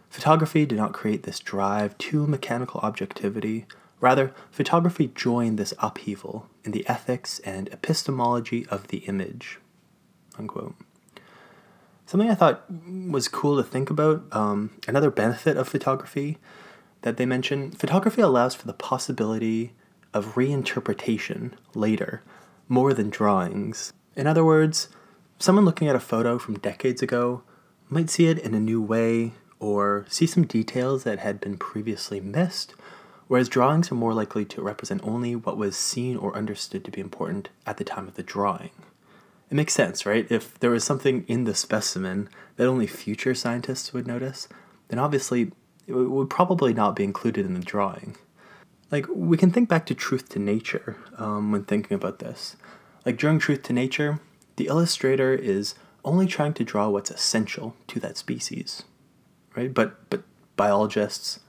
Photography 0.09 0.67
did 0.67 0.77
not 0.77 0.93
create 0.93 1.23
this 1.23 1.41
drive 1.41 1.97
to 1.99 2.27
mechanical 2.27 2.81
objectivity. 2.83 3.67
Rather, 4.01 4.35
photography 4.51 5.11
joined 5.15 5.59
this 5.59 5.75
upheaval 5.79 6.49
in 6.65 6.73
the 6.73 6.87
ethics 6.89 7.39
and 7.41 7.69
epistemology 7.69 8.67
of 8.67 8.89
the 8.89 8.99
image. 8.99 9.59
Unquote. 10.39 10.75
Something 12.07 12.31
I 12.31 12.35
thought 12.35 12.65
was 12.71 13.29
cool 13.29 13.57
to 13.57 13.63
think 13.63 13.89
about, 13.91 14.25
um, 14.33 14.71
another 14.87 15.11
benefit 15.11 15.57
of 15.57 15.69
photography 15.69 16.39
that 17.03 17.17
they 17.17 17.27
mention 17.27 17.71
photography 17.71 18.21
allows 18.21 18.55
for 18.55 18.67
the 18.67 18.73
possibility 18.73 19.73
of 20.13 20.35
reinterpretation 20.35 21.53
later, 21.75 22.23
more 22.69 22.93
than 22.93 23.11
drawings. 23.11 23.93
In 24.15 24.27
other 24.27 24.45
words, 24.45 24.89
someone 25.39 25.65
looking 25.65 25.89
at 25.89 25.97
a 25.97 26.01
photo 26.01 26.39
from 26.39 26.59
decades 26.59 27.03
ago 27.03 27.43
might 27.89 28.11
see 28.11 28.27
it 28.27 28.39
in 28.39 28.55
a 28.55 28.61
new 28.61 28.81
way 28.81 29.33
or 29.59 30.05
see 30.09 30.27
some 30.27 30.45
details 30.45 31.05
that 31.05 31.21
had 31.21 31.41
been 31.41 31.57
previously 31.57 32.21
missed, 32.21 32.75
whereas 33.29 33.49
drawings 33.49 33.91
are 33.91 33.97
more 33.97 34.15
likely 34.15 34.45
to 34.45 34.63
represent 34.63 35.03
only 35.05 35.35
what 35.35 35.57
was 35.57 35.77
seen 35.77 36.17
or 36.17 36.37
understood 36.37 36.85
to 36.85 36.91
be 36.91 37.01
important 37.01 37.49
at 37.67 37.77
the 37.77 37.85
time 37.85 38.09
of 38.09 38.15
the 38.15 38.23
drawing 38.23 38.71
it 39.53 39.57
makes 39.57 39.75
sense, 39.75 40.07
right? 40.07 40.27
If 40.31 40.59
there 40.61 40.71
was 40.71 40.83
something 40.83 41.27
in 41.29 41.45
the 41.45 41.55
specimen 41.55 42.31
that 42.57 42.67
only 42.67 42.87
future 42.87 43.35
scientists 43.35 43.93
would 43.93 44.07
notice, 44.07 44.49
then 44.89 44.99
obviously 44.99 45.53
it 45.87 45.93
would 45.93 46.31
probably 46.31 46.73
not 46.73 46.97
be 46.97 47.05
included 47.05 47.45
in 47.45 47.53
the 47.53 47.61
drawing. 47.61 48.17
Like, 48.91 49.05
we 49.15 49.37
can 49.37 49.51
think 49.51 49.69
back 49.69 49.85
to 49.87 49.95
Truth 49.95 50.31
to 50.31 50.39
Nature 50.39 50.97
um, 51.19 51.53
when 51.53 51.65
thinking 51.65 51.95
about 51.95 52.19
this. 52.19 52.57
Like, 53.05 53.19
during 53.19 53.39
Truth 53.39 53.65
to 53.65 53.75
Nature, 53.75 54.21
the 54.57 54.69
illustrator 54.69 55.35
is 55.35 55.75
only 56.03 56.27
trying 56.27 56.55
to 56.55 56.65
draw 56.65 56.89
what's 56.89 57.11
essential 57.11 57.77
to 57.89 58.01
that 58.01 58.17
species, 58.17 58.85
right? 59.55 59.75
But, 59.75 60.09
but 60.09 60.23
biologists, 60.57 61.41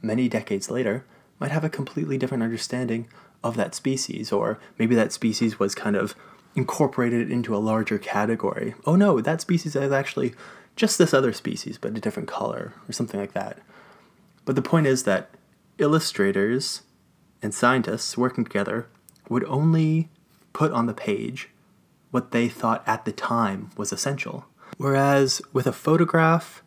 many 0.00 0.28
decades 0.28 0.70
later, 0.70 1.04
might 1.40 1.50
have 1.50 1.64
a 1.64 1.70
completely 1.70 2.18
different 2.18 2.42
understanding 2.42 3.08
of 3.42 3.56
that 3.56 3.74
species, 3.74 4.32
or 4.32 4.58
maybe 4.78 4.94
that 4.94 5.12
species 5.12 5.58
was 5.58 5.74
kind 5.74 5.96
of 5.96 6.14
incorporated 6.54 7.30
into 7.30 7.54
a 7.54 7.58
larger 7.58 7.98
category. 7.98 8.74
Oh 8.84 8.96
no, 8.96 9.20
that 9.20 9.40
species 9.40 9.76
is 9.76 9.92
actually 9.92 10.34
just 10.76 10.98
this 10.98 11.14
other 11.14 11.32
species, 11.32 11.78
but 11.78 11.96
a 11.96 12.00
different 12.00 12.28
color, 12.28 12.72
or 12.88 12.92
something 12.92 13.20
like 13.20 13.32
that. 13.32 13.58
But 14.44 14.56
the 14.56 14.62
point 14.62 14.86
is 14.86 15.04
that 15.04 15.30
illustrators 15.78 16.82
and 17.42 17.54
scientists 17.54 18.16
working 18.16 18.44
together 18.44 18.88
would 19.28 19.44
only 19.44 20.08
put 20.52 20.72
on 20.72 20.86
the 20.86 20.94
page 20.94 21.50
what 22.10 22.30
they 22.30 22.48
thought 22.48 22.82
at 22.86 23.04
the 23.04 23.12
time 23.12 23.70
was 23.76 23.92
essential. 23.92 24.46
Whereas 24.76 25.42
with 25.52 25.66
a 25.66 25.72
photograph, 25.72 26.62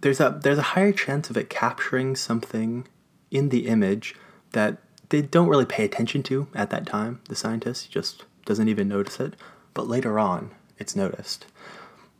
there's 0.00 0.20
a 0.20 0.38
there's 0.42 0.58
a 0.58 0.72
higher 0.74 0.92
chance 0.92 1.30
of 1.30 1.36
it 1.36 1.48
capturing 1.48 2.16
something 2.16 2.86
in 3.30 3.48
the 3.48 3.66
image 3.66 4.14
that 4.52 4.78
they 5.08 5.22
don't 5.22 5.48
really 5.48 5.64
pay 5.66 5.84
attention 5.84 6.22
to 6.24 6.48
at 6.54 6.70
that 6.70 6.86
time. 6.86 7.20
The 7.28 7.36
scientist 7.36 7.90
just 7.90 8.24
doesn't 8.44 8.68
even 8.68 8.88
notice 8.88 9.20
it, 9.20 9.34
but 9.74 9.88
later 9.88 10.18
on, 10.18 10.50
it's 10.78 10.96
noticed. 10.96 11.46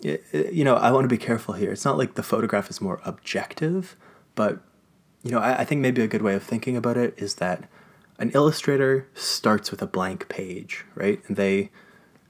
It, 0.02 0.24
it, 0.32 0.52
you 0.52 0.64
know, 0.64 0.76
I 0.76 0.92
want 0.92 1.04
to 1.04 1.08
be 1.08 1.18
careful 1.18 1.54
here. 1.54 1.72
It's 1.72 1.84
not 1.84 1.98
like 1.98 2.14
the 2.14 2.22
photograph 2.22 2.70
is 2.70 2.80
more 2.80 3.00
objective, 3.04 3.96
but 4.34 4.60
you 5.22 5.30
know, 5.30 5.38
I, 5.38 5.60
I 5.60 5.64
think 5.64 5.80
maybe 5.80 6.02
a 6.02 6.08
good 6.08 6.22
way 6.22 6.34
of 6.34 6.42
thinking 6.42 6.76
about 6.76 6.96
it 6.96 7.14
is 7.16 7.36
that 7.36 7.68
an 8.18 8.30
illustrator 8.30 9.08
starts 9.14 9.70
with 9.70 9.82
a 9.82 9.86
blank 9.86 10.28
page, 10.28 10.84
right? 10.94 11.20
And 11.26 11.36
they 11.36 11.70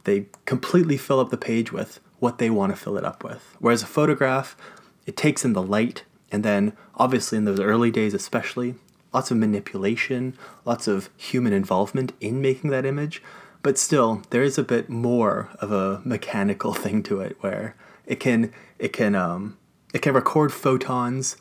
they 0.05 0.27
completely 0.45 0.97
fill 0.97 1.19
up 1.19 1.31
the 1.31 1.37
page 1.37 1.73
with 1.73 2.01
what 2.21 2.39
they 2.39 2.49
want 2.49 2.73
to 2.73 2.77
fill 2.81 2.97
it 2.97 3.05
up 3.05 3.25
with. 3.25 3.57
Whereas 3.59 3.83
a 3.83 3.87
photograph, 3.87 4.57
it 5.05 5.17
takes 5.17 5.45
in 5.45 5.53
the 5.53 5.63
light, 5.63 6.05
and 6.31 6.45
then 6.45 6.73
obviously 6.97 7.39
in 7.39 7.45
those 7.45 7.61
early 7.61 7.91
days, 7.91 8.15
especially, 8.15 8.75
lots 9.13 9.31
of 9.31 9.37
manipulation, 9.37 10.37
lots 10.65 10.87
of 10.89 11.09
human 11.17 11.53
involvement 11.53 12.13
in 12.21 12.41
making 12.41 12.71
that 12.71 12.85
image. 12.85 13.23
But 13.63 13.79
still, 13.79 14.23
there 14.31 14.43
is 14.43 14.59
a 14.59 14.63
bit 14.63 14.89
more 14.89 15.49
of 15.61 15.73
a 15.73 16.01
mechanical 16.05 16.75
thing 16.83 17.03
to 17.05 17.21
it 17.21 17.37
where 17.41 17.75
it 18.05 18.21
can 18.21 18.53
it 18.79 18.93
can 18.93 19.15
um, 19.15 19.57
it 19.95 20.03
can 20.03 20.15
record 20.15 20.53
photons 20.53 21.37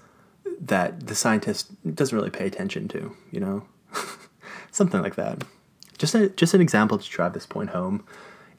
that 0.60 1.08
the 1.08 1.16
scientist 1.16 1.72
doesn't 1.96 2.18
really 2.18 2.30
pay 2.30 2.46
attention 2.48 2.88
to, 2.88 3.16
you 3.32 3.40
know? 3.40 3.66
Something 4.72 5.02
like 5.02 5.16
that. 5.16 5.44
Just 5.98 6.16
a, 6.16 6.30
just 6.30 6.54
an 6.54 6.62
example 6.62 6.98
to 6.98 7.10
drive 7.10 7.34
this 7.34 7.46
point 7.46 7.72
home. 7.72 8.06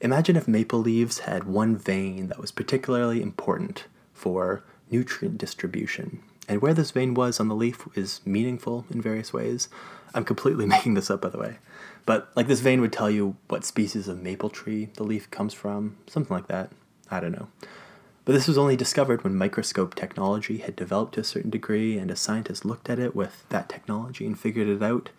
Imagine 0.01 0.35
if 0.35 0.47
maple 0.47 0.79
leaves 0.79 1.19
had 1.19 1.45
one 1.45 1.75
vein 1.75 2.27
that 2.27 2.39
was 2.39 2.51
particularly 2.51 3.21
important 3.21 3.85
for 4.13 4.63
nutrient 4.91 5.37
distribution. 5.37 6.21
And 6.47 6.61
where 6.61 6.73
this 6.73 6.91
vein 6.91 7.13
was 7.13 7.39
on 7.39 7.49
the 7.49 7.55
leaf 7.55 7.87
is 7.95 8.21
meaningful 8.25 8.85
in 8.89 9.01
various 9.01 9.33
ways. 9.33 9.67
I'm 10.13 10.23
completely 10.23 10.65
making 10.75 10.93
this 10.93 11.09
up, 11.09 11.21
by 11.21 11.29
the 11.29 11.37
way. 11.37 11.57
But 12.05 12.29
like 12.35 12.47
this 12.47 12.61
vein 12.61 12.81
would 12.81 12.93
tell 12.93 13.09
you 13.09 13.35
what 13.49 13.65
species 13.65 14.07
of 14.07 14.21
maple 14.21 14.49
tree 14.49 14.89
the 14.95 15.03
leaf 15.03 15.29
comes 15.29 15.53
from, 15.53 15.97
something 16.07 16.33
like 16.33 16.47
that. 16.47 16.71
I 17.11 17.19
don't 17.19 17.33
know. 17.33 17.49
But 18.23 18.33
this 18.33 18.47
was 18.47 18.57
only 18.57 18.75
discovered 18.75 19.23
when 19.23 19.37
microscope 19.37 19.95
technology 19.95 20.57
had 20.57 20.75
developed 20.75 21.13
to 21.13 21.21
a 21.21 21.23
certain 21.23 21.49
degree 21.49 21.97
and 21.97 22.11
a 22.11 22.15
scientist 22.15 22.65
looked 22.65 22.89
at 22.89 22.99
it 22.99 23.15
with 23.15 23.45
that 23.49 23.69
technology 23.69 24.25
and 24.25 24.37
figured 24.37 24.67
it 24.67 24.83
out. 24.83 25.11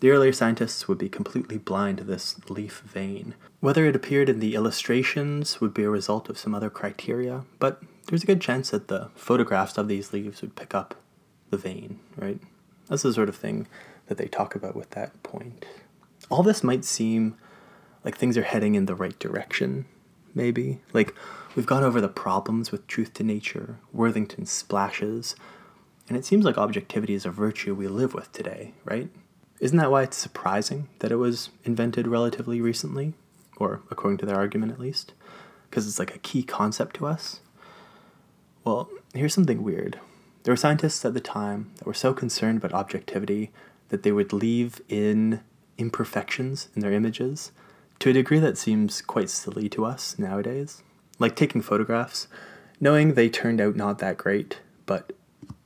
The 0.00 0.10
earlier 0.10 0.32
scientists 0.32 0.88
would 0.88 0.98
be 0.98 1.08
completely 1.08 1.58
blind 1.58 1.98
to 1.98 2.04
this 2.04 2.36
leaf 2.50 2.80
vein. 2.80 3.34
Whether 3.60 3.86
it 3.86 3.96
appeared 3.96 4.28
in 4.28 4.40
the 4.40 4.54
illustrations 4.54 5.60
would 5.60 5.72
be 5.72 5.84
a 5.84 5.90
result 5.90 6.28
of 6.28 6.38
some 6.38 6.54
other 6.54 6.68
criteria, 6.68 7.44
but 7.58 7.82
there's 8.06 8.22
a 8.22 8.26
good 8.26 8.40
chance 8.40 8.70
that 8.70 8.88
the 8.88 9.10
photographs 9.14 9.78
of 9.78 9.88
these 9.88 10.12
leaves 10.12 10.40
would 10.40 10.56
pick 10.56 10.74
up 10.74 10.94
the 11.50 11.56
vein, 11.56 12.00
right? 12.16 12.40
That's 12.88 13.02
the 13.02 13.12
sort 13.12 13.28
of 13.28 13.36
thing 13.36 13.66
that 14.06 14.18
they 14.18 14.26
talk 14.26 14.54
about 14.54 14.76
with 14.76 14.90
that 14.90 15.22
point 15.22 15.66
all 16.30 16.42
this 16.42 16.64
might 16.64 16.84
seem 16.84 17.36
like 18.04 18.16
things 18.16 18.36
are 18.36 18.42
heading 18.42 18.74
in 18.74 18.86
the 18.86 18.94
right 18.94 19.18
direction, 19.18 19.86
maybe. 20.34 20.80
Like, 20.92 21.14
we've 21.54 21.66
gone 21.66 21.84
over 21.84 22.00
the 22.00 22.08
problems 22.08 22.70
with 22.72 22.86
truth 22.86 23.14
to 23.14 23.24
nature, 23.24 23.78
Worthington's 23.92 24.50
splashes, 24.50 25.34
and 26.08 26.16
it 26.16 26.24
seems 26.24 26.44
like 26.44 26.58
objectivity 26.58 27.14
is 27.14 27.26
a 27.26 27.30
virtue 27.30 27.74
we 27.74 27.88
live 27.88 28.14
with 28.14 28.30
today, 28.32 28.74
right? 28.84 29.08
Isn't 29.58 29.78
that 29.78 29.90
why 29.90 30.02
it's 30.02 30.16
surprising 30.16 30.88
that 31.00 31.10
it 31.10 31.16
was 31.16 31.50
invented 31.64 32.06
relatively 32.06 32.60
recently? 32.60 33.14
Or 33.56 33.80
according 33.90 34.18
to 34.18 34.26
their 34.26 34.36
argument, 34.36 34.72
at 34.72 34.78
least? 34.78 35.14
Because 35.68 35.88
it's 35.88 35.98
like 35.98 36.14
a 36.14 36.18
key 36.18 36.42
concept 36.42 36.96
to 36.96 37.06
us? 37.06 37.40
Well, 38.66 38.90
here's 39.14 39.32
something 39.32 39.62
weird. 39.62 40.00
There 40.42 40.50
were 40.50 40.56
scientists 40.56 41.04
at 41.04 41.14
the 41.14 41.20
time 41.20 41.70
that 41.76 41.86
were 41.86 41.94
so 41.94 42.12
concerned 42.12 42.58
about 42.58 42.72
objectivity 42.72 43.52
that 43.90 44.02
they 44.02 44.10
would 44.10 44.32
leave 44.32 44.80
in 44.88 45.40
imperfections 45.78 46.68
in 46.74 46.82
their 46.82 46.92
images 46.92 47.52
to 48.00 48.10
a 48.10 48.12
degree 48.12 48.40
that 48.40 48.58
seems 48.58 49.02
quite 49.02 49.30
silly 49.30 49.68
to 49.68 49.84
us 49.84 50.18
nowadays. 50.18 50.82
Like 51.20 51.36
taking 51.36 51.62
photographs, 51.62 52.26
knowing 52.80 53.14
they 53.14 53.28
turned 53.28 53.60
out 53.60 53.76
not 53.76 54.00
that 54.00 54.16
great, 54.16 54.58
but 54.84 55.12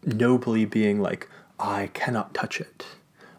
nobly 0.04 0.66
being 0.66 1.00
like, 1.00 1.26
I 1.58 1.86
cannot 1.94 2.34
touch 2.34 2.60
it. 2.60 2.84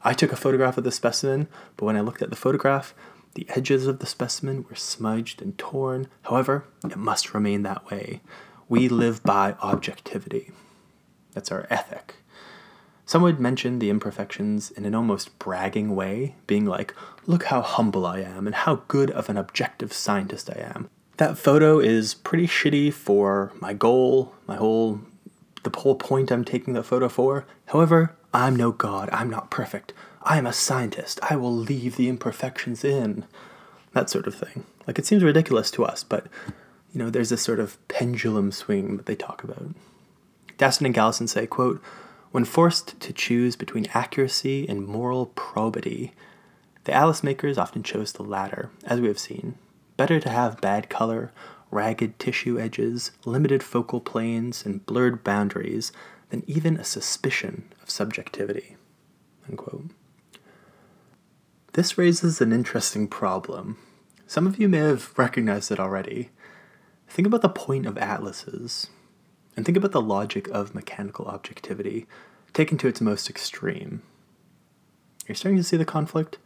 I 0.03 0.13
took 0.13 0.31
a 0.31 0.35
photograph 0.35 0.79
of 0.79 0.85
the 0.85 0.91
specimen, 0.91 1.47
but 1.77 1.85
when 1.85 1.95
I 1.95 2.01
looked 2.01 2.23
at 2.23 2.31
the 2.31 2.35
photograph, 2.35 2.95
the 3.35 3.45
edges 3.49 3.85
of 3.85 3.99
the 3.99 4.07
specimen 4.07 4.65
were 4.67 4.75
smudged 4.75 5.39
and 5.39 5.55
torn. 5.59 6.07
However, 6.23 6.65
it 6.83 6.97
must 6.97 7.35
remain 7.35 7.61
that 7.61 7.91
way. 7.91 8.21
We 8.71 8.87
live 8.87 9.21
by 9.21 9.57
objectivity. 9.61 10.51
That's 11.33 11.51
our 11.51 11.67
ethic. 11.69 12.15
Some 13.05 13.21
would 13.21 13.37
mention 13.37 13.79
the 13.79 13.89
imperfections 13.89 14.71
in 14.71 14.85
an 14.85 14.95
almost 14.95 15.37
bragging 15.39 15.93
way, 15.93 16.35
being 16.47 16.65
like, 16.65 16.95
look 17.27 17.43
how 17.43 17.61
humble 17.63 18.05
I 18.05 18.19
am 18.19 18.47
and 18.47 18.55
how 18.55 18.83
good 18.87 19.11
of 19.11 19.27
an 19.27 19.35
objective 19.35 19.91
scientist 19.91 20.49
I 20.49 20.61
am. 20.73 20.89
That 21.17 21.37
photo 21.37 21.79
is 21.79 22.13
pretty 22.13 22.47
shitty 22.47 22.93
for 22.93 23.51
my 23.59 23.73
goal, 23.73 24.35
my 24.47 24.55
whole 24.55 25.01
the 25.63 25.77
whole 25.77 25.95
point 25.95 26.31
I'm 26.31 26.45
taking 26.45 26.73
the 26.73 26.81
photo 26.81 27.09
for. 27.09 27.45
However, 27.65 28.15
I'm 28.33 28.55
no 28.55 28.71
god, 28.71 29.09
I'm 29.11 29.29
not 29.29 29.51
perfect. 29.51 29.91
I 30.23 30.37
am 30.37 30.45
a 30.45 30.53
scientist. 30.53 31.19
I 31.29 31.35
will 31.35 31.53
leave 31.53 31.97
the 31.97 32.07
imperfections 32.07 32.85
in. 32.85 33.25
That 33.91 34.09
sort 34.09 34.27
of 34.27 34.35
thing. 34.35 34.63
Like 34.87 34.97
it 34.97 35.05
seems 35.05 35.23
ridiculous 35.23 35.71
to 35.71 35.83
us, 35.83 36.05
but 36.05 36.27
you 36.93 36.99
know, 36.99 37.09
there's 37.09 37.29
this 37.29 37.41
sort 37.41 37.59
of 37.59 37.77
pendulum 37.87 38.51
swing 38.51 38.97
that 38.97 39.05
they 39.05 39.15
talk 39.15 39.43
about. 39.43 39.67
Daston 40.57 40.85
and 40.85 40.95
Galison 40.95 41.27
say, 41.27 41.47
quote, 41.47 41.81
when 42.31 42.45
forced 42.45 42.99
to 42.99 43.11
choose 43.11 43.55
between 43.55 43.87
accuracy 43.93 44.67
and 44.67 44.87
moral 44.87 45.27
probity, 45.27 46.13
the 46.85 46.93
Atlas 46.93 47.23
makers 47.23 47.57
often 47.57 47.83
chose 47.83 48.13
the 48.13 48.23
latter, 48.23 48.69
as 48.85 49.01
we 49.01 49.07
have 49.07 49.19
seen. 49.19 49.55
Better 49.97 50.19
to 50.19 50.29
have 50.29 50.61
bad 50.61 50.89
color, 50.89 51.31
ragged 51.69 52.19
tissue 52.19 52.59
edges, 52.59 53.11
limited 53.25 53.63
focal 53.63 53.99
planes, 53.99 54.65
and 54.65 54.85
blurred 54.85 55.23
boundaries 55.23 55.91
than 56.29 56.43
even 56.47 56.77
a 56.77 56.83
suspicion 56.83 57.71
of 57.83 57.89
subjectivity. 57.89 58.77
Unquote. 59.49 59.91
This 61.73 61.97
raises 61.97 62.41
an 62.41 62.51
interesting 62.51 63.07
problem. 63.07 63.77
Some 64.27 64.47
of 64.47 64.59
you 64.59 64.67
may 64.67 64.79
have 64.79 65.17
recognized 65.17 65.71
it 65.71 65.79
already. 65.79 66.29
Think 67.11 67.27
about 67.27 67.41
the 67.41 67.49
point 67.49 67.85
of 67.85 67.97
atlases, 67.97 68.87
and 69.57 69.65
think 69.65 69.77
about 69.77 69.91
the 69.91 70.01
logic 70.01 70.47
of 70.47 70.73
mechanical 70.73 71.25
objectivity 71.25 72.07
taken 72.53 72.77
to 72.77 72.87
its 72.87 73.01
most 73.01 73.29
extreme. 73.29 74.01
You're 75.27 75.35
starting 75.35 75.57
to 75.57 75.63
see 75.63 75.75
the 75.75 75.83
conflict? 75.83 76.37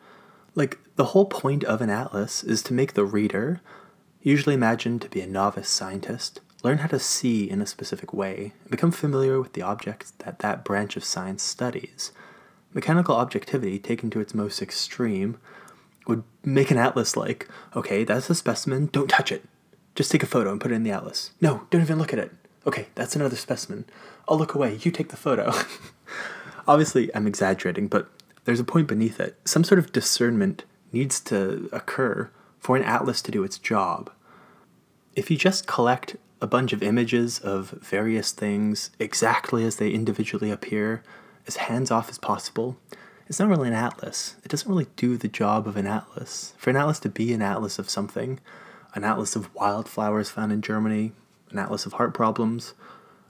Like, 0.55 0.79
the 0.95 1.05
whole 1.05 1.27
point 1.27 1.63
of 1.63 1.81
an 1.81 1.91
atlas 1.91 2.43
is 2.43 2.63
to 2.63 2.73
make 2.73 2.93
the 2.93 3.05
reader, 3.05 3.61
usually 4.23 4.55
imagined 4.55 5.03
to 5.03 5.09
be 5.09 5.21
a 5.21 5.27
novice 5.27 5.69
scientist, 5.69 6.41
learn 6.63 6.79
how 6.79 6.87
to 6.87 6.97
see 6.97 7.47
in 7.47 7.61
a 7.61 7.67
specific 7.67 8.11
way 8.11 8.53
and 8.63 8.71
become 8.71 8.89
familiar 8.89 9.39
with 9.39 9.53
the 9.53 9.61
objects 9.61 10.13
that 10.17 10.39
that 10.39 10.65
branch 10.65 10.97
of 10.97 11.03
science 11.03 11.43
studies. 11.43 12.11
Mechanical 12.73 13.15
objectivity, 13.15 13.77
taken 13.77 14.09
to 14.09 14.19
its 14.19 14.33
most 14.33 14.63
extreme, 14.63 15.37
would 16.07 16.23
make 16.43 16.71
an 16.71 16.79
atlas 16.79 17.15
like, 17.15 17.47
okay, 17.75 18.03
that's 18.03 18.31
a 18.31 18.35
specimen, 18.35 18.87
don't 18.87 19.11
touch 19.11 19.31
it. 19.31 19.45
Just 19.95 20.11
take 20.11 20.23
a 20.23 20.27
photo 20.27 20.51
and 20.51 20.61
put 20.61 20.71
it 20.71 20.75
in 20.75 20.83
the 20.83 20.91
atlas. 20.91 21.31
No, 21.41 21.65
don't 21.69 21.81
even 21.81 21.97
look 21.97 22.13
at 22.13 22.19
it. 22.19 22.31
Okay, 22.67 22.87
that's 22.95 23.15
another 23.15 23.35
specimen. 23.35 23.85
I'll 24.27 24.37
look 24.37 24.53
away. 24.53 24.77
You 24.81 24.91
take 24.91 25.09
the 25.09 25.17
photo. 25.17 25.53
Obviously, 26.67 27.13
I'm 27.15 27.27
exaggerating, 27.27 27.87
but 27.87 28.09
there's 28.43 28.59
a 28.59 28.65
point 28.65 28.87
beneath 28.87 29.19
it. 29.19 29.39
Some 29.45 29.63
sort 29.63 29.79
of 29.79 29.91
discernment 29.91 30.65
needs 30.91 31.19
to 31.21 31.69
occur 31.71 32.29
for 32.59 32.75
an 32.75 32.83
atlas 32.83 33.21
to 33.21 33.31
do 33.31 33.43
its 33.43 33.57
job. 33.57 34.11
If 35.15 35.31
you 35.31 35.37
just 35.37 35.67
collect 35.67 36.17
a 36.41 36.47
bunch 36.47 36.73
of 36.73 36.83
images 36.83 37.39
of 37.39 37.69
various 37.69 38.31
things 38.31 38.91
exactly 38.99 39.63
as 39.63 39.77
they 39.77 39.91
individually 39.91 40.51
appear, 40.51 41.03
as 41.47 41.57
hands 41.57 41.91
off 41.91 42.09
as 42.09 42.17
possible, 42.17 42.77
it's 43.27 43.39
not 43.39 43.49
really 43.49 43.67
an 43.67 43.73
atlas. 43.73 44.35
It 44.43 44.49
doesn't 44.49 44.69
really 44.69 44.87
do 44.95 45.17
the 45.17 45.27
job 45.27 45.67
of 45.67 45.77
an 45.77 45.87
atlas. 45.87 46.53
For 46.57 46.69
an 46.69 46.75
atlas 46.75 46.99
to 47.01 47.09
be 47.09 47.33
an 47.33 47.41
atlas 47.41 47.79
of 47.79 47.89
something, 47.89 48.39
an 48.95 49.03
atlas 49.03 49.35
of 49.35 49.53
wildflowers 49.53 50.29
found 50.29 50.51
in 50.51 50.61
Germany, 50.61 51.11
an 51.51 51.59
atlas 51.59 51.85
of 51.85 51.93
heart 51.93 52.13
problems, 52.13 52.73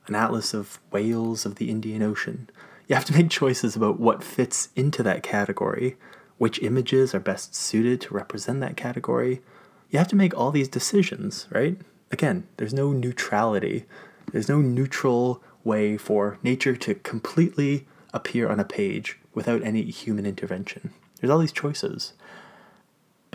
an 0.08 0.16
atlas 0.16 0.54
of 0.54 0.80
whales 0.92 1.46
of 1.46 1.56
the 1.56 1.70
Indian 1.70 2.04
Ocean. 2.04 2.50
You 2.88 2.96
have 2.96 3.06
to 3.06 3.14
make 3.14 3.30
choices 3.30 3.76
about 3.76 4.00
what 4.00 4.24
fits 4.24 4.70
into 4.76 5.02
that 5.04 5.24
category, 5.24 5.98
which 6.38 6.62
images 6.62 7.16
are 7.16 7.20
best 7.20 7.56
suited 7.56 8.00
to 8.02 8.14
represent 8.14 8.60
that 8.60 8.78
category. 8.78 9.42
You 9.90 9.98
have 9.98 10.08
to 10.10 10.16
make 10.16 10.38
all 10.38 10.52
these 10.52 10.68
decisions, 10.68 11.48
right? 11.52 11.78
Again, 12.12 12.48
there's 12.58 12.74
no 12.74 12.92
neutrality. 12.92 13.86
There's 14.32 14.50
no 14.50 14.62
neutral 14.62 15.42
way 15.64 15.98
for 15.98 16.38
nature 16.44 16.76
to 16.76 16.96
completely 16.96 17.88
appear 18.14 18.48
on 18.50 18.60
a 18.60 18.66
page 18.66 19.18
without 19.34 19.64
any 19.64 19.82
human 19.84 20.26
intervention. 20.26 20.94
There's 21.20 21.32
all 21.32 21.40
these 21.40 21.52
choices. 21.52 22.14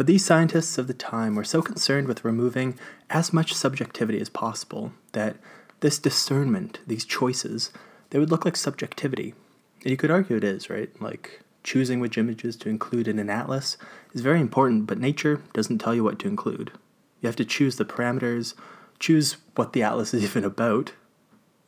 But 0.01 0.07
these 0.07 0.24
scientists 0.24 0.78
of 0.78 0.86
the 0.86 0.94
time 0.94 1.34
were 1.34 1.44
so 1.44 1.61
concerned 1.61 2.09
with 2.09 2.24
removing 2.24 2.78
as 3.11 3.34
much 3.34 3.53
subjectivity 3.53 4.18
as 4.18 4.30
possible 4.30 4.94
that 5.12 5.36
this 5.80 5.98
discernment, 5.98 6.80
these 6.86 7.05
choices, 7.05 7.70
they 8.09 8.18
would 8.18 8.30
look 8.30 8.46
like 8.46 8.57
subjectivity. 8.57 9.34
And 9.82 9.90
you 9.90 9.98
could 9.98 10.11
argue 10.11 10.38
it 10.38 10.42
is, 10.42 10.70
right? 10.70 10.88
Like 11.03 11.42
choosing 11.62 12.01
which 12.01 12.16
images 12.16 12.57
to 12.57 12.70
include 12.70 13.09
in 13.09 13.18
an 13.18 13.28
atlas 13.28 13.76
is 14.14 14.22
very 14.22 14.40
important, 14.40 14.86
but 14.86 14.98
nature 14.98 15.42
doesn't 15.53 15.80
tell 15.80 15.94
you 15.94 16.03
what 16.03 16.18
to 16.20 16.28
include. 16.28 16.72
You 17.20 17.26
have 17.26 17.36
to 17.36 17.44
choose 17.44 17.76
the 17.76 17.84
parameters, 17.84 18.55
choose 18.98 19.36
what 19.55 19.74
the 19.74 19.82
atlas 19.82 20.14
is 20.14 20.24
even 20.24 20.44
about, 20.44 20.92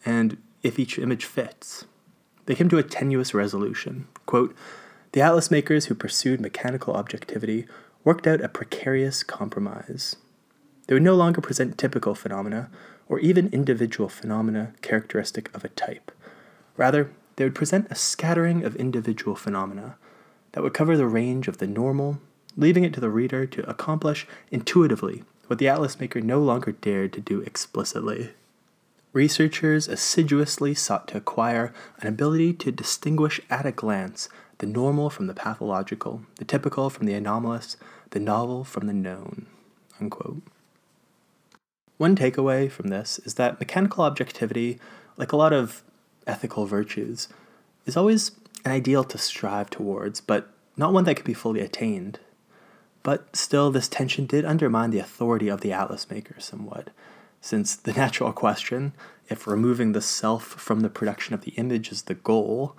and 0.07 0.39
if 0.62 0.78
each 0.78 0.99
image 0.99 1.26
fits. 1.26 1.85
They 2.47 2.55
came 2.55 2.70
to 2.70 2.78
a 2.78 2.83
tenuous 2.83 3.35
resolution. 3.35 4.09
Quote, 4.24 4.57
the 5.12 5.20
atlas 5.20 5.51
makers 5.51 5.85
who 5.85 5.95
pursued 5.95 6.41
mechanical 6.41 6.95
objectivity 6.95 7.66
worked 8.05 8.26
out 8.26 8.40
a 8.40 8.48
precarious 8.48 9.22
compromise. 9.22 10.16
They 10.86 10.94
would 10.94 11.03
no 11.03 11.14
longer 11.14 11.40
present 11.40 11.78
typical 11.78 12.14
phenomena, 12.14 12.70
or 13.09 13.18
even 13.20 13.48
individual 13.53 14.09
phenomena 14.09 14.72
characteristic 14.82 15.55
of 15.55 15.64
a 15.64 15.68
type. 15.70 16.11
Rather, 16.76 17.11
they 17.36 17.44
would 17.44 17.55
present 17.55 17.86
a 17.90 17.94
scattering 17.94 18.64
of 18.64 18.76
individual 18.76 19.36
phenomena 19.36 19.96
that 20.53 20.62
would 20.62 20.74
cover 20.74 20.96
the 20.96 21.07
range 21.07 21.48
of 21.48 21.59
the 21.59 21.66
normal, 21.66 22.20
leaving 22.57 22.84
it 22.84 22.92
to 22.94 23.00
the 23.00 23.11
reader 23.11 23.46
to 23.46 23.68
accomplish 23.68 24.26
intuitively 24.50 25.24
what 25.46 25.59
the 25.59 25.68
atlas 25.68 26.00
maker 26.00 26.20
no 26.20 26.40
longer 26.40 26.72
dared 26.72 27.12
to 27.12 27.20
do 27.20 27.40
explicitly. 27.40 28.30
Researchers 29.12 29.88
assiduously 29.88 30.72
sought 30.72 31.09
to 31.09 31.18
acquire 31.18 31.74
an 32.00 32.09
ability 32.09 32.55
to 32.55 32.72
distinguish 32.72 33.40
at 33.50 33.66
a 33.66 33.72
glance 33.72 34.28
the 34.59 34.66
normal 34.66 35.11
from 35.11 35.26
the 35.26 35.34
pathological, 35.34 36.22
the 36.36 36.44
typical 36.44 36.88
from 36.88 37.05
the 37.05 37.12
anomalous, 37.12 37.76
the 38.12 38.20
novel 38.20 38.64
from 38.64 38.86
the 38.86 38.92
known. 38.92 39.46
Unquote. 40.00 40.42
One 41.98 42.16
takeaway 42.16 42.70
from 42.70 42.88
this 42.88 43.20
is 43.24 43.34
that 43.34 43.60
mechanical 43.60 44.04
objectivity, 44.04 44.78
like 45.16 45.32
a 45.32 45.36
lot 45.36 45.52
of 45.52 45.82
ethical 46.26 46.66
virtues, 46.66 47.28
is 47.84 47.96
always 47.96 48.32
an 48.64 48.72
ideal 48.72 49.04
to 49.04 49.18
strive 49.18 49.70
towards, 49.70 50.20
but 50.20 50.48
not 50.76 50.92
one 50.92 51.04
that 51.04 51.16
can 51.16 51.24
be 51.24 51.34
fully 51.34 51.60
attained. 51.60 52.20
But 53.02 53.34
still, 53.34 53.70
this 53.70 53.88
tension 53.88 54.26
did 54.26 54.44
undermine 54.44 54.90
the 54.90 55.00
authority 55.00 55.48
of 55.48 55.60
the 55.60 55.72
atlas 55.72 56.08
maker 56.10 56.36
somewhat, 56.38 56.90
since 57.40 57.74
the 57.74 57.92
natural 58.04 58.32
question, 58.32 58.92
if 59.28 59.46
removing 59.46 59.92
the 59.92 60.00
self 60.00 60.44
from 60.44 60.80
the 60.80 60.90
production 60.90 61.34
of 61.34 61.42
the 61.42 61.52
image 61.52 61.90
is 61.90 62.02
the 62.02 62.14
goal, 62.14 62.76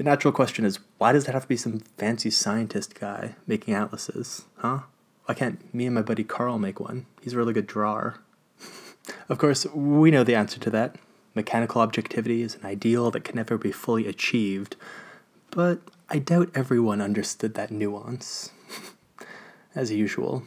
the 0.00 0.04
natural 0.04 0.32
question 0.32 0.64
is 0.64 0.78
why 0.96 1.12
does 1.12 1.28
it 1.28 1.32
have 1.34 1.42
to 1.42 1.48
be 1.48 1.58
some 1.58 1.80
fancy 1.98 2.30
scientist 2.30 2.98
guy 2.98 3.34
making 3.46 3.74
atlases? 3.74 4.46
Huh? 4.56 4.78
Why 5.26 5.34
can't 5.34 5.74
me 5.74 5.84
and 5.84 5.94
my 5.94 6.00
buddy 6.00 6.24
Carl 6.24 6.58
make 6.58 6.80
one? 6.80 7.04
He's 7.20 7.34
a 7.34 7.36
really 7.36 7.52
good 7.52 7.66
drawer. 7.66 8.18
of 9.28 9.36
course, 9.36 9.66
we 9.74 10.10
know 10.10 10.24
the 10.24 10.34
answer 10.34 10.58
to 10.58 10.70
that. 10.70 10.96
Mechanical 11.34 11.82
objectivity 11.82 12.40
is 12.40 12.54
an 12.54 12.64
ideal 12.64 13.10
that 13.10 13.24
can 13.24 13.36
never 13.36 13.58
be 13.58 13.72
fully 13.72 14.06
achieved, 14.06 14.74
but 15.50 15.80
I 16.08 16.18
doubt 16.18 16.48
everyone 16.54 17.02
understood 17.02 17.52
that 17.52 17.70
nuance. 17.70 18.52
As 19.74 19.92
usual. 19.92 20.44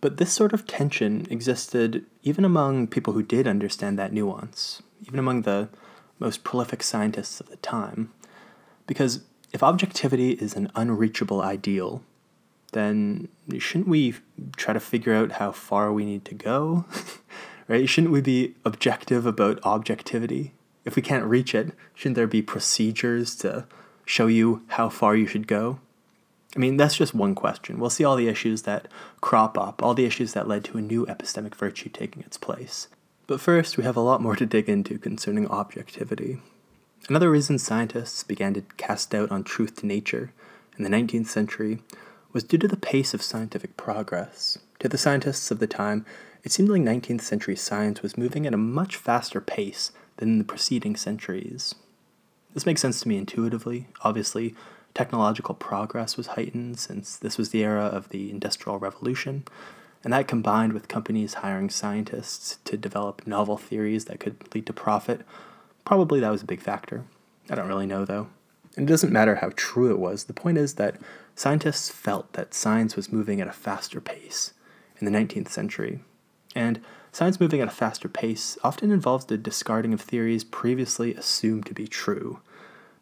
But 0.00 0.18
this 0.18 0.32
sort 0.32 0.52
of 0.52 0.68
tension 0.68 1.26
existed 1.28 2.06
even 2.22 2.44
among 2.44 2.86
people 2.86 3.14
who 3.14 3.24
did 3.24 3.48
understand 3.48 3.98
that 3.98 4.12
nuance, 4.12 4.80
even 5.04 5.18
among 5.18 5.42
the 5.42 5.70
most 6.20 6.44
prolific 6.44 6.84
scientists 6.84 7.40
of 7.40 7.48
the 7.48 7.56
time. 7.56 8.12
Because 8.90 9.20
if 9.52 9.62
objectivity 9.62 10.32
is 10.32 10.56
an 10.56 10.68
unreachable 10.74 11.40
ideal, 11.40 12.02
then 12.72 13.28
shouldn't 13.56 13.86
we 13.86 14.16
try 14.56 14.74
to 14.74 14.80
figure 14.80 15.14
out 15.14 15.38
how 15.38 15.52
far 15.52 15.92
we 15.92 16.04
need 16.04 16.24
to 16.24 16.34
go? 16.34 16.86
right? 17.68 17.88
Shouldn't 17.88 18.12
we 18.12 18.20
be 18.20 18.56
objective 18.64 19.26
about 19.26 19.64
objectivity? 19.64 20.54
If 20.84 20.96
we 20.96 21.02
can't 21.02 21.24
reach 21.24 21.54
it, 21.54 21.72
shouldn't 21.94 22.16
there 22.16 22.26
be 22.26 22.42
procedures 22.42 23.36
to 23.36 23.64
show 24.04 24.26
you 24.26 24.64
how 24.70 24.88
far 24.88 25.14
you 25.14 25.28
should 25.28 25.46
go? 25.46 25.78
I 26.56 26.58
mean, 26.58 26.76
that's 26.76 26.96
just 26.96 27.14
one 27.14 27.36
question. 27.36 27.78
We'll 27.78 27.90
see 27.90 28.02
all 28.02 28.16
the 28.16 28.26
issues 28.26 28.62
that 28.62 28.88
crop 29.20 29.56
up, 29.56 29.84
all 29.84 29.94
the 29.94 30.04
issues 30.04 30.32
that 30.32 30.48
led 30.48 30.64
to 30.64 30.78
a 30.78 30.82
new 30.82 31.06
epistemic 31.06 31.54
virtue 31.54 31.90
taking 31.90 32.24
its 32.24 32.36
place. 32.36 32.88
But 33.28 33.40
first, 33.40 33.76
we 33.76 33.84
have 33.84 33.96
a 33.96 34.00
lot 34.00 34.20
more 34.20 34.34
to 34.34 34.46
dig 34.46 34.68
into 34.68 34.98
concerning 34.98 35.46
objectivity. 35.46 36.40
Another 37.08 37.30
reason 37.30 37.58
scientists 37.58 38.22
began 38.22 38.54
to 38.54 38.62
cast 38.76 39.10
doubt 39.10 39.30
on 39.30 39.42
truth 39.42 39.76
to 39.76 39.86
nature 39.86 40.32
in 40.76 40.84
the 40.84 40.90
19th 40.90 41.26
century 41.26 41.82
was 42.32 42.44
due 42.44 42.58
to 42.58 42.68
the 42.68 42.76
pace 42.76 43.14
of 43.14 43.22
scientific 43.22 43.76
progress. 43.76 44.58
To 44.78 44.88
the 44.88 44.98
scientists 44.98 45.50
of 45.50 45.58
the 45.58 45.66
time, 45.66 46.06
it 46.42 46.52
seemed 46.52 46.68
like 46.68 46.82
19th 46.82 47.22
century 47.22 47.56
science 47.56 48.02
was 48.02 48.16
moving 48.16 48.46
at 48.46 48.54
a 48.54 48.58
much 48.58 48.96
faster 48.96 49.40
pace 49.40 49.92
than 50.16 50.28
in 50.28 50.38
the 50.38 50.44
preceding 50.44 50.96
centuries. 50.96 51.74
This 52.54 52.66
makes 52.66 52.80
sense 52.80 53.00
to 53.00 53.08
me 53.08 53.16
intuitively. 53.16 53.88
Obviously, 54.02 54.54
technological 54.94 55.54
progress 55.54 56.16
was 56.16 56.28
heightened 56.28 56.78
since 56.78 57.16
this 57.16 57.36
was 57.36 57.50
the 57.50 57.62
era 57.62 57.84
of 57.84 58.08
the 58.08 58.30
Industrial 58.30 58.78
Revolution, 58.78 59.44
and 60.02 60.12
that 60.12 60.28
combined 60.28 60.72
with 60.72 60.88
companies 60.88 61.34
hiring 61.34 61.70
scientists 61.70 62.58
to 62.64 62.76
develop 62.76 63.26
novel 63.26 63.56
theories 63.56 64.06
that 64.06 64.20
could 64.20 64.36
lead 64.54 64.66
to 64.66 64.72
profit, 64.72 65.22
probably 65.90 66.20
that 66.20 66.30
was 66.30 66.42
a 66.42 66.46
big 66.46 66.60
factor. 66.60 67.02
I 67.50 67.56
don't 67.56 67.66
really 67.66 67.84
know 67.84 68.04
though. 68.04 68.28
And 68.76 68.88
it 68.88 68.92
doesn't 68.92 69.12
matter 69.12 69.34
how 69.34 69.50
true 69.56 69.90
it 69.90 69.98
was, 69.98 70.22
the 70.22 70.32
point 70.32 70.56
is 70.56 70.74
that 70.74 71.00
scientists 71.34 71.90
felt 71.90 72.34
that 72.34 72.54
science 72.54 72.94
was 72.94 73.10
moving 73.10 73.40
at 73.40 73.48
a 73.48 73.52
faster 73.52 74.00
pace 74.00 74.54
in 75.00 75.04
the 75.04 75.10
19th 75.10 75.48
century. 75.48 76.04
And 76.54 76.80
science 77.10 77.40
moving 77.40 77.60
at 77.60 77.66
a 77.66 77.72
faster 77.72 78.08
pace 78.08 78.56
often 78.62 78.92
involves 78.92 79.24
the 79.24 79.36
discarding 79.36 79.92
of 79.92 80.00
theories 80.00 80.44
previously 80.44 81.12
assumed 81.12 81.66
to 81.66 81.74
be 81.74 81.88
true. 81.88 82.38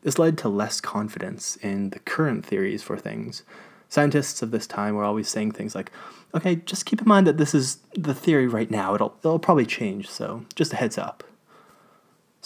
This 0.01 0.19
led 0.19 0.39
to 0.39 0.49
less 0.49 0.81
confidence 0.81 1.57
in 1.57 1.91
the 1.91 1.99
current 1.99 2.47
theories 2.47 2.83
for 2.83 2.97
things. 2.97 3.43
Scientists 3.91 4.41
of 4.41 4.51
this 4.51 4.67
time 4.67 4.95
were 4.95 5.05
always 5.05 5.29
saying 5.29 5.53
things 5.53 5.75
like, 5.75 5.93
okay, 6.35 6.57
just 6.57 6.87
keep 6.87 7.03
in 7.03 7.09
mind 7.09 7.27
that 7.27 7.37
this 7.37 7.55
is 7.55 7.81
the 7.93 8.15
theory 8.15 8.47
right 8.47 8.71
now. 8.71 8.95
It'll, 8.95 9.15
it'll 9.19 9.39
probably 9.39 9.67
change, 9.67 10.09
so 10.09 10.47
just 10.55 10.73
a 10.73 10.77
heads 10.77 10.97
up. 10.97 11.23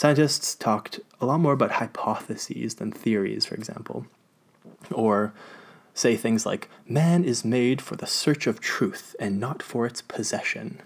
Scientists 0.02 0.56
talked 0.56 0.98
a 1.20 1.26
lot 1.26 1.38
more 1.38 1.52
about 1.52 1.70
hypotheses 1.72 2.74
than 2.74 2.90
theories, 2.90 3.46
for 3.46 3.54
example. 3.54 4.06
Or 4.90 5.32
say 5.94 6.16
things 6.16 6.44
like, 6.44 6.68
man 6.88 7.22
is 7.22 7.44
made 7.44 7.80
for 7.80 7.94
the 7.94 8.06
search 8.08 8.48
of 8.48 8.58
truth 8.58 9.14
and 9.20 9.38
not 9.38 9.62
for 9.62 9.86
its 9.86 10.02
possession 10.02 10.82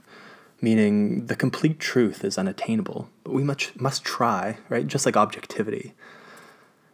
meaning 0.60 1.26
the 1.26 1.36
complete 1.36 1.78
truth 1.78 2.24
is 2.24 2.38
unattainable, 2.38 3.08
but 3.24 3.32
we 3.32 3.42
much 3.42 3.74
must 3.76 4.04
try, 4.04 4.58
right? 4.68 4.86
Just 4.86 5.04
like 5.06 5.16
objectivity. 5.16 5.92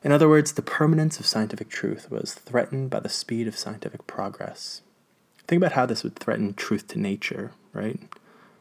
In 0.03 0.11
other 0.11 0.29
words, 0.29 0.53
the 0.53 0.63
permanence 0.63 1.21
of 1.21 1.27
scientific 1.27 1.69
truth 1.69 2.11
was 2.11 2.35
threatened 2.35 2.91
by 2.91 3.01
the 3.01 3.09
speed 3.09 3.47
of 3.47 3.57
scientific 3.57 4.07
progress. 4.07 4.83
Think 5.47 5.61
about 5.61 5.73
how 5.73 5.87
this 5.87 6.03
would 6.03 6.17
threaten 6.17 6.55
truth 6.55 6.89
to 6.89 6.99
nature, 6.99 7.53
right? 7.73 8.01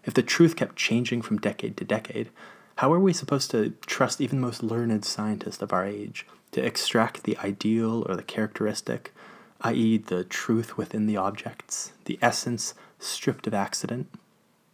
If 0.04 0.14
the 0.14 0.24
truth 0.24 0.56
kept 0.56 0.76
changing 0.76 1.24
from 1.24 1.38
decade 1.38 1.78
to 1.78 1.86
decade, 1.86 2.30
how 2.78 2.92
are 2.92 3.00
we 3.00 3.14
supposed 3.14 3.52
to 3.52 3.74
trust 3.86 4.22
even 4.22 4.42
the 4.42 4.48
most 4.48 4.64
learned 4.64 5.06
scientist 5.06 5.62
of 5.62 5.74
our 5.74 5.86
age 5.86 6.26
to 6.52 6.66
extract 6.66 7.24
the 7.24 7.38
ideal 7.38 8.06
or 8.08 8.16
the 8.16 8.24
characteristic, 8.24 9.14
i.e., 9.62 9.98
the 9.98 10.24
truth 10.24 10.78
within 10.78 11.06
the 11.06 11.18
objects, 11.18 11.94
the 12.06 12.18
essence 12.22 12.74
stripped 13.00 13.48
of 13.48 13.54
accident? 13.54 14.08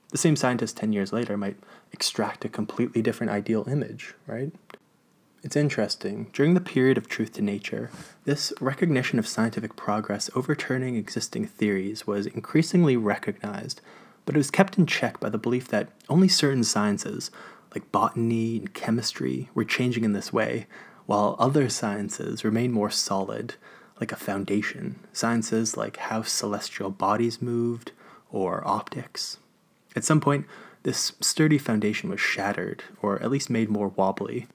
The 0.10 0.18
same 0.18 0.36
scientist 0.36 0.78
10 0.78 0.93
years 0.93 1.12
later 1.12 1.36
might 1.36 1.58
extract 1.91 2.45
a 2.45 2.50
completely 2.50 3.02
different 3.02 3.32
ideal 3.32 3.68
image, 3.68 4.14
right? 4.26 4.52
It's 5.43 5.56
interesting. 5.56 6.28
During 6.34 6.54
the 6.54 6.62
period 6.62 6.98
of 6.98 7.08
truth 7.08 7.34
to 7.34 7.41
nature, 7.41 7.91
this 8.26 8.52
recognition 8.60 9.20
of 9.20 9.28
scientific 9.28 9.76
progress 9.76 10.30
overturning 10.36 10.95
existing 10.95 11.45
theories 11.48 12.08
was 12.08 12.26
increasingly 12.26 12.98
recognized, 12.98 13.82
but 14.26 14.36
it 14.36 14.38
was 14.38 14.52
kept 14.52 14.78
in 14.78 14.86
check 14.86 15.20
by 15.20 15.30
the 15.30 15.38
belief 15.38 15.68
that 15.70 15.89
only 16.10 16.28
certain 16.28 16.64
sciences, 16.64 17.32
like 17.74 17.91
botany 17.91 18.57
and 18.57 18.74
chemistry, 18.74 19.49
were 19.53 19.65
changing 19.65 20.03
in 20.03 20.13
this 20.13 20.34
way, 20.34 20.68
while 21.05 21.36
other 21.39 21.70
sciences 21.70 22.43
remained 22.43 22.74
more 22.74 22.89
solid, 22.89 23.55
like 23.99 24.11
a 24.11 24.18
foundation. 24.18 24.99
Sciences 25.13 25.78
like 25.78 25.97
how 25.97 26.22
celestial 26.22 26.89
bodies 26.89 27.41
moved, 27.41 27.91
or 28.32 28.68
optics. 28.68 29.38
At 29.95 30.03
some 30.03 30.22
point, 30.22 30.45
this 30.84 31.13
sturdy 31.22 31.57
foundation 31.57 32.09
was 32.09 32.20
shattered, 32.20 32.84
or 33.01 33.22
at 33.22 33.32
least 33.32 33.49
made 33.49 33.70
more 33.70 33.88
wobbly, 33.89 34.47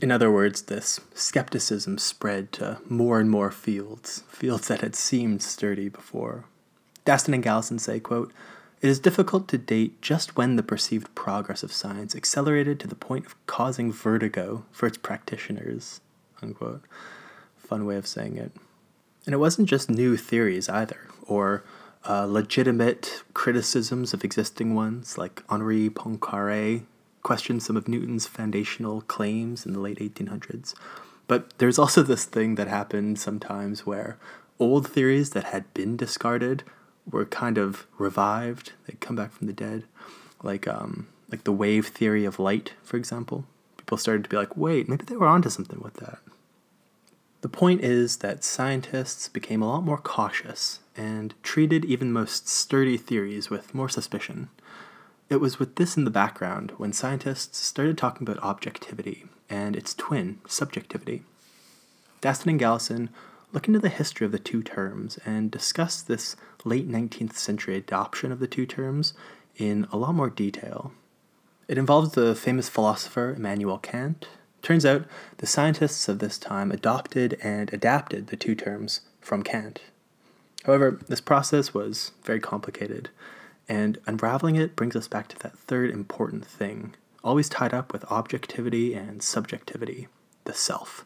in 0.00 0.12
other 0.12 0.30
words, 0.30 0.62
this 0.62 1.00
skepticism 1.14 1.98
spread 1.98 2.52
to 2.52 2.78
more 2.88 3.18
and 3.18 3.28
more 3.28 3.50
fields, 3.50 4.22
fields 4.28 4.68
that 4.68 4.80
had 4.80 4.94
seemed 4.94 5.42
sturdy 5.42 5.88
before. 5.88 6.44
Daston 7.04 7.34
and 7.34 7.44
Galison 7.44 7.80
say, 7.80 7.98
quote, 7.98 8.32
It 8.80 8.88
is 8.88 9.00
difficult 9.00 9.48
to 9.48 9.58
date 9.58 10.00
just 10.00 10.36
when 10.36 10.54
the 10.54 10.62
perceived 10.62 11.12
progress 11.16 11.62
of 11.62 11.72
science 11.72 12.14
accelerated 12.14 12.78
to 12.80 12.86
the 12.86 12.94
point 12.94 13.26
of 13.26 13.46
causing 13.46 13.90
vertigo 13.90 14.64
for 14.70 14.86
its 14.86 14.98
practitioners. 14.98 16.00
Unquote. 16.40 16.82
Fun 17.56 17.86
way 17.86 17.96
of 17.96 18.06
saying 18.06 18.36
it. 18.36 18.52
And 19.26 19.34
it 19.34 19.38
wasn't 19.38 19.68
just 19.68 19.90
new 19.90 20.16
theories 20.16 20.68
either, 20.68 21.08
or 21.26 21.64
uh, 22.08 22.24
legitimate 22.24 23.22
criticisms 23.34 24.14
of 24.14 24.24
existing 24.24 24.74
ones, 24.74 25.18
like 25.18 25.42
Henri 25.48 25.90
Poincaré 25.90 26.84
questioned 27.22 27.62
some 27.62 27.76
of 27.76 27.88
Newton's 27.88 28.26
foundational 28.26 29.02
claims 29.02 29.66
in 29.66 29.72
the 29.72 29.80
late 29.80 29.98
1800s. 29.98 30.74
But 31.26 31.52
there's 31.58 31.78
also 31.78 32.02
this 32.02 32.24
thing 32.24 32.54
that 32.54 32.68
happened 32.68 33.18
sometimes 33.18 33.84
where 33.84 34.18
old 34.58 34.88
theories 34.88 35.30
that 35.30 35.44
had 35.44 35.72
been 35.74 35.96
discarded 35.96 36.64
were 37.10 37.24
kind 37.24 37.58
of 37.58 37.86
revived. 37.98 38.72
They 38.86 38.94
come 39.00 39.16
back 39.16 39.32
from 39.32 39.46
the 39.46 39.52
dead, 39.52 39.84
like 40.42 40.66
um, 40.66 41.08
like 41.30 41.44
the 41.44 41.52
wave 41.52 41.88
theory 41.88 42.24
of 42.24 42.38
light, 42.38 42.74
for 42.82 42.96
example. 42.96 43.44
People 43.76 43.98
started 43.98 44.24
to 44.24 44.30
be 44.30 44.36
like, 44.36 44.56
wait, 44.56 44.88
maybe 44.88 45.04
they 45.04 45.16
were 45.16 45.26
onto 45.26 45.50
something 45.50 45.80
with 45.80 45.94
that. 45.94 46.18
The 47.40 47.48
point 47.48 47.82
is 47.82 48.18
that 48.18 48.42
scientists 48.42 49.28
became 49.28 49.62
a 49.62 49.68
lot 49.68 49.84
more 49.84 49.98
cautious 49.98 50.80
and 50.96 51.34
treated 51.42 51.84
even 51.84 52.08
the 52.08 52.20
most 52.20 52.48
sturdy 52.48 52.96
theories 52.96 53.48
with 53.48 53.74
more 53.74 53.88
suspicion. 53.88 54.48
It 55.30 55.36
was 55.36 55.58
with 55.58 55.76
this 55.76 55.96
in 55.96 56.04
the 56.04 56.10
background 56.10 56.72
when 56.78 56.92
scientists 56.92 57.58
started 57.58 57.96
talking 57.96 58.26
about 58.26 58.42
objectivity 58.42 59.26
and 59.48 59.76
its 59.76 59.94
twin, 59.94 60.40
subjectivity. 60.46 61.22
Daston 62.20 62.50
and 62.50 62.60
Galison 62.60 63.08
look 63.52 63.66
into 63.66 63.80
the 63.80 63.88
history 63.88 64.24
of 64.24 64.32
the 64.32 64.38
two 64.38 64.62
terms 64.62 65.18
and 65.24 65.50
discuss 65.50 66.02
this 66.02 66.36
late 66.64 66.88
19th 66.88 67.34
century 67.34 67.76
adoption 67.76 68.30
of 68.30 68.40
the 68.40 68.46
two 68.46 68.66
terms 68.66 69.14
in 69.56 69.86
a 69.90 69.96
lot 69.96 70.14
more 70.14 70.30
detail. 70.30 70.92
It 71.66 71.78
involves 71.78 72.12
the 72.12 72.34
famous 72.34 72.68
philosopher 72.68 73.34
Immanuel 73.36 73.78
Kant. 73.78 74.28
Turns 74.62 74.84
out 74.84 75.04
the 75.38 75.46
scientists 75.46 76.08
of 76.08 76.18
this 76.18 76.38
time 76.38 76.70
adopted 76.70 77.38
and 77.42 77.72
adapted 77.72 78.28
the 78.28 78.36
two 78.36 78.54
terms 78.54 79.02
from 79.20 79.42
Kant. 79.42 79.80
However, 80.64 80.98
this 81.08 81.20
process 81.20 81.72
was 81.72 82.12
very 82.24 82.40
complicated 82.40 83.10
and 83.68 83.98
unraveling 84.06 84.56
it 84.56 84.74
brings 84.74 84.96
us 84.96 85.08
back 85.08 85.28
to 85.28 85.38
that 85.40 85.58
third 85.58 85.90
important 85.90 86.44
thing, 86.44 86.94
always 87.22 87.48
tied 87.48 87.74
up 87.74 87.92
with 87.92 88.04
objectivity 88.10 88.94
and 88.94 89.22
subjectivity, 89.22 90.08
the 90.44 90.54
self. 90.54 91.04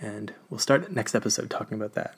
And 0.00 0.32
we'll 0.48 0.58
start 0.58 0.90
next 0.92 1.14
episode 1.14 1.50
talking 1.50 1.76
about 1.76 1.94
that. 1.94 2.14